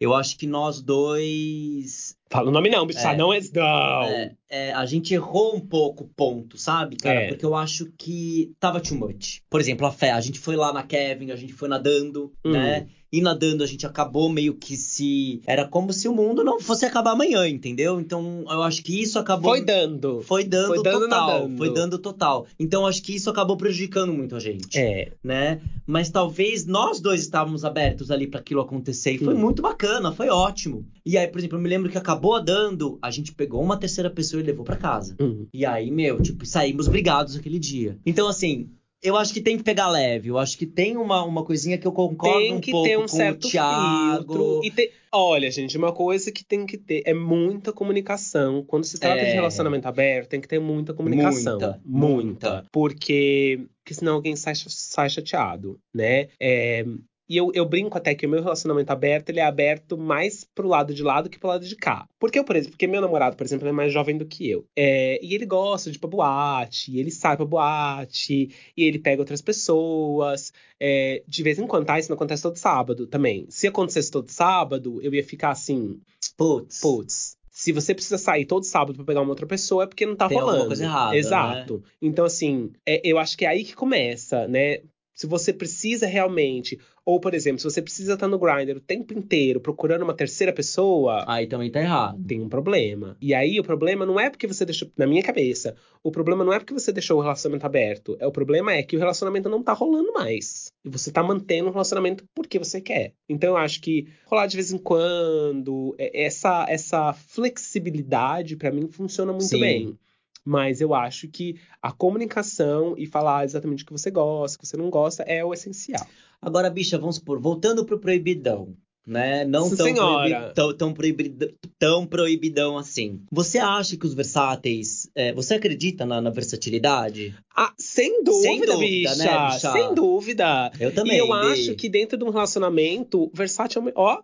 Eu 0.00 0.14
acho 0.14 0.36
que 0.36 0.46
nós 0.46 0.82
dois. 0.82 2.16
Fala 2.28 2.48
o 2.48 2.52
nome 2.52 2.68
não, 2.68 2.84
bicho. 2.84 2.98
É. 2.98 3.16
Não 3.16 3.32
é. 3.32 3.40
Não. 3.54 4.02
é, 4.04 4.34
é, 4.48 4.72
a 4.72 4.84
gente 4.84 5.14
errou 5.14 5.54
um 5.54 5.60
pouco 5.60 6.04
o 6.04 6.08
ponto, 6.08 6.58
sabe, 6.58 6.96
cara? 6.96 7.20
É. 7.20 7.28
Porque 7.28 7.44
eu 7.44 7.54
acho 7.54 7.92
que 7.96 8.52
tava 8.58 8.80
too 8.80 8.98
much. 8.98 9.40
Por 9.48 9.60
exemplo, 9.60 9.86
a 9.86 9.92
fé. 9.92 10.10
A 10.10 10.20
gente 10.20 10.40
foi 10.40 10.56
lá 10.56 10.72
na 10.72 10.82
Kevin, 10.82 11.30
a 11.30 11.36
gente 11.36 11.52
foi 11.52 11.68
nadando, 11.68 12.32
Hum. 12.44 12.50
né? 12.52 12.88
E 13.12 13.20
nadando 13.20 13.62
a 13.62 13.66
gente 13.66 13.84
acabou 13.84 14.28
meio 14.30 14.54
que 14.54 14.76
se. 14.76 15.42
Era 15.46 15.66
como 15.66 15.92
se 15.92 16.08
o 16.08 16.14
mundo 16.14 16.42
não 16.42 16.58
fosse 16.58 16.86
acabar 16.86 17.12
amanhã, 17.12 17.46
entendeu? 17.46 18.00
Então 18.00 18.44
eu 18.48 18.62
acho 18.62 18.82
que 18.82 19.02
isso 19.02 19.18
acabou. 19.18 19.50
Foi 19.50 19.62
dando. 19.62 20.22
Foi 20.22 20.44
dando, 20.44 20.66
Foi 20.68 20.82
dando, 20.82 21.00
total. 21.00 21.28
nadando. 21.28 21.58
Foi 21.58 21.74
dando 21.74 21.98
total. 21.98 22.46
Então 22.58 22.86
acho 22.86 23.02
que 23.02 23.14
isso 23.14 23.28
acabou 23.28 23.56
prejudicando 23.56 24.12
muito 24.12 24.34
a 24.34 24.40
gente. 24.40 24.78
É. 24.78 25.12
Né? 25.22 25.60
Mas 25.86 26.08
talvez 26.08 26.64
nós 26.64 27.00
dois 27.00 27.20
estávamos 27.20 27.64
abertos 27.64 28.10
ali 28.10 28.26
para 28.26 28.40
aquilo 28.40 28.60
acontecer. 28.60 29.12
E 29.12 29.18
foi 29.18 29.34
muito 29.34 29.60
bacana, 29.60 30.12
foi 30.12 30.28
ótimo. 30.28 30.86
E 31.04 31.18
aí, 31.18 31.26
por 31.26 31.38
exemplo, 31.38 31.58
eu 31.58 31.62
me 31.62 31.68
lembro 31.68 31.90
que 31.90 31.98
acabou 31.98 32.42
dando, 32.42 32.98
a 33.02 33.10
gente 33.10 33.32
pegou 33.32 33.62
uma 33.62 33.76
terceira 33.76 34.08
pessoa 34.08 34.40
e 34.40 34.46
levou 34.46 34.64
para 34.64 34.76
casa. 34.76 35.16
Hum. 35.20 35.46
E 35.52 35.66
aí, 35.66 35.90
meu, 35.90 36.22
tipo, 36.22 36.46
saímos 36.46 36.88
brigados 36.88 37.36
aquele 37.36 37.58
dia. 37.58 37.98
Então, 38.06 38.28
assim, 38.28 38.70
Eu 39.02 39.16
acho 39.16 39.34
que 39.34 39.40
tem 39.40 39.56
que 39.58 39.64
pegar 39.64 39.88
leve. 39.88 40.28
Eu 40.28 40.38
acho 40.38 40.56
que 40.56 40.64
tem 40.64 40.96
uma, 40.96 41.24
uma 41.24 41.44
coisinha 41.44 41.76
que 41.76 41.86
eu 41.86 41.92
concordo 41.92 42.38
tem 42.38 42.54
um 42.54 42.60
que 42.60 42.70
pouco 42.70 42.88
ter 42.88 42.96
um 42.96 43.02
com 43.02 43.08
certo 43.08 43.46
o 43.46 43.50
Thiago. 43.50 44.60
E 44.64 44.70
ter... 44.70 44.92
Olha, 45.10 45.50
gente, 45.50 45.76
uma 45.76 45.92
coisa 45.92 46.30
que 46.30 46.44
tem 46.44 46.64
que 46.64 46.78
ter 46.78 47.02
é 47.04 47.12
muita 47.12 47.72
comunicação. 47.72 48.64
Quando 48.64 48.84
se 48.84 48.98
trata 48.98 49.20
É. 49.20 49.24
de 49.26 49.32
relacionamento 49.32 49.88
aberto, 49.88 50.30
tem 50.30 50.40
que 50.40 50.48
ter 50.48 50.60
muita 50.60 50.94
comunicação. 50.94 51.58
Muita, 51.58 51.80
muita. 51.84 52.50
muita. 52.50 52.66
Porque, 52.70 53.66
porque 53.78 53.94
senão 53.94 54.14
alguém 54.14 54.36
sai, 54.36 54.54
sai 54.54 55.10
chateado, 55.10 55.80
né? 55.92 56.28
É, 56.40 56.84
E 57.28 57.36
eu, 57.36 57.50
eu 57.54 57.64
brinco 57.64 57.96
até 57.96 58.14
que 58.14 58.26
o 58.26 58.28
meu 58.28 58.42
relacionamento 58.42 58.90
aberto, 58.90 59.30
ele 59.30 59.40
é 59.40 59.44
aberto 59.44 59.96
mais 59.96 60.44
pro 60.54 60.68
lado 60.68 60.92
de 60.92 61.02
lá 61.02 61.22
do 61.22 61.30
que 61.30 61.38
pro 61.38 61.48
lado 61.48 61.64
de 61.66 61.76
cá. 61.76 62.06
Porque 62.18 62.38
eu, 62.38 62.44
por 62.44 62.56
exemplo, 62.56 62.72
porque 62.72 62.86
meu 62.86 63.00
namorado, 63.00 63.36
por 63.36 63.44
exemplo, 63.46 63.66
é 63.66 63.72
mais 63.72 63.92
jovem 63.92 64.18
do 64.18 64.26
que 64.26 64.50
eu. 64.50 64.66
É, 64.76 65.18
e 65.24 65.34
ele 65.34 65.46
gosta 65.46 65.90
de 65.90 65.96
ir 65.96 66.00
pra 66.00 66.10
boate, 66.10 66.90
e 66.92 66.98
ele 67.00 67.10
sai 67.10 67.36
pra 67.36 67.46
boate, 67.46 68.50
e 68.76 68.84
ele 68.84 68.98
pega 68.98 69.22
outras 69.22 69.40
pessoas. 69.40 70.52
É, 70.78 71.22
de 71.26 71.42
vez 71.42 71.58
em 71.58 71.66
quando, 71.66 71.86
tá? 71.86 71.98
Isso 71.98 72.08
não 72.10 72.16
acontece 72.16 72.42
todo 72.42 72.56
sábado 72.56 73.06
também. 73.06 73.46
Se 73.48 73.66
acontecesse 73.68 74.10
todo 74.10 74.28
sábado, 74.30 75.00
eu 75.02 75.14
ia 75.14 75.24
ficar 75.24 75.50
assim, 75.50 76.00
Putz. 76.36 76.80
putz. 76.80 77.36
Se 77.50 77.70
você 77.70 77.94
precisa 77.94 78.16
sair 78.18 78.46
todo 78.46 78.64
sábado 78.64 78.96
pra 78.96 79.04
pegar 79.04 79.20
uma 79.20 79.30
outra 79.30 79.46
pessoa, 79.46 79.84
é 79.84 79.86
porque 79.86 80.06
não 80.06 80.16
tá 80.16 80.26
Tem 80.26 80.36
alguma 80.38 80.52
rolando. 80.52 80.68
coisa 80.68 80.84
errada, 80.84 81.12
né? 81.12 81.18
Exato. 81.18 81.84
Então, 82.00 82.24
assim, 82.24 82.72
é- 82.86 83.00
eu 83.04 83.18
acho 83.18 83.36
que 83.36 83.44
é 83.44 83.48
aí 83.48 83.62
que 83.62 83.74
começa, 83.76 84.48
né? 84.48 84.78
Se 85.14 85.26
você 85.26 85.52
precisa 85.52 86.06
realmente. 86.06 86.78
Ou, 87.04 87.18
por 87.18 87.34
exemplo, 87.34 87.58
se 87.58 87.64
você 87.64 87.82
precisa 87.82 88.14
estar 88.14 88.28
no 88.28 88.38
Grindr 88.38 88.76
o 88.76 88.80
tempo 88.80 89.12
inteiro 89.12 89.60
procurando 89.60 90.02
uma 90.02 90.14
terceira 90.14 90.52
pessoa, 90.52 91.24
Aí 91.26 91.48
também 91.48 91.68
tá 91.70 91.80
errado. 91.80 92.24
tem 92.26 92.40
um 92.40 92.48
problema. 92.48 93.16
E 93.20 93.34
aí 93.34 93.58
o 93.58 93.64
problema 93.64 94.06
não 94.06 94.20
é 94.20 94.30
porque 94.30 94.46
você 94.46 94.64
deixou. 94.64 94.88
Na 94.96 95.06
minha 95.06 95.22
cabeça, 95.22 95.74
o 96.02 96.12
problema 96.12 96.44
não 96.44 96.52
é 96.52 96.60
porque 96.60 96.72
você 96.72 96.92
deixou 96.92 97.18
o 97.18 97.22
relacionamento 97.22 97.66
aberto. 97.66 98.16
É 98.20 98.26
o 98.26 98.30
problema 98.30 98.72
é 98.72 98.82
que 98.84 98.94
o 98.96 99.00
relacionamento 99.00 99.48
não 99.48 99.62
tá 99.64 99.72
rolando 99.72 100.12
mais. 100.12 100.70
E 100.84 100.88
você 100.88 101.10
tá 101.10 101.22
mantendo 101.24 101.68
o 101.70 101.72
relacionamento 101.72 102.24
porque 102.34 102.56
você 102.58 102.80
quer. 102.80 103.12
Então 103.28 103.50
eu 103.50 103.56
acho 103.56 103.80
que 103.80 104.06
rolar 104.26 104.46
de 104.46 104.56
vez 104.56 104.72
em 104.72 104.78
quando, 104.78 105.94
é- 105.98 106.24
essa, 106.24 106.66
essa 106.68 107.12
flexibilidade, 107.12 108.56
pra 108.56 108.70
mim, 108.70 108.88
funciona 108.88 109.32
muito 109.32 109.46
Sim. 109.46 109.60
bem. 109.60 109.98
Mas 110.44 110.80
eu 110.80 110.92
acho 110.92 111.28
que 111.28 111.56
a 111.80 111.92
comunicação 111.92 112.94
e 112.98 113.06
falar 113.06 113.44
exatamente 113.44 113.84
o 113.84 113.86
que 113.86 113.92
você 113.92 114.10
gosta, 114.10 114.56
o 114.56 114.60
que 114.60 114.66
você 114.66 114.76
não 114.76 114.90
gosta, 114.90 115.22
é 115.22 115.44
o 115.44 115.54
essencial. 115.54 116.04
Agora, 116.42 116.68
bicha, 116.68 116.98
vamos 116.98 117.16
supor, 117.16 117.40
voltando 117.40 117.84
pro 117.84 117.98
proibidão. 118.00 118.74
Né? 119.04 119.44
Não 119.44 119.68
Sim, 119.68 119.76
tão, 119.76 119.86
senhora. 119.86 120.28
proibi- 120.30 120.54
tão, 120.54 120.76
tão, 120.76 120.94
proibidão, 120.94 121.48
tão 121.76 122.06
proibidão 122.06 122.78
assim. 122.78 123.20
Você 123.32 123.58
acha 123.58 123.96
que 123.96 124.06
os 124.06 124.14
versáteis. 124.14 125.08
é, 125.16 125.32
você 125.32 125.54
acredita 125.54 126.06
na, 126.06 126.20
na 126.20 126.30
versatilidade? 126.30 127.34
Ah, 127.56 127.72
sem 127.76 128.22
dúvida, 128.22 128.42
Sem 128.42 128.60
dúvida, 128.60 128.78
bicha. 128.78 129.14
né, 129.16 129.46
bicha? 129.54 129.72
Sem 129.72 129.92
dúvida. 129.94 130.70
Eu 130.78 130.94
também. 130.94 131.16
e 131.16 131.18
eu 131.18 131.26
Bi. 131.26 131.32
acho 131.32 131.74
que 131.74 131.88
dentro 131.88 132.16
de 132.16 132.22
um 132.22 132.30
relacionamento, 132.30 133.28
versátil 133.34 133.88
é 133.88 133.92
Ó, 133.96 134.18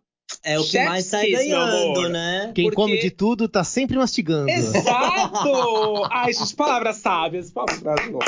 É 0.44 0.60
o 0.60 0.64
que 0.64 0.78
mais 0.84 1.06
sai 1.06 1.28
ganhando, 1.32 2.08
né? 2.08 2.52
Quem 2.54 2.66
Porque- 2.66 2.76
come 2.76 2.98
de 3.00 3.10
tudo 3.10 3.48
tá 3.48 3.64
sempre 3.64 3.96
mastigando. 3.96 4.48
Exato! 4.48 6.04
Ai, 6.10 6.32
gente, 6.32 6.54
palavras 6.54 6.96
sábias. 6.98 7.50
Palavras 7.50 8.06
novo. 8.12 8.18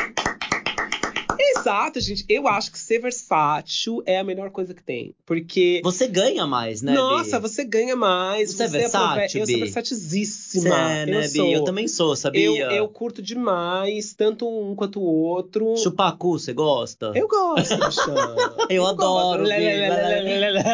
Exato, 1.41 2.01
gente. 2.01 2.25
Eu 2.29 2.47
acho 2.47 2.71
que 2.71 2.79
ser 2.79 2.99
versátil 3.01 4.03
é 4.07 4.19
a 4.19 4.25
melhor 4.25 4.51
coisa 4.51 4.75
que 4.75 4.83
tem. 4.83 5.15
Porque. 5.25 5.81
Você 5.83 6.07
ganha 6.07 6.47
mais, 6.47 6.83
né? 6.83 6.93
Nossa, 6.93 7.39
Bi? 7.41 7.49
você 7.49 7.65
ganha 7.65 7.97
mais. 7.97 8.53
Você 8.53 8.65
é 8.65 8.69
versátil, 8.69 9.09
aprove- 9.09 9.39
Eu 9.41 9.47
sou 9.47 9.55
Bi? 9.55 9.61
versatilíssima. 9.61 10.63
Você 10.63 10.69
é, 10.69 11.07
né, 11.07 11.17
eu 11.17 11.21
Bi? 11.23 11.29
sou. 11.29 11.47
Eu 11.53 11.65
também 11.65 11.89
sou, 11.89 12.17
sabia? 12.17 12.45
Eu, 12.45 12.57
eu 12.71 12.89
curto 12.89 13.23
demais, 13.23 14.15
tanto 14.15 14.49
um 14.49 14.75
quanto 14.75 15.01
o 15.01 15.05
outro. 15.05 15.77
Chupar 15.77 16.17
cu, 16.17 16.39
você 16.39 16.53
gosta? 16.53 17.13
Eu 17.15 17.27
gosto. 17.29 17.71
Eu 18.69 18.87
adoro. 18.87 19.45
Bi. 19.45 19.51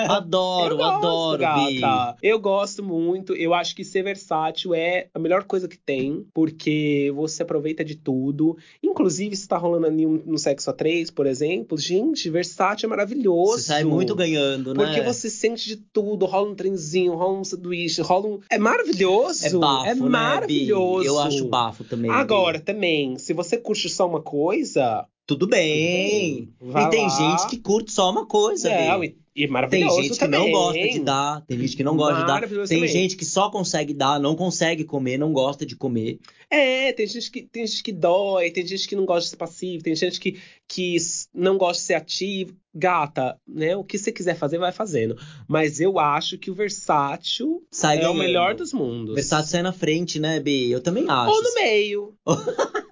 Adoro, 0.09 0.83
adoro, 0.83 1.39
Bi. 1.39 1.81
Eu 2.23 2.39
gosto 2.39 2.83
muito. 2.83 3.35
Eu 3.35 3.55
acho 3.55 3.75
que 3.75 3.85
ser 3.85 4.03
versátil 4.03 4.75
é 4.75 5.07
a 5.15 5.19
melhor 5.19 5.45
coisa 5.45 5.69
que 5.69 5.79
tem, 5.79 6.27
porque 6.35 7.13
você 7.15 7.43
aproveita 7.43 7.85
de 7.85 7.95
tudo. 7.97 8.57
Inclusive, 8.83 9.37
se 9.37 9.47
tá 9.49 9.57
rolando 9.57 9.87
ali 9.87 10.07
um, 10.07 10.23
no 10.25 10.39
sexo 10.57 10.71
a 10.71 10.73
três, 10.73 11.11
por 11.11 11.27
exemplo, 11.27 11.77
gente, 11.79 12.31
versátil 12.31 12.87
é 12.87 12.91
maravilhoso. 12.91 13.59
Você 13.59 13.69
sai 13.69 13.85
muito 13.85 14.15
ganhando, 14.15 14.75
né? 14.75 14.85
Porque 14.85 15.03
você 15.03 15.29
sente 15.29 15.67
de 15.69 15.77
tudo, 15.77 16.25
rola 16.27 16.51
um 16.51 16.55
trenzinho, 16.55 17.15
rola 17.15 17.39
um 17.39 17.45
sanduíche, 17.45 18.01
rola 18.03 18.27
um. 18.27 18.41
É 18.51 18.59
maravilhoso! 18.59 19.47
É 19.47 19.51
bafo, 19.51 19.87
é 19.87 19.95
né, 19.95 20.01
Bi? 20.01 20.09
maravilhoso. 20.09 21.07
Eu 21.07 21.21
acho 21.21 21.45
bafo 21.49 21.85
também. 21.85 22.11
Bi. 22.11 22.17
Agora, 22.17 22.59
também, 22.59 23.19
se 23.19 23.33
você 23.33 23.57
curte 23.57 23.89
só 23.89 24.09
uma 24.09 24.23
coisa. 24.23 25.07
Tudo 25.27 25.49
bem. 25.49 26.55
vai 26.61 26.85
e 26.85 26.91
tem 26.91 27.03
lá. 27.03 27.09
gente 27.09 27.49
que 27.51 27.59
curte 27.59 27.91
só 27.91 28.11
uma 28.13 28.25
coisa, 28.27 28.71
Não, 28.71 29.01
Bi. 29.01 29.07
e, 29.09 29.17
e 29.37 29.41
é 29.45 29.47
Tem 29.47 29.53
maravilhoso 29.53 30.03
gente 30.03 30.13
que 30.15 30.19
também. 30.19 30.41
não 30.41 30.51
gosta 30.51 30.89
de 30.89 31.01
dar, 31.01 31.41
tem 31.43 31.59
gente 31.59 31.77
que 31.77 31.85
não 31.85 31.95
gosta 31.97 32.21
de 32.23 32.27
dar. 32.27 32.41
Tem 32.41 32.65
também. 32.65 32.89
gente 32.89 33.17
que 33.17 33.25
só 33.27 33.51
consegue 33.51 33.93
dar, 33.93 34.19
não 34.19 34.35
consegue 34.35 34.83
comer, 34.83 35.19
não 35.19 35.31
gosta 35.31 35.67
de 35.67 35.77
comer. 35.77 36.19
É, 36.51 36.91
tem 36.95 37.07
gente 37.07 37.31
que 37.31 37.43
tem 37.43 37.67
gente 37.67 37.83
que 37.83 37.93
dói, 37.93 38.51
tem 38.51 38.67
gente 38.67 38.89
que 38.89 38.97
não 38.97 39.05
gosta 39.05 39.25
de 39.25 39.29
ser 39.31 39.37
passivo, 39.37 39.85
tem 39.85 39.95
gente 39.95 40.19
que, 40.19 40.39
que 40.67 40.97
não 41.35 41.59
gosta 41.59 41.81
de 41.83 41.87
ser 41.87 41.95
ativo. 41.95 42.55
Gata, 42.79 43.39
né? 43.49 43.75
O 43.75 43.83
que 43.83 43.97
você 43.97 44.13
quiser 44.13 44.37
fazer, 44.37 44.59
vai 44.59 44.71
fazendo. 44.71 45.17
Mas 45.49 45.81
eu 45.81 45.99
acho 45.99 46.37
que 46.37 46.51
o 46.51 46.55
versátil 46.55 47.65
Sai 47.71 47.97
é 47.97 48.01
ganhando. 48.01 48.17
o 48.17 48.19
melhor 48.19 48.55
dos 48.55 48.71
mundos. 48.71 49.15
Versátil 49.15 49.51
sai 49.51 49.63
na 49.63 49.73
frente, 49.73 50.21
né, 50.21 50.39
Bi? 50.41 50.71
Eu 50.73 50.83
também 50.83 51.07
acho. 51.09 51.31
Ou 51.33 51.43
no 51.43 51.55
meio. 51.55 52.15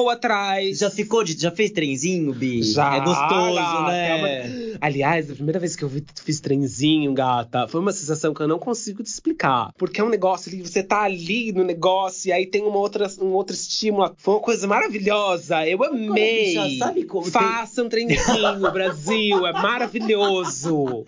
ou 0.00 0.10
atrás. 0.10 0.78
Já 0.78 0.90
ficou 0.90 1.22
de. 1.24 1.38
Já 1.38 1.50
fez 1.50 1.70
trenzinho, 1.70 2.32
Bi? 2.34 2.62
Já, 2.62 2.96
É 2.96 3.00
gostoso, 3.00 3.54
gata, 3.54 3.90
né? 3.92 4.76
Aliás, 4.80 5.30
a 5.30 5.34
primeira 5.34 5.58
vez 5.58 5.74
que 5.74 5.82
eu 5.82 5.88
vi- 5.88 6.04
fiz 6.24 6.38
trenzinho, 6.40 7.12
gata, 7.14 7.66
foi 7.68 7.80
uma 7.80 7.92
sensação 7.92 8.32
que 8.34 8.40
eu 8.42 8.48
não 8.48 8.58
consigo 8.58 9.02
te 9.02 9.06
explicar. 9.06 9.70
Porque 9.78 10.00
é 10.00 10.04
um 10.04 10.08
negócio 10.08 10.52
ali, 10.52 10.62
você 10.62 10.82
tá 10.82 11.02
ali 11.02 11.52
no 11.52 11.64
negócio 11.64 12.28
e 12.28 12.32
aí 12.32 12.46
tem 12.46 12.62
uma 12.62 12.76
outra, 12.78 13.06
um 13.20 13.32
outro 13.32 13.54
estímulo. 13.54 14.14
Foi 14.18 14.34
uma 14.34 14.40
coisa 14.40 14.66
maravilhosa. 14.66 15.66
Eu 15.66 15.82
amei. 15.84 16.46
bicha, 16.54 16.78
sabe 16.78 17.04
como 17.04 17.24
tem- 17.24 17.32
Faça 17.32 17.82
um 17.82 17.88
trenzinho, 17.88 18.70
Brasil. 18.72 19.46
É 19.46 19.52
maravilhoso. 19.52 21.04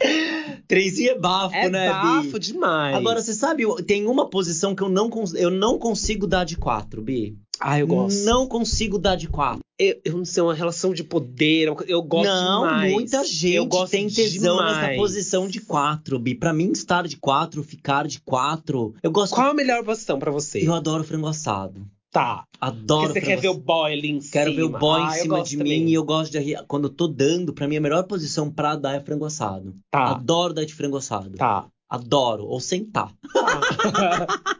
Trenzinho 0.66 1.10
é 1.12 1.18
bafo, 1.18 1.54
É 1.54 1.68
né, 1.68 1.88
bafo 1.88 2.32
Bi? 2.32 2.38
demais. 2.38 2.96
Agora, 2.96 3.20
você 3.22 3.32
sabe, 3.34 3.64
tem 3.84 4.06
uma 4.06 4.28
posição 4.28 4.74
que 4.74 4.82
eu 4.82 4.88
não, 4.88 5.10
eu 5.34 5.50
não 5.50 5.78
consigo 5.78 6.26
dar 6.26 6.44
de 6.44 6.56
quatro, 6.56 7.02
Bi. 7.02 7.36
Ah, 7.60 7.78
eu 7.78 7.86
gosto. 7.86 8.24
Não 8.24 8.46
consigo 8.46 8.98
dar 8.98 9.16
de 9.16 9.28
quatro. 9.28 9.60
Eu, 9.78 10.00
eu 10.04 10.16
não 10.16 10.24
sei, 10.24 10.42
uma 10.42 10.54
relação 10.54 10.92
de 10.92 11.04
poder. 11.04 11.72
Eu 11.86 12.02
gosto 12.02 12.26
não, 12.28 12.62
demais. 12.64 12.92
muita 12.92 13.16
Eu 13.18 13.24
gente 13.24 13.68
gosto 13.68 13.90
tem 13.92 14.08
tesão 14.08 14.56
demais. 14.56 14.76
nessa 14.78 14.96
posição 14.96 15.46
de 15.48 15.60
quatro, 15.60 16.18
Bi. 16.18 16.34
Pra 16.34 16.52
mim, 16.52 16.72
estar 16.72 17.06
de 17.06 17.16
quatro, 17.16 17.62
ficar 17.62 18.06
de 18.08 18.20
quatro. 18.20 18.94
Eu 19.02 19.10
gosto. 19.12 19.34
Qual 19.34 19.50
a 19.50 19.54
melhor 19.54 19.84
posição 19.84 20.18
pra 20.18 20.30
você? 20.32 20.66
Eu 20.66 20.74
adoro 20.74 21.04
frango 21.04 21.26
assado. 21.28 21.86
Tá. 22.10 22.42
Adoro 22.60 23.08
Porque 23.08 23.20
você 23.20 23.26
quer 23.26 23.36
ver 23.38 23.48
o 23.50 23.54
boy 23.54 23.92
ali 23.92 24.08
em 24.08 24.18
Quero 24.18 24.50
cima. 24.50 24.56
ver 24.56 24.62
o 24.74 24.78
boy 24.78 25.00
Ah, 25.02 25.10
em 25.10 25.22
cima 25.22 25.42
de 25.42 25.56
também. 25.58 25.84
mim 25.84 25.90
e 25.90 25.94
eu 25.94 26.02
gosto 26.04 26.32
de. 26.32 26.56
Quando 26.66 26.84
eu 26.84 26.90
tô 26.90 27.06
dando, 27.06 27.52
pra 27.52 27.68
mim, 27.68 27.76
a 27.76 27.80
melhor 27.82 28.02
posição 28.04 28.50
pra 28.50 28.74
dar 28.76 28.94
é 28.94 29.00
frango 29.00 29.26
assado. 29.26 29.74
Tá, 29.92 30.12
Adoro 30.12 30.54
dar 30.54 30.64
de 30.64 30.74
frango 30.74 30.96
assado. 30.96 31.30
tá. 31.36 31.66
Adoro. 31.88 32.44
Ou 32.46 32.60
sentar. 32.60 33.12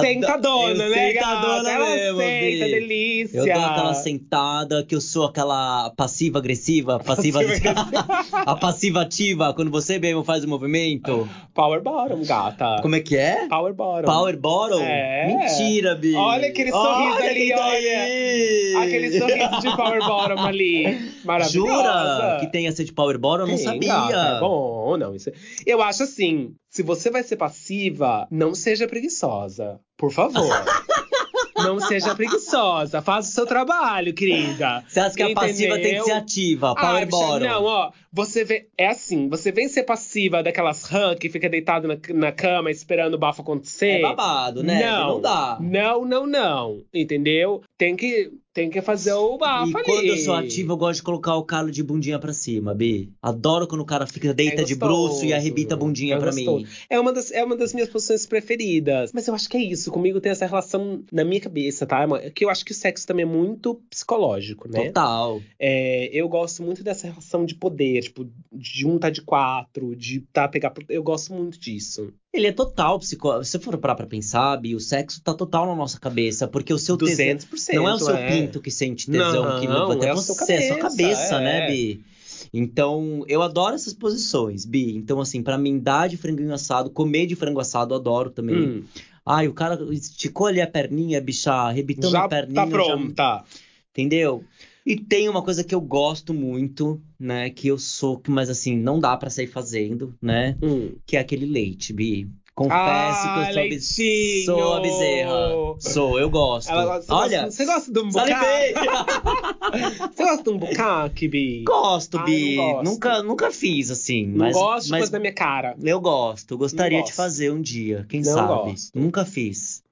Sentadona, 0.00 0.84
Eu 0.84 0.90
né, 0.90 1.12
sentadona? 1.12 1.70
Ela 1.70 1.90
mesmo, 1.94 2.18
senta, 2.18 2.64
Bi. 2.64 2.70
delícia. 2.70 3.38
Eu 3.38 3.44
dou 3.44 3.64
aquela 3.64 3.94
sentada, 3.94 4.84
que 4.84 4.94
eu 4.94 5.00
sou 5.00 5.26
aquela 5.26 5.90
passiva-agressiva, 5.90 6.98
passiva... 7.04 7.40
a 8.32 8.56
passiva-ativa, 8.56 9.52
quando 9.54 9.70
você 9.70 9.98
mesmo 9.98 10.24
faz 10.24 10.44
o 10.44 10.48
movimento. 10.48 11.28
Power 11.54 11.82
bottom, 11.82 12.22
gata. 12.24 12.78
Como 12.82 12.96
é 12.96 13.00
que 13.00 13.16
é? 13.16 13.46
Power 13.48 13.74
bottom. 13.74 14.06
Power 14.06 14.36
bottom? 14.36 14.80
É. 14.80 15.26
Mentira, 15.26 15.94
Bi. 15.94 16.14
Olha 16.14 16.48
aquele 16.48 16.70
sorriso 16.70 17.16
Olha 17.16 17.30
ali, 17.30 17.48
tá 17.50 17.66
olha. 17.66 18.84
Aquele 18.84 19.18
sorriso 19.18 19.60
de 19.60 19.76
power 19.76 20.06
bottom 20.06 20.40
ali. 20.40 21.12
Maravilhosa. 21.24 21.50
Jura 21.50 22.38
que 22.40 22.46
tem 22.46 22.66
essa 22.66 22.84
de 22.84 22.92
power 22.92 23.18
bottom? 23.18 23.44
Eu 23.44 23.48
não 23.48 23.58
sabia. 23.58 23.88
gata, 23.88 24.36
é 24.36 24.40
bom, 24.40 24.96
não. 24.96 25.14
Isso... 25.14 25.30
Eu 25.66 25.82
acho 25.82 26.04
assim, 26.04 26.19
se 26.68 26.82
você 26.82 27.10
vai 27.10 27.22
ser 27.22 27.36
passiva, 27.36 28.26
não 28.30 28.54
seja 28.54 28.86
preguiçosa. 28.86 29.80
Por 29.96 30.12
favor. 30.12 30.48
não 31.56 31.78
seja 31.80 32.14
preguiçosa. 32.14 33.02
Faça 33.02 33.28
o 33.28 33.32
seu 33.32 33.46
trabalho, 33.46 34.14
querida. 34.14 34.84
Você 34.88 35.00
acha 35.00 35.16
que 35.16 35.22
a 35.22 35.34
passiva 35.34 35.74
tem 35.74 35.82
que 35.82 35.88
Entendeu? 35.88 36.04
ser 36.04 36.12
ativa, 36.12 36.74
power 36.74 37.02
Ah, 37.02 37.06
bottom. 37.06 37.38
Não, 37.40 37.64
ó, 37.64 37.92
você 38.12 38.44
vê. 38.44 38.68
É 38.76 38.88
assim, 38.88 39.28
você 39.28 39.52
vem 39.52 39.68
ser 39.68 39.84
passiva 39.84 40.42
daquelas 40.42 40.84
rã 40.84 41.14
que 41.14 41.28
fica 41.28 41.48
deitado 41.48 41.86
na, 41.86 41.96
na 42.14 42.32
cama 42.32 42.70
esperando 42.70 43.14
o 43.14 43.18
bafo 43.18 43.42
acontecer. 43.42 43.98
É 43.98 44.02
babado, 44.02 44.62
né? 44.62 44.80
Não. 44.84 45.08
Não 45.14 45.20
dá. 45.20 45.58
Não, 45.60 46.04
não, 46.04 46.26
não. 46.26 46.82
Entendeu? 46.92 47.62
Tem 47.76 47.96
que. 47.96 48.30
Tem 48.52 48.68
que 48.68 48.82
fazer 48.82 49.12
o 49.12 49.38
bafo 49.38 49.70
E 49.70 49.74
ali. 49.76 49.84
quando 49.84 50.04
eu 50.06 50.16
sou 50.18 50.34
ativo, 50.34 50.72
eu 50.72 50.76
gosto 50.76 50.96
de 50.98 51.02
colocar 51.04 51.36
o 51.36 51.44
calo 51.44 51.70
de 51.70 51.84
bundinha 51.84 52.18
pra 52.18 52.32
cima, 52.32 52.74
Bi. 52.74 53.12
Adoro 53.22 53.66
quando 53.68 53.82
o 53.82 53.84
cara 53.84 54.08
fica 54.08 54.34
deita 54.34 54.64
de 54.64 54.74
gostoso, 54.74 55.08
bruxo 55.08 55.24
e 55.24 55.32
arrebita 55.32 55.74
a 55.74 55.78
bundinha 55.78 56.16
é 56.16 56.18
pra 56.18 56.32
gostoso. 56.32 56.64
mim. 56.64 56.66
É 56.88 56.98
uma, 56.98 57.12
das, 57.12 57.30
é 57.30 57.44
uma 57.44 57.56
das 57.56 57.72
minhas 57.72 57.88
posições 57.88 58.26
preferidas. 58.26 59.12
Mas 59.14 59.28
eu 59.28 59.34
acho 59.34 59.48
que 59.48 59.56
é 59.56 59.62
isso. 59.62 59.92
Comigo 59.92 60.20
tem 60.20 60.32
essa 60.32 60.46
relação 60.46 61.04
na 61.12 61.24
minha 61.24 61.40
cabeça, 61.40 61.86
tá? 61.86 62.04
É 62.20 62.30
Que 62.30 62.44
eu 62.44 62.50
acho 62.50 62.64
que 62.64 62.72
o 62.72 62.74
sexo 62.74 63.06
também 63.06 63.22
é 63.22 63.28
muito 63.28 63.76
psicológico, 63.88 64.68
né? 64.68 64.86
Total. 64.86 65.40
É, 65.56 66.10
eu 66.12 66.28
gosto 66.28 66.62
muito 66.62 66.82
dessa 66.82 67.06
relação 67.06 67.44
de 67.44 67.54
poder, 67.54 68.02
tipo, 68.02 68.28
de 68.52 68.84
um 68.84 68.98
tá 68.98 69.10
de 69.10 69.22
quatro, 69.22 69.94
de 69.94 70.20
tá 70.32 70.48
pegar. 70.48 70.72
Eu 70.88 71.04
gosto 71.04 71.32
muito 71.32 71.56
disso. 71.58 72.12
Ele 72.32 72.46
é 72.46 72.52
total 72.52 72.98
psicólogo. 72.98 73.44
Se 73.44 73.50
você 73.52 73.58
for 73.58 73.76
parar 73.78 73.96
pra 73.96 74.06
pensar, 74.06 74.56
Bi, 74.56 74.74
o 74.74 74.80
sexo 74.80 75.20
tá 75.22 75.34
total 75.34 75.66
na 75.66 75.74
nossa 75.74 75.98
cabeça. 75.98 76.46
Porque 76.46 76.72
o 76.72 76.78
seu 76.78 76.96
tesão. 76.96 77.26
200%. 77.26 77.74
Não 77.74 77.88
é 77.88 77.94
o 77.94 77.98
seu 77.98 78.14
é. 78.14 78.28
pinto 78.28 78.60
que 78.60 78.70
sente 78.70 79.10
tesão, 79.10 79.44
Não, 79.44 79.60
que 79.60 79.66
levanta. 79.66 80.04
É 80.04 80.08
é 80.08 80.10
a 80.12 80.14
você, 80.14 80.34
sua 80.34 80.54
é 80.54 80.58
a 80.58 80.68
sua 80.68 80.76
cabeça, 80.78 81.20
cabeça, 81.20 81.34
é. 81.36 81.40
né, 81.40 81.66
Bi? 81.70 82.04
Então, 82.52 83.24
eu 83.28 83.42
adoro 83.42 83.74
essas 83.74 83.92
posições, 83.92 84.64
Bi. 84.64 84.94
Então, 84.96 85.20
assim, 85.20 85.42
pra 85.42 85.58
mim, 85.58 85.78
dar 85.78 86.08
de 86.08 86.16
frango 86.16 86.52
assado, 86.52 86.90
comer 86.90 87.26
de 87.26 87.34
frango 87.34 87.60
assado, 87.60 87.94
eu 87.94 87.98
adoro 87.98 88.30
também. 88.30 88.56
Hum, 88.56 88.84
Ai, 89.26 89.46
o 89.46 89.52
cara 89.52 89.78
esticou 89.92 90.46
ali 90.46 90.60
a 90.60 90.66
perninha, 90.66 91.20
bicha, 91.20 91.52
arrebitando 91.52 92.12
já 92.12 92.24
a 92.24 92.28
perninha. 92.28 92.54
tá 92.54 92.64
já- 92.64 92.70
pronta. 92.70 93.44
Entendeu? 93.92 94.44
E 94.86 94.96
tem 94.96 95.28
uma 95.28 95.42
coisa 95.42 95.62
que 95.62 95.74
eu 95.74 95.80
gosto 95.80 96.32
muito, 96.32 97.00
né? 97.18 97.50
Que 97.50 97.68
eu 97.68 97.78
sou, 97.78 98.20
mas 98.28 98.48
assim, 98.48 98.76
não 98.76 98.98
dá 98.98 99.16
pra 99.16 99.28
sair 99.30 99.46
fazendo, 99.46 100.14
né? 100.22 100.56
Hum. 100.62 100.92
Que 101.06 101.16
é 101.16 101.20
aquele 101.20 101.46
leite, 101.46 101.92
Bi. 101.92 102.28
Confesso 102.54 102.78
Ah, 102.78 103.32
que 103.34 103.38
eu 103.40 103.52
sou, 103.54 103.62
a 103.62 103.68
bez- 103.68 103.96
leitinho! 103.98 104.44
sou 104.44 104.72
a 104.74 104.80
bezerra. 104.80 105.48
Sou, 105.78 106.18
eu 106.20 106.28
gosto. 106.28 106.68
Ela 106.70 107.00
você 107.00 107.12
Olha, 107.12 107.42
gosta, 107.44 107.50
você 107.56 107.64
gosta 107.64 107.92
de 107.92 107.98
um 108.00 108.08
bucaque? 108.10 108.74
Você 110.14 110.24
gosta 110.24 110.42
de 110.42 110.50
um 110.50 110.58
bucaque, 110.58 111.28
Bi? 111.28 111.62
gosto, 111.64 112.18
Ai, 112.18 112.24
Bi. 112.24 112.56
gosto. 112.56 112.84
Nunca, 112.84 113.22
nunca 113.22 113.50
fiz, 113.50 113.90
assim. 113.90 114.26
Não 114.26 114.38
mas, 114.38 114.56
gosto 114.56 114.84
de 114.86 114.90
mas 114.90 115.00
coisa 115.02 115.12
na 115.12 115.20
minha 115.20 115.32
cara. 115.32 115.74
eu 115.82 116.00
gosto. 116.00 116.58
Gostaria 116.58 116.98
Não 116.98 117.04
de 117.04 117.10
gosto. 117.10 117.16
fazer 117.16 117.50
um 117.52 117.62
dia, 117.62 118.04
quem 118.08 118.20
Não 118.20 118.32
sabe. 118.34 118.48
gosto. 118.72 118.98
Nunca 118.98 119.24
fiz. 119.24 119.82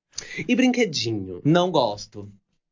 E 0.47 0.55
brinquedinho? 0.55 1.41
Não 1.45 1.71
gosto. 1.71 2.29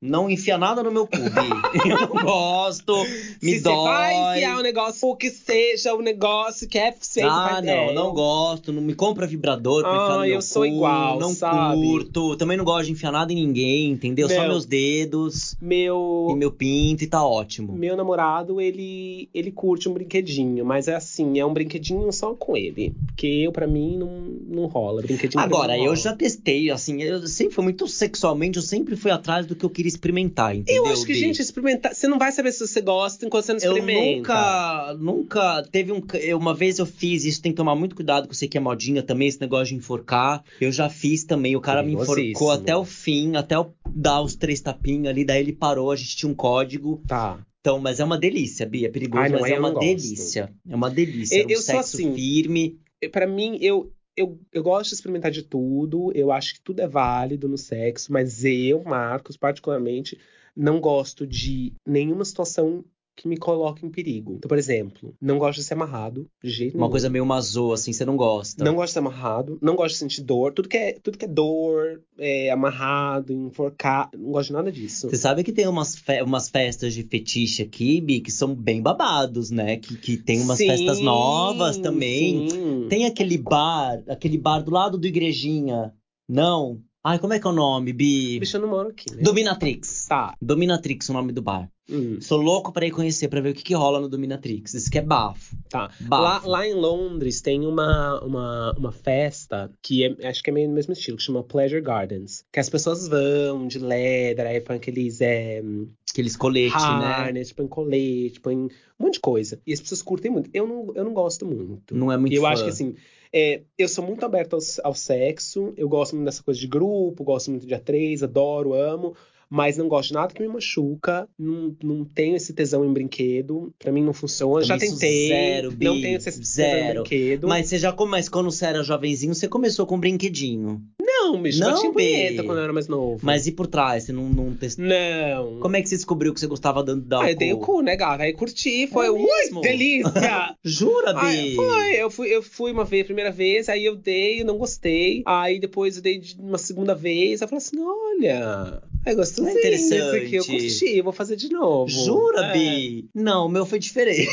Não 0.07 0.31
enfia 0.31 0.57
nada 0.59 0.83
no 0.83 0.91
meu 0.91 1.07
cu, 1.07 1.17
Bi. 1.19 1.81
eu 1.89 2.01
não 2.09 2.23
gosto. 2.25 2.95
Me 3.43 3.53
Se 3.55 3.61
dói. 3.61 3.75
você 3.75 3.85
vai 3.85 4.37
enfiar 4.37 4.59
um 4.59 4.63
negócio, 4.63 5.09
o 5.09 5.17
que 5.17 5.31
seja 5.31 5.95
o 5.95 6.01
negócio 6.03 6.69
que 6.69 6.79
é 6.79 6.93
feito 6.93 7.29
Ah, 7.29 7.61
não, 7.63 7.73
é, 7.73 7.93
não 7.95 8.13
gosto. 8.15 8.73
Não 8.73 8.83
me 8.83 8.95
compra 8.95 9.27
vibrador 9.27 9.83
pra 9.83 9.91
Ah, 9.91 9.97
enfiar 10.05 10.15
no 10.19 10.23
meu 10.25 10.35
eu 10.35 10.43
sou 10.43 10.63
cu, 10.63 10.69
igual, 10.69 11.19
Não 11.19 11.31
sabe? 11.35 11.81
curto. 11.81 12.37
Também 12.37 12.57
não 12.57 12.65
gosto 12.65 12.87
de 12.87 12.93
enfiar 12.93 13.13
nada 13.13 13.33
em 13.33 13.37
ninguém, 13.37 13.91
entendeu? 13.91 14.29
Só 14.29 14.41
Não. 14.43 14.49
meus 14.49 14.65
dedos 14.67 15.57
Meu, 15.61 16.29
e 16.31 16.35
meu 16.37 16.51
pinto 16.51 17.05
e 17.05 17.07
tá 17.07 17.25
ótimo. 17.25 17.73
meu 17.75 17.97
namorado, 17.97 18.61
ele, 18.61 19.29
ele 19.35 19.51
curte 19.51 19.89
um 19.89 19.93
brinquedinho, 19.93 20.65
mas 20.65 20.89
é 20.89 20.95
assim, 20.97 21.39
é 21.39 21.45
um 21.47 21.53
brinquedinho 21.53 22.11
só 22.13 22.35
com 22.35 22.57
ele. 22.57 22.95
Porque 23.07 23.27
eu, 23.27 23.53
pra 23.53 23.67
mim, 23.67 23.97
não, 23.97 24.09
não 24.49 24.67
rola. 24.67 25.03
Brinquedinho 25.03 25.43
Agora, 25.43 25.77
eu 25.77 25.85
rola. 25.85 25.97
já 25.97 26.15
testei, 26.15 26.71
assim, 26.71 27.03
eu 27.03 27.27
sempre 27.27 27.55
fui 27.55 27.65
muito 27.65 27.87
sexualmente, 27.87 28.57
eu 28.57 28.63
sempre 28.63 28.97
fui 28.97 29.11
atrás 29.11 29.47
do 29.47 29.55
que 29.57 29.65
eu 29.65 29.71
queria 29.71 29.89
experimentar, 29.97 30.55
entendeu? 30.55 30.87
Eu 30.87 30.93
acho 30.93 31.05
que, 31.05 31.13
Bi? 31.13 31.19
gente, 31.19 31.41
experimentar. 31.43 31.95
Você 31.95 32.07
não 32.07 32.19
vai 32.19 32.31
saber 32.33 32.53
se 32.53 32.67
você 32.67 32.81
gosta 32.81 33.27
enquanto 33.27 33.45
você 33.47 33.53
não 33.55 33.61
Eu 33.61 33.73
experimenta. 33.77 34.17
nunca, 34.19 34.95
nunca 34.99 35.63
teve 35.71 35.93
um. 35.93 36.01
eu- 36.15 36.39
Uma 36.39 36.55
vez 36.55 36.79
eu 36.79 36.87
fiz 36.87 37.25
isso, 37.25 37.43
tem 37.43 37.53
que 37.53 37.57
tomar 37.57 37.75
muito 37.75 37.97
cuidado, 37.97 38.27
que 38.29 38.33
eu 38.33 38.37
sei 38.37 38.49
que 38.49 38.57
é 38.57 38.61
modinha 38.61 39.03
também, 39.03 39.29
esse 39.29 39.41
negócio 39.41 39.67
de 39.69 39.75
enforcar. 39.75 40.45
Eu 40.61 40.71
já 40.71 40.89
fiz 40.89 41.25
também, 41.25 41.57
o 41.57 41.61
cara 41.61 41.83
me 41.83 41.93
enforcou 41.95 42.51
até 42.51 42.77
o 42.77 42.85
fim, 42.85 43.37
até 43.37 43.57
eu 43.57 43.75
dar 43.89 44.21
os 44.23 44.35
três 44.37 44.61
tapinhos 44.61 45.09
ali, 45.09 45.25
daí 45.25 45.41
ele 45.41 45.53
parou, 45.53 45.91
a 45.91 45.97
gente 45.97 46.17
tinha 46.17 46.31
um 46.31 46.35
código. 46.35 47.03
Tá. 47.07 47.39
Então, 47.61 47.81
mas 47.81 47.99
é 47.99 48.05
uma 48.05 48.17
delícia, 48.17 48.65
Bia, 48.65 48.87
é 48.87 48.91
perigoso, 48.91 49.23
Ai, 49.25 49.29
mas 49.31 49.45
é 49.51 49.55
eu 49.57 49.59
uma 49.59 49.75
delícia. 49.75 50.53
É 50.69 50.77
uma 50.77 50.89
delícia. 50.91 51.37
Eu- 51.41 51.47
um 51.47 51.51
eu 51.51 51.61
sou 51.61 51.79
assim. 51.81 52.15
firme. 52.15 52.79
Pra 53.11 53.27
mim, 53.27 53.59
eu, 53.61 53.93
eu, 54.17 54.41
eu 54.53 54.63
gosto 54.63 54.91
de 54.91 54.95
experimentar 54.97 55.31
de 55.31 55.43
tudo. 55.43 56.11
Eu 56.15 56.33
acho 56.33 56.55
que 56.55 56.61
tudo 56.61 56.81
é 56.81 56.89
válido 56.89 57.49
no 57.49 57.59
sexo, 57.59 58.13
mas 58.13 58.45
eu, 58.45 58.83
Marcos, 58.83 59.37
particularmente, 59.37 60.19
não 60.57 60.81
gosto 60.81 61.27
de 61.27 61.75
nenhuma 61.87 62.25
situação 62.25 62.85
que 63.17 63.27
me 63.27 63.37
coloque 63.39 63.85
em 63.87 63.89
perigo. 63.91 64.35
Então, 64.35 64.49
por 64.49 64.59
exemplo, 64.59 65.15
não 65.21 65.39
gosto 65.39 65.59
de 65.61 65.65
ser 65.65 65.73
amarrado, 65.75 66.29
de 66.45 66.51
jeito 66.51 66.75
Uma 66.75 66.83
nenhum. 66.83 66.91
coisa 66.91 67.09
meio 67.09 67.25
mazô, 67.25 67.73
assim, 67.73 67.93
você 67.93 68.05
não 68.05 68.15
gosta. 68.17 68.63
Não 68.63 68.75
gosto 68.75 68.89
de 68.89 68.93
ser 68.93 68.99
amarrado, 68.99 69.59
não 69.63 69.75
gosto 69.75 69.95
de 69.95 69.99
sentir 70.01 70.23
dor. 70.23 70.53
Tudo 70.53 70.69
que 70.69 70.77
é, 70.77 70.99
tudo 71.03 71.17
que 71.17 71.25
é 71.25 71.29
dor, 71.29 72.03
é, 72.19 72.51
amarrado, 72.51 73.33
enforcar, 73.33 74.11
não 74.15 74.33
gosto 74.33 74.49
de 74.49 74.53
nada 74.53 74.71
disso. 74.71 75.09
Você 75.09 75.17
sabe 75.17 75.43
que 75.43 75.53
tem 75.53 75.67
umas, 75.67 75.97
fe- 75.97 76.23
umas 76.23 76.49
festas 76.51 76.93
de 76.93 77.03
fetiche 77.05 77.63
aqui, 77.63 78.01
Bi, 78.03 78.21
que 78.21 78.31
são 78.31 78.55
bem 78.55 78.83
babados, 78.83 79.51
né? 79.51 79.79
Que, 79.79 79.97
que 79.97 80.17
tem 80.19 80.41
umas 80.43 80.59
Sim, 80.59 80.67
festas 80.67 81.01
novas 81.01 81.79
também. 81.79 82.47
sim. 82.51 82.87
Tem 82.91 83.07
aquele 83.07 83.39
bar, 83.39 84.03
aquele 84.09 84.37
bar 84.37 84.61
do 84.61 84.71
lado 84.71 84.99
do 84.99 85.07
Igrejinha. 85.07 85.95
Não. 86.29 86.81
Ai, 87.09 87.21
como 87.21 87.33
é 87.35 87.39
que 87.39 87.47
é 87.47 87.51
o 87.51 87.53
nome, 87.53 87.93
Bi? 87.93 88.41
Bicho, 88.41 88.57
eu 88.57 88.61
não 88.63 88.69
moro 88.69 88.89
aqui, 88.89 89.15
né? 89.15 89.23
Dominatrix. 89.23 90.07
Tá. 90.09 90.35
Dominatrix, 90.43 91.09
o 91.09 91.13
nome 91.13 91.33
do 91.33 91.41
bar. 91.41 91.71
hum, 91.89 92.19
Sou 92.21 92.37
louco 92.41 92.73
pra 92.73 92.85
ir 92.85 92.91
conhecer, 92.91 93.29
pra 93.29 93.41
ver 93.41 93.51
o 93.51 93.55
que, 93.55 93.63
que 93.63 93.75
rola 93.75 94.01
no 94.01 94.09
Dominatrix. 94.09 94.75
Isso 94.75 94.91
que 94.91 94.99
é 94.99 95.03
bafo. 95.03 95.57
tá. 95.71 95.89
Lá, 96.11 96.35
Bafo. 96.35 96.49
lá 96.49 96.67
em 96.67 96.75
Londres 96.75 97.41
tem 97.41 97.65
uma, 97.65 98.21
uma, 98.25 98.75
uma 98.77 98.91
festa 98.93 99.71
que 99.81 100.05
é, 100.05 100.29
acho 100.29 100.43
que 100.43 100.51
é 100.51 100.53
meio 100.53 100.69
no 100.69 100.75
mesmo 100.75 100.93
estilo, 100.95 101.17
que 101.17 101.23
chama 101.23 101.45
Pleasure 101.45 101.81
Gardens. 101.81 102.45
Que 102.53 102.59
as 102.59 102.69
pessoas 102.69 103.07
vão 103.07 103.69
de 103.69 103.79
leather, 103.79 104.45
aí 104.47 104.61
põe 104.61 104.75
aqueles 104.77 105.21
é, 105.21 105.63
Aqueles 106.11 106.35
coletes, 106.37 106.83
né? 106.83 106.89
harness, 107.07 107.53
põe 107.53 107.69
colete, 107.69 108.41
põe 108.41 108.57
um 108.57 108.69
monte 108.99 109.15
de 109.15 109.21
coisa. 109.21 109.61
E 109.67 109.73
as 109.73 109.81
pessoas 109.81 110.03
curtem 110.03 110.31
muito. 110.31 110.51
Eu 110.53 110.67
não, 110.67 110.93
eu 110.95 111.05
não 111.05 111.13
gosto 111.15 111.47
muito. 111.47 111.95
Não 111.95 112.11
é 112.11 112.17
muito 112.17 112.33
E 112.33 112.37
eu 112.37 112.43
fã. 112.43 112.49
acho 112.49 112.65
que 112.65 112.71
assim, 112.71 112.95
é, 113.39 113.65
eu 113.77 113.87
sou 113.87 114.03
muito 114.03 114.25
aberto 114.25 114.55
ao, 114.55 114.61
ao 114.83 114.95
sexo, 114.95 115.75
eu 115.77 115.87
gosto 115.91 116.15
muito 116.15 116.25
dessa 116.25 116.43
coisa 116.43 116.59
de 116.59 116.67
grupo, 116.67 117.23
gosto 117.23 117.51
muito 117.51 117.67
de 117.67 117.75
A3, 117.75 118.23
adoro, 118.23 118.73
amo, 118.73 119.15
mas 119.51 119.77
não 119.77 119.89
gosto 119.89 120.09
de 120.09 120.15
nada 120.15 120.35
que 120.35 120.43
me 120.43 120.49
machuca, 120.49 121.29
não, 121.39 121.75
não 121.83 122.05
tenho 122.05 122.37
esse 122.37 122.53
tesão 122.53 122.85
em 122.85 122.93
brinquedo, 122.93 123.73
pra 123.79 123.93
mim 123.93 124.03
não 124.03 124.13
funciona. 124.13 124.63
Já 124.65 124.75
Também 124.75 124.91
sou 124.91 124.99
tentei, 124.99 125.29
zero, 125.29 125.71
Bi, 125.73 125.85
não 125.85 126.01
tenho 126.01 126.17
esse 126.17 126.25
tesão 126.27 126.41
em 126.41 126.45
zero. 126.45 127.01
brinquedo. 127.03 127.49
Mas 127.49 127.69
você 127.69 127.79
já 127.79 127.93
começa, 127.93 128.31
quando 128.31 128.51
você 128.51 128.67
era 128.67 128.83
jovenzinho, 128.83 129.35
você 129.35 129.49
começou 129.49 129.87
com 129.87 129.97
um 129.97 130.01
brinquedinho. 130.01 130.83
não, 131.01 131.41
bicho, 131.43 131.59
Não, 131.61 131.73
batia 131.73 131.89
Bi. 131.91 131.95
punheta 131.95 132.43
quando 132.45 132.59
eu 132.59 132.65
era 132.65 132.73
mais 132.73 132.89
novo. 132.89 133.21
Mas 133.25 133.47
e 133.47 133.53
por 133.53 133.67
trás? 133.67 134.05
Você 134.05 134.13
não, 134.13 134.29
não 134.29 134.55
testou? 134.55 134.85
Não. 134.85 135.61
Como 135.61 135.77
é 135.77 135.83
que 135.83 135.89
você 135.89 135.97
descobriu 135.97 136.33
que 136.35 136.41
você 136.41 136.47
gostava 136.47 136.83
dando 136.83 137.05
dar 137.05 137.23
Ah, 137.23 137.31
eu 137.33 137.37
dei 137.37 137.53
o 137.53 137.59
cu? 137.59 137.81
né, 137.83 137.97
gata? 137.97 138.23
Aí 138.25 138.33
curti, 138.33 138.87
foi, 138.87 139.07
É 139.07 139.11
ui, 139.11 139.23
mesmo? 139.23 139.61
delícia! 139.61 140.55
Jura, 140.65 141.13
Bi? 141.15 141.55
foi, 141.55 141.95
eu 141.97 142.11
fui, 142.11 142.29
eu 142.29 142.43
fui 142.43 142.73
uma 142.73 142.85
vez, 142.85 143.05
primeira 143.07 143.31
vez, 143.31 143.69
aí 143.69 143.85
eu 143.85 143.97
dei, 143.97 144.41
eu 144.43 144.45
não 144.47 144.57
gostei. 144.59 145.23
Aí 145.27 145.59
depois 145.59 145.97
eu 145.97 146.03
dei 146.03 146.19
de 146.19 146.37
uma 146.41 146.59
segunda 146.59 146.95
vez, 146.95 147.41
eu 147.41 147.49
falei 147.49 147.59
assim, 147.59 147.77
olha, 147.81 148.83
é 149.07 149.15
gostosinho 149.15 149.49
É 149.49 149.59
interessante. 149.59 149.95
isso 150.05 150.17
aqui, 150.17 150.35
eu 150.37 150.45
curti, 150.45 150.97
eu 150.99 151.05
vou 151.05 151.13
fazer 151.13 151.37
de 151.37 151.49
novo. 151.49 151.89
Jura, 151.89 152.47
É. 152.47 152.53
Bi? 152.53 153.09
Não, 153.15 153.47
o 153.47 153.49
meu 153.49 153.65
foi 153.65 153.79
diferente. 153.79 154.27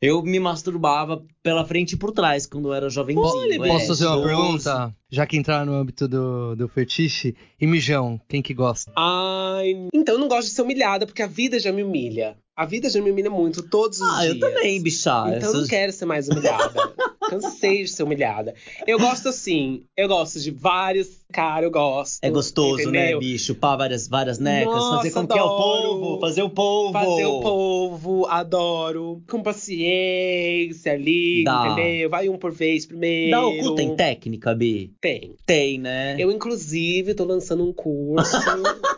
eu 0.00 0.22
me 0.22 0.38
masturbava 0.38 1.24
pela 1.42 1.64
frente 1.64 1.92
e 1.92 1.96
por 1.96 2.12
trás 2.12 2.46
quando 2.46 2.68
eu 2.68 2.74
era 2.74 2.88
jovenzinho. 2.88 3.24
Olha, 3.26 3.54
é, 3.54 3.58
Posso 3.58 3.86
fazer 3.88 4.06
uma 4.06 4.16
12. 4.16 4.26
pergunta? 4.28 4.96
Já 5.10 5.26
que 5.26 5.36
entrar 5.36 5.64
no 5.64 5.72
âmbito 5.74 6.08
do, 6.08 6.56
do 6.56 6.68
fetiche. 6.68 7.34
E 7.60 7.66
mijão, 7.66 8.20
quem 8.28 8.42
que 8.42 8.52
gosta? 8.54 8.90
Ai, 8.96 9.88
então 9.94 10.14
eu 10.16 10.20
não 10.20 10.28
gosto 10.28 10.48
de 10.48 10.54
ser 10.54 10.62
humilhada, 10.62 11.06
porque 11.06 11.22
a 11.22 11.26
vida 11.26 11.58
já 11.58 11.72
me 11.72 11.82
humilha. 11.82 12.36
A 12.56 12.64
vida 12.64 12.88
já 12.88 13.02
me 13.02 13.10
humilha 13.10 13.28
muito, 13.30 13.62
todos 13.62 14.00
os 14.00 14.08
Ah, 14.08 14.20
dias. 14.22 14.34
eu 14.34 14.40
também, 14.40 14.82
bicha. 14.82 15.24
Então 15.36 15.52
eu 15.52 15.60
não 15.60 15.66
quero 15.68 15.92
ser 15.92 16.06
mais 16.06 16.26
humilhada. 16.26 16.72
Cansei 17.28 17.82
de 17.82 17.88
ser 17.90 18.04
humilhada. 18.04 18.54
Eu 18.86 18.98
gosto 18.98 19.28
assim, 19.28 19.82
eu 19.96 20.06
gosto 20.08 20.38
de 20.40 20.50
vários, 20.52 21.08
cara, 21.32 21.66
eu 21.66 21.70
gosto. 21.72 22.18
É 22.22 22.30
gostoso, 22.30 22.74
entendeu? 22.82 22.92
né, 22.92 23.16
bicho? 23.18 23.46
Chupar 23.46 23.76
várias, 23.76 24.06
várias 24.08 24.38
necas, 24.38 24.72
Nossa, 24.74 24.96
fazer 24.98 25.10
com 25.10 25.26
que 25.26 25.38
é 25.38 25.42
o 25.42 25.48
polvo, 25.56 26.20
fazer 26.20 26.42
o 26.42 26.48
polvo. 26.50 26.92
Fazer 26.92 27.26
o 27.26 27.40
povo, 27.40 28.26
adoro. 28.26 29.22
Com 29.28 29.42
paciência 29.42 30.92
ali, 30.92 31.42
Dá. 31.44 31.66
entendeu? 31.72 32.08
Vai 32.10 32.28
um 32.28 32.38
por 32.38 32.52
vez 32.52 32.86
primeiro. 32.86 33.32
Dá 33.32 33.46
o 33.46 33.58
cu 33.58 33.74
tem 33.74 33.96
técnica, 33.96 34.54
Bi? 34.54 34.92
Tem. 35.00 35.34
Tem, 35.44 35.78
né? 35.78 36.14
Eu, 36.18 36.30
inclusive, 36.30 37.12
tô 37.12 37.24
lançando 37.24 37.64
um 37.68 37.72
curso, 37.72 38.36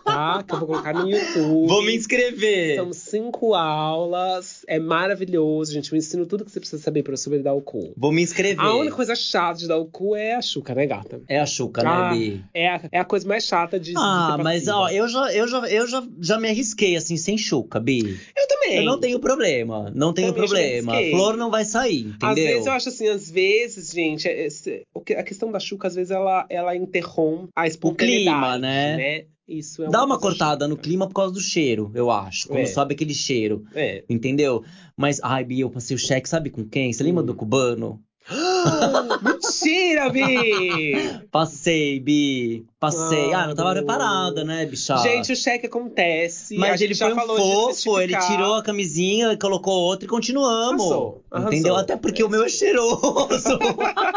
tá? 0.05 0.45
Que 0.47 0.55
eu 0.55 0.59
vou 0.59 0.69
colocar 0.69 0.93
no 0.93 1.09
YouTube. 1.11 1.67
Vou 1.67 1.83
me 1.83 1.97
inscrever. 1.97 2.77
São 2.77 2.93
cinco 2.93 3.48
aulas, 3.55 4.65
é 4.67 4.79
maravilhoso, 4.79 5.73
gente. 5.73 5.93
Eu 5.93 5.99
ensino 5.99 6.27
tudo 6.27 6.45
que 6.45 6.51
você 6.51 6.61
precisa 6.61 6.83
saber 6.83 7.03
pra 7.03 7.17
sobre 7.17 7.41
dar 7.41 7.55
o 7.55 7.61
cu. 7.61 7.93
Vou 7.97 8.13
me 8.13 8.23
inscrever. 8.23 8.59
A 8.65 8.75
única 8.77 8.97
coisa 8.97 9.15
chata 9.15 9.59
de 9.59 9.69
dar 9.69 9.77
o 9.79 9.87
cu 9.87 10.15
é 10.17 10.35
a 10.35 10.43
chuca, 10.43 10.75
né, 10.75 10.87
gata? 10.87 11.21
É 11.29 11.39
a 11.41 11.47
Xuca, 11.47 11.83
Ah, 11.85 12.11
né, 12.11 12.17
Bi? 12.17 12.45
É 12.55 12.69
a, 12.69 12.81
é 12.93 12.99
a 12.99 13.05
coisa 13.05 13.27
mais 13.27 13.45
chata 13.45 13.79
de, 13.79 13.93
Ah, 13.97 14.37
mas 14.43 14.69
ó, 14.69 14.89
eu 14.89 15.09
já, 15.09 15.33
eu 15.33 15.49
já, 15.49 15.59
eu 15.69 15.87
já, 15.87 16.07
já 16.21 16.39
me 16.39 16.49
arrisquei 16.49 16.97
assim, 16.97 17.17
sem 17.17 17.37
Xuca, 17.39 17.81
Bi. 17.81 18.19
Eu 18.37 18.49
também. 18.49 18.77
Eu 18.79 18.85
não 18.85 19.01
tenho 19.01 19.19
problema. 19.21 19.91
Não 19.95 20.13
tenho 20.13 20.33
Também 20.33 20.49
problema. 20.49 20.93
Flor 21.11 21.37
não 21.37 21.51
vai 21.51 21.65
sair, 21.65 22.01
entendeu? 22.07 22.29
Às 22.29 22.35
vezes 22.37 22.67
eu 22.67 22.73
acho 22.73 22.89
assim, 22.89 23.09
às 23.09 23.31
vezes, 23.31 23.91
gente, 23.93 24.29
é- 24.29 24.47
esse- 24.47 24.83
o 24.95 25.01
que- 25.01 25.15
a 25.15 25.23
questão 25.23 25.51
da 25.51 25.59
chuca, 25.59 25.89
às 25.89 25.95
vezes 25.95 26.11
ela, 26.11 26.47
ela 26.51 26.75
interrompe 26.77 27.49
a 27.57 27.67
espontaneidade, 27.67 28.25
clima, 28.25 28.59
né? 28.59 29.25
Isso 29.49 29.83
é 29.83 29.89
Dá 29.89 30.05
uma 30.05 30.19
cortada 30.19 30.69
no 30.69 30.75
chata. 30.75 30.83
clima 30.87 31.07
por 31.09 31.15
causa 31.15 31.33
do 31.33 31.41
cheiro, 31.41 31.91
eu 31.95 32.11
acho. 32.11 32.49
Quando 32.49 32.61
É. 32.61 32.67
sobe 32.67 32.95
aquele 32.95 33.15
cheiro, 33.15 33.65
É. 33.75 34.05
entendeu? 34.09 34.63
Mas, 34.97 35.19
ai, 35.23 35.43
Bia, 35.45 35.63
eu 35.63 35.71
passei 35.71 35.97
o 35.97 35.99
cheque, 35.99 36.29
sabe 36.29 36.51
com 36.51 36.65
quem? 36.69 36.93
Você 36.93 37.03
lembra 37.03 37.23
Hum. 37.23 37.27
do 37.27 37.35
cubano? 37.35 37.99
Mentira, 39.23 40.11
Bi! 40.11 40.21
Passei, 41.33 41.99
Bi. 41.99 42.67
Passei. 42.79 43.33
Ah, 43.33 43.47
não 43.47 43.55
tava 43.55 43.73
preparada, 43.73 44.45
né, 44.45 44.67
bicha? 44.67 44.97
Gente, 44.99 45.33
o 45.33 45.37
cheque 45.37 45.67
acontece. 45.67 46.57
Mas 46.57 46.81
ele 46.81 46.95
foi 46.95 47.13
um 47.13 47.19
fofo, 47.19 47.99
ele 48.01 48.17
tirou 48.19 48.55
a 48.55 48.63
camisinha, 48.63 49.37
colocou 49.39 49.73
outra 49.75 50.05
e 50.05 50.09
continuamos. 50.09 50.83
Arrasou, 50.83 51.25
arrasou. 51.31 51.53
Entendeu? 51.53 51.77
Até 51.77 51.97
porque 51.97 52.23
o 52.23 52.29
meu 52.29 52.45
é 52.45 52.49
cheiroso. 52.49 52.99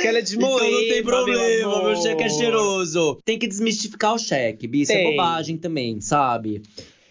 Que 0.00 0.06
ela 0.06 0.18
é 0.18 0.22
de 0.22 0.36
então 0.36 0.48
não 0.70 0.78
tem 0.80 1.02
problema, 1.02 1.78
meu 1.78 1.84
meu 1.84 1.96
cheque 1.96 2.22
é 2.22 2.28
cheiroso. 2.28 3.18
Tem 3.24 3.38
que 3.38 3.46
desmistificar 3.46 4.14
o 4.14 4.18
cheque, 4.18 4.66
Bi. 4.66 4.82
Isso 4.82 4.92
é 4.92 4.96
Tem. 4.96 5.10
bobagem 5.10 5.56
também, 5.56 6.00
sabe? 6.00 6.62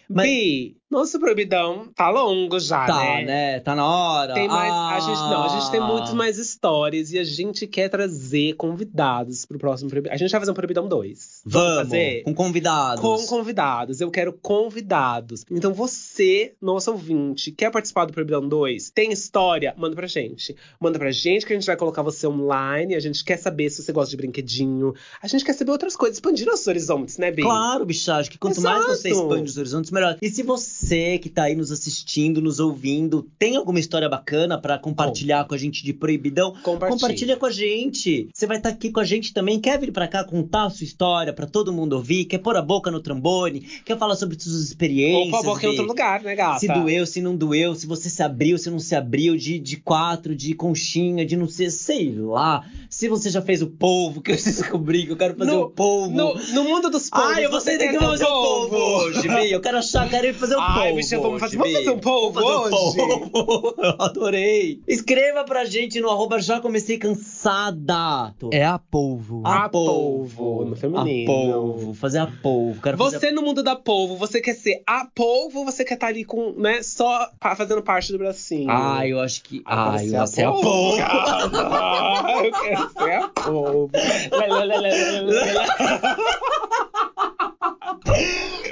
Mas- 0.08 0.26
Bi, 0.28 0.76
nosso 0.90 1.18
proibidão 1.20 1.88
tá 1.94 2.08
longo 2.10 2.58
já, 2.58 2.86
Tá, 2.86 2.96
né? 2.98 3.24
né? 3.24 3.60
Tá 3.60 3.74
na 3.74 3.86
hora. 3.86 4.34
Tem 4.34 4.48
mais, 4.48 4.72
a 4.72 4.96
Ah. 4.96 5.00
gente 5.00 5.18
não, 5.30 5.44
a 5.44 5.48
gente 5.48 5.70
tem 5.70 5.80
muito 5.80 6.14
mais 6.16 6.38
histórias 6.38 7.12
e 7.12 7.18
a 7.18 7.24
gente 7.24 7.66
quer 7.66 7.88
trazer 7.88 8.54
convidados 8.54 9.44
pro 9.44 9.58
próximo 9.58 9.90
proibidão. 9.90 10.14
A 10.14 10.18
gente 10.18 10.30
vai 10.30 10.40
fazer 10.40 10.50
um 10.50 10.54
proibidão 10.54 10.88
2. 10.88 11.42
Vamos, 11.44 11.76
fazer 11.90 12.22
com 12.22 12.34
convidados. 12.34 13.00
com 13.00 13.26
convidados. 13.26 14.00
Eu 14.00 14.10
quero 14.10 14.32
convidados. 14.32 15.44
Então 15.50 15.72
você, 15.74 16.54
nosso 16.60 16.90
ouvinte, 16.90 17.50
quer 17.52 17.70
participar 17.70 18.04
do 18.04 18.12
Proibidão 18.12 18.46
2? 18.48 18.90
Tem 18.90 19.12
história? 19.12 19.74
Manda 19.76 19.94
pra 19.96 20.06
gente. 20.06 20.54
Manda 20.80 20.98
pra 20.98 21.10
gente 21.10 21.44
que 21.46 21.52
a 21.52 21.56
gente 21.56 21.66
vai 21.66 21.76
colocar 21.76 22.02
você 22.02 22.26
online. 22.26 22.94
A 22.94 23.00
gente 23.00 23.24
quer 23.24 23.36
saber 23.38 23.70
se 23.70 23.82
você 23.82 23.92
gosta 23.92 24.10
de 24.10 24.16
brinquedinho. 24.16 24.94
A 25.22 25.26
gente 25.28 25.44
quer 25.44 25.52
saber 25.52 25.70
outras 25.72 25.96
coisas, 25.96 26.16
expandir 26.16 26.46
nossos 26.46 26.66
horizontes, 26.66 27.18
né, 27.18 27.30
Bi? 27.30 27.42
Claro, 27.42 27.84
bichagem, 27.84 28.30
que 28.30 28.38
quanto 28.38 28.60
mais 28.60 28.84
você 28.86 29.08
Exato. 29.08 29.24
expande 29.26 29.50
os 29.50 29.56
horizontes, 29.58 29.90
melhor. 29.90 30.16
E 30.22 30.28
se 30.30 30.42
você 30.42 30.77
que 31.20 31.28
tá 31.28 31.44
aí 31.44 31.54
nos 31.56 31.72
assistindo, 31.72 32.40
nos 32.40 32.60
ouvindo, 32.60 33.26
tem 33.38 33.56
alguma 33.56 33.80
história 33.80 34.08
bacana 34.08 34.60
pra 34.60 34.78
compartilhar 34.78 35.44
com 35.46 35.54
a 35.54 35.58
gente 35.58 35.82
de 35.84 35.92
proibidão, 35.92 36.52
Compartilha. 36.62 36.88
compartilha 36.90 37.36
com 37.36 37.46
a 37.46 37.50
gente. 37.50 38.28
Você 38.32 38.46
vai 38.46 38.56
estar 38.58 38.68
aqui 38.70 38.90
com 38.90 39.00
a 39.00 39.04
gente 39.04 39.32
também. 39.32 39.60
Quer 39.60 39.78
vir 39.78 39.92
pra 39.92 40.06
cá 40.06 40.22
contar 40.24 40.64
a 40.66 40.70
sua 40.70 40.84
história 40.84 41.32
pra 41.32 41.46
todo 41.46 41.72
mundo 41.72 41.94
ouvir? 41.94 42.24
Quer 42.26 42.38
pôr 42.38 42.56
a 42.56 42.62
boca 42.62 42.90
no 42.90 43.00
trambone? 43.00 43.60
Quer 43.84 43.98
falar 43.98 44.16
sobre 44.16 44.38
suas 44.40 44.62
experiências? 44.62 45.24
Ou 45.26 45.30
com 45.30 45.36
a 45.36 45.42
boca 45.54 45.66
em 45.66 45.68
outro 45.70 45.84
lugar, 45.86 46.22
né, 46.22 46.34
gata? 46.34 46.60
Se 46.60 46.68
doeu, 46.68 47.06
se 47.06 47.20
não 47.20 47.36
doeu, 47.36 47.74
se 47.74 47.86
você 47.86 48.08
se 48.08 48.22
abriu, 48.22 48.56
se 48.58 48.70
não 48.70 48.78
se 48.78 48.94
abriu, 48.94 49.36
de, 49.36 49.58
de 49.58 49.76
quatro, 49.78 50.34
de 50.34 50.54
conchinha, 50.54 51.24
de 51.26 51.36
não 51.36 51.48
ser, 51.48 51.70
sei 51.70 52.14
lá. 52.14 52.64
Se 52.88 53.08
você 53.08 53.30
já 53.30 53.42
fez 53.42 53.62
o 53.62 53.66
polvo, 53.66 54.20
que 54.20 54.30
eu 54.32 54.36
descobri 54.38 55.06
que 55.06 55.12
eu 55.12 55.16
quero 55.16 55.34
fazer 55.36 55.50
No- 55.52 55.62
o 55.62 55.70
polvo. 55.70 56.10
No, 56.16 56.34
no 56.34 56.64
mundo 56.64 56.88
dos 56.90 57.08
povos. 57.10 57.36
Ai, 57.36 57.44
eu 57.44 57.50
vou 57.50 57.60
você 57.60 57.66
sair 57.76 57.78
daqui 57.78 57.96
e 57.96 57.98
fazer 57.98 58.24
o 58.24 58.28
polvo 58.28 58.76
hoje, 58.76 59.28
Bi. 59.28 59.50
Eu 59.52 59.60
quero 59.60 59.78
achar, 59.78 60.08
quero 60.08 60.26
ir 60.26 60.34
fazer 60.34 60.54
o 60.56 60.60
Ai, 60.68 60.90
vamos 60.90 61.08
fazer- 61.08 61.18
vamos 61.22 61.40
fazer 61.40 61.90
um 61.90 61.98
polvo 61.98 62.40
Vamos 62.40 62.70
fazer 62.70 63.02
hoje? 63.02 63.12
um 63.24 63.28
polvo. 63.28 63.74
Eu 63.82 63.94
adorei. 63.98 64.80
Escreva 64.86 65.44
pra 65.44 65.64
gente 65.64 66.00
no 66.00 66.10
arroba 66.10 66.40
já 66.40 66.60
comecei 66.60 66.98
cansada. 66.98 68.34
É 68.52 68.64
a 68.64 68.78
polvo. 68.78 69.42
A, 69.44 69.64
A 69.64 69.68
polvo. 69.68 70.36
polvo, 70.36 70.64
no 70.70 70.76
feminino. 70.76 71.30
A 71.30 71.34
polvo. 71.34 71.94
Fazer 71.94 72.18
a 72.18 72.26
polvo. 72.42 72.80
Quero 72.82 72.98
fazer 72.98 73.18
Você 73.18 73.30
no 73.32 73.42
mundo 73.42 73.62
da 73.62 73.74
polvo, 73.76 74.16
você 74.16 74.40
quer 74.40 74.54
ser 74.54 74.82
a 74.86 75.06
polvo 75.14 75.60
ou 75.60 75.64
você 75.64 75.84
quer 75.84 75.94
estar 75.94 76.08
ali 76.08 76.24
com, 76.24 76.52
né, 76.52 76.82
só 76.82 77.28
fazendo 77.56 77.82
parte 77.82 78.12
do 78.12 78.18
bracinho? 78.18 78.70
Ah, 78.70 79.06
eu 79.06 79.20
acho 79.20 79.42
que. 79.42 79.62
Ah, 79.64 79.92
Ai, 79.92 80.06
você 80.08 80.14
é 80.14 80.18
a 80.18 80.26
você 80.26 80.42
é 80.42 80.44
a 80.44 80.52
polvo. 80.52 81.02
Ah, 81.02 82.40
eu 82.44 82.52
quero 82.52 82.90
ser 82.92 83.12
a 83.12 83.28
polvo. 83.28 83.90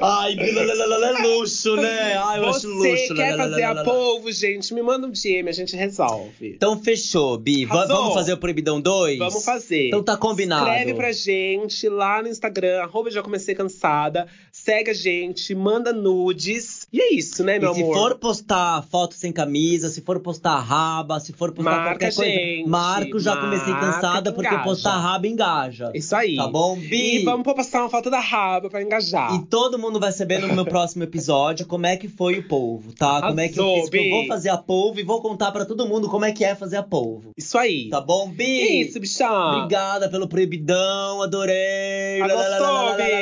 Ai, 0.02 0.36
é 0.38 1.22
luxo, 1.26 1.76
né? 1.76 2.16
Ai, 2.16 2.38
eu 2.38 2.48
acho 2.48 2.60
Você 2.60 2.66
luxo. 2.90 3.14
quer 3.14 3.30
lá, 3.36 3.44
lá, 3.44 3.50
fazer 3.50 3.62
a 3.64 3.84
polvo, 3.84 4.30
gente? 4.32 4.74
Me 4.74 4.82
manda 4.82 5.06
um 5.06 5.10
DM, 5.10 5.48
a 5.48 5.52
gente 5.52 5.74
resolve. 5.76 6.52
Então 6.56 6.78
fechou, 6.82 7.38
Bi. 7.38 7.64
Va- 7.64 7.86
vamos 7.86 8.14
fazer 8.14 8.32
o 8.32 8.38
Proibidão 8.38 8.80
2? 8.80 9.18
Vamos 9.18 9.44
fazer. 9.44 9.88
Então 9.88 10.02
tá 10.02 10.16
combinado. 10.16 10.66
Escreve 10.68 10.94
pra 10.94 11.12
gente 11.12 11.88
lá 11.88 12.22
no 12.22 12.28
Instagram, 12.28 12.82
arroba 12.82 13.10
já 13.10 13.22
comecei 13.22 13.54
cansada. 13.54 14.26
Segue 14.52 14.90
a 14.90 14.94
gente, 14.94 15.54
manda 15.54 15.92
nudes. 15.92 16.86
E 16.92 17.00
é 17.00 17.12
isso, 17.14 17.44
né, 17.44 17.58
meu 17.58 17.72
e 17.72 17.74
se 17.74 17.82
amor? 17.82 17.94
for 17.94 18.18
postar 18.18 18.82
foto 18.90 19.14
sem 19.14 19.32
camisa, 19.32 19.88
se 19.88 20.00
for 20.00 20.18
postar 20.20 20.58
raba, 20.60 21.20
se 21.20 21.32
for 21.32 21.52
postar 21.52 21.70
Marca 21.70 21.90
qualquer 21.90 22.14
coisa, 22.14 22.30
gente. 22.32 22.68
marco 22.68 23.18
já 23.18 23.36
comecei 23.36 23.72
cansada, 23.74 24.30
que 24.30 24.34
porque 24.36 24.48
engaja. 24.48 24.64
postar 24.64 24.96
raba 24.98 25.26
engaja. 25.26 25.90
Isso 25.94 26.14
aí. 26.16 26.36
Tá 26.36 26.48
bom, 26.48 26.76
Bi? 26.76 27.20
E 27.20 27.24
vamos 27.24 27.46
passar 27.54 27.80
uma 27.82 27.90
foto 27.90 28.10
da 28.10 28.20
raba 28.20 28.68
pra 28.70 28.82
engajar. 28.82 29.34
E 29.34 29.44
todo 29.46 29.78
mundo 29.78 29.85
vai 29.94 30.12
saber 30.12 30.40
no 30.40 30.54
meu 30.54 30.64
próximo 30.64 31.02
episódio 31.02 31.66
como 31.66 31.86
é 31.86 31.96
que 31.96 32.08
foi 32.08 32.38
o 32.38 32.46
polvo, 32.46 32.92
tá? 32.92 33.22
Como 33.22 33.40
é 33.40 33.48
que 33.48 33.58
eu 33.58 33.74
fiz, 33.74 33.90
eu 33.92 34.10
vou 34.10 34.26
fazer 34.26 34.50
a 34.50 34.58
polvo 34.58 35.00
e 35.00 35.02
vou 35.02 35.20
contar 35.20 35.50
pra 35.52 35.64
todo 35.64 35.86
mundo 35.86 36.08
como 36.08 36.24
é 36.24 36.32
que 36.32 36.44
é 36.44 36.54
fazer 36.54 36.76
a 36.76 36.82
polvo. 36.82 37.30
Isso 37.36 37.56
aí. 37.56 37.88
Tá 37.88 38.00
bom, 38.00 38.28
Bi? 38.28 38.44
Que 38.44 38.82
isso, 38.82 39.00
bichão? 39.00 39.58
Obrigada 39.58 40.08
pelo 40.08 40.28
proibidão, 40.28 41.22
adorei. 41.22 42.20
Ah. 42.22 43.16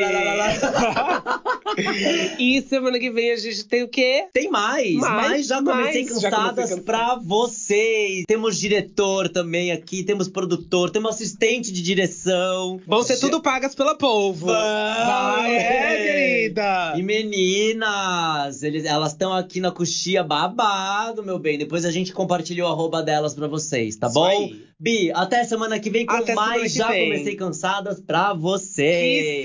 E 2.38 2.62
semana 2.62 2.98
que 2.98 3.10
vem 3.10 3.32
a 3.32 3.36
gente 3.36 3.64
tem 3.64 3.82
o 3.82 3.88
quê? 3.88 4.26
Tem 4.32 4.50
mais, 4.50 4.94
Mais, 4.94 5.14
mais, 5.14 5.46
já 5.46 5.62
comecei 5.62 6.04
mais, 6.04 6.20
já 6.20 6.30
cansadas 6.30 6.54
comecei 6.54 6.80
pra 6.82 7.16
vocês. 7.16 8.24
Temos 8.26 8.58
diretor 8.58 9.28
também 9.28 9.72
aqui, 9.72 10.04
temos 10.04 10.28
produtor, 10.28 10.90
temos 10.90 11.14
assistente 11.14 11.72
de 11.72 11.82
direção. 11.82 12.80
Vão 12.86 13.02
ser 13.02 13.18
tudo 13.18 13.40
pagas 13.40 13.74
pela 13.74 13.96
polvo. 13.96 14.46
Vai, 14.46 15.56
é, 15.56 16.48
querida. 16.54 16.94
E 16.96 17.02
meninas, 17.02 18.62
eles, 18.62 18.84
elas 18.84 19.12
estão 19.12 19.32
aqui 19.32 19.60
na 19.60 19.70
coxia 19.70 20.22
babado, 20.22 21.22
meu 21.22 21.38
bem. 21.38 21.58
Depois 21.58 21.84
a 21.84 21.90
gente 21.90 22.12
compartilha 22.12 22.64
o 22.64 22.68
arroba 22.68 23.02
delas 23.02 23.34
pra 23.34 23.46
vocês, 23.46 23.96
tá 23.96 24.06
Isso 24.06 24.14
bom? 24.14 24.26
aí. 24.26 24.64
Bi, 24.78 25.10
até 25.12 25.44
semana 25.44 25.78
que 25.78 25.90
vem 25.90 26.06
com 26.06 26.14
Até 26.14 26.34
mais 26.34 26.72
que 26.72 26.78
Já 26.78 26.88
vem. 26.88 27.04
Comecei 27.10 27.36
Cansadas 27.36 28.00
pra 28.00 28.32
vocês. 28.32 29.44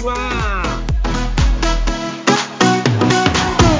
Mua! 0.00 0.69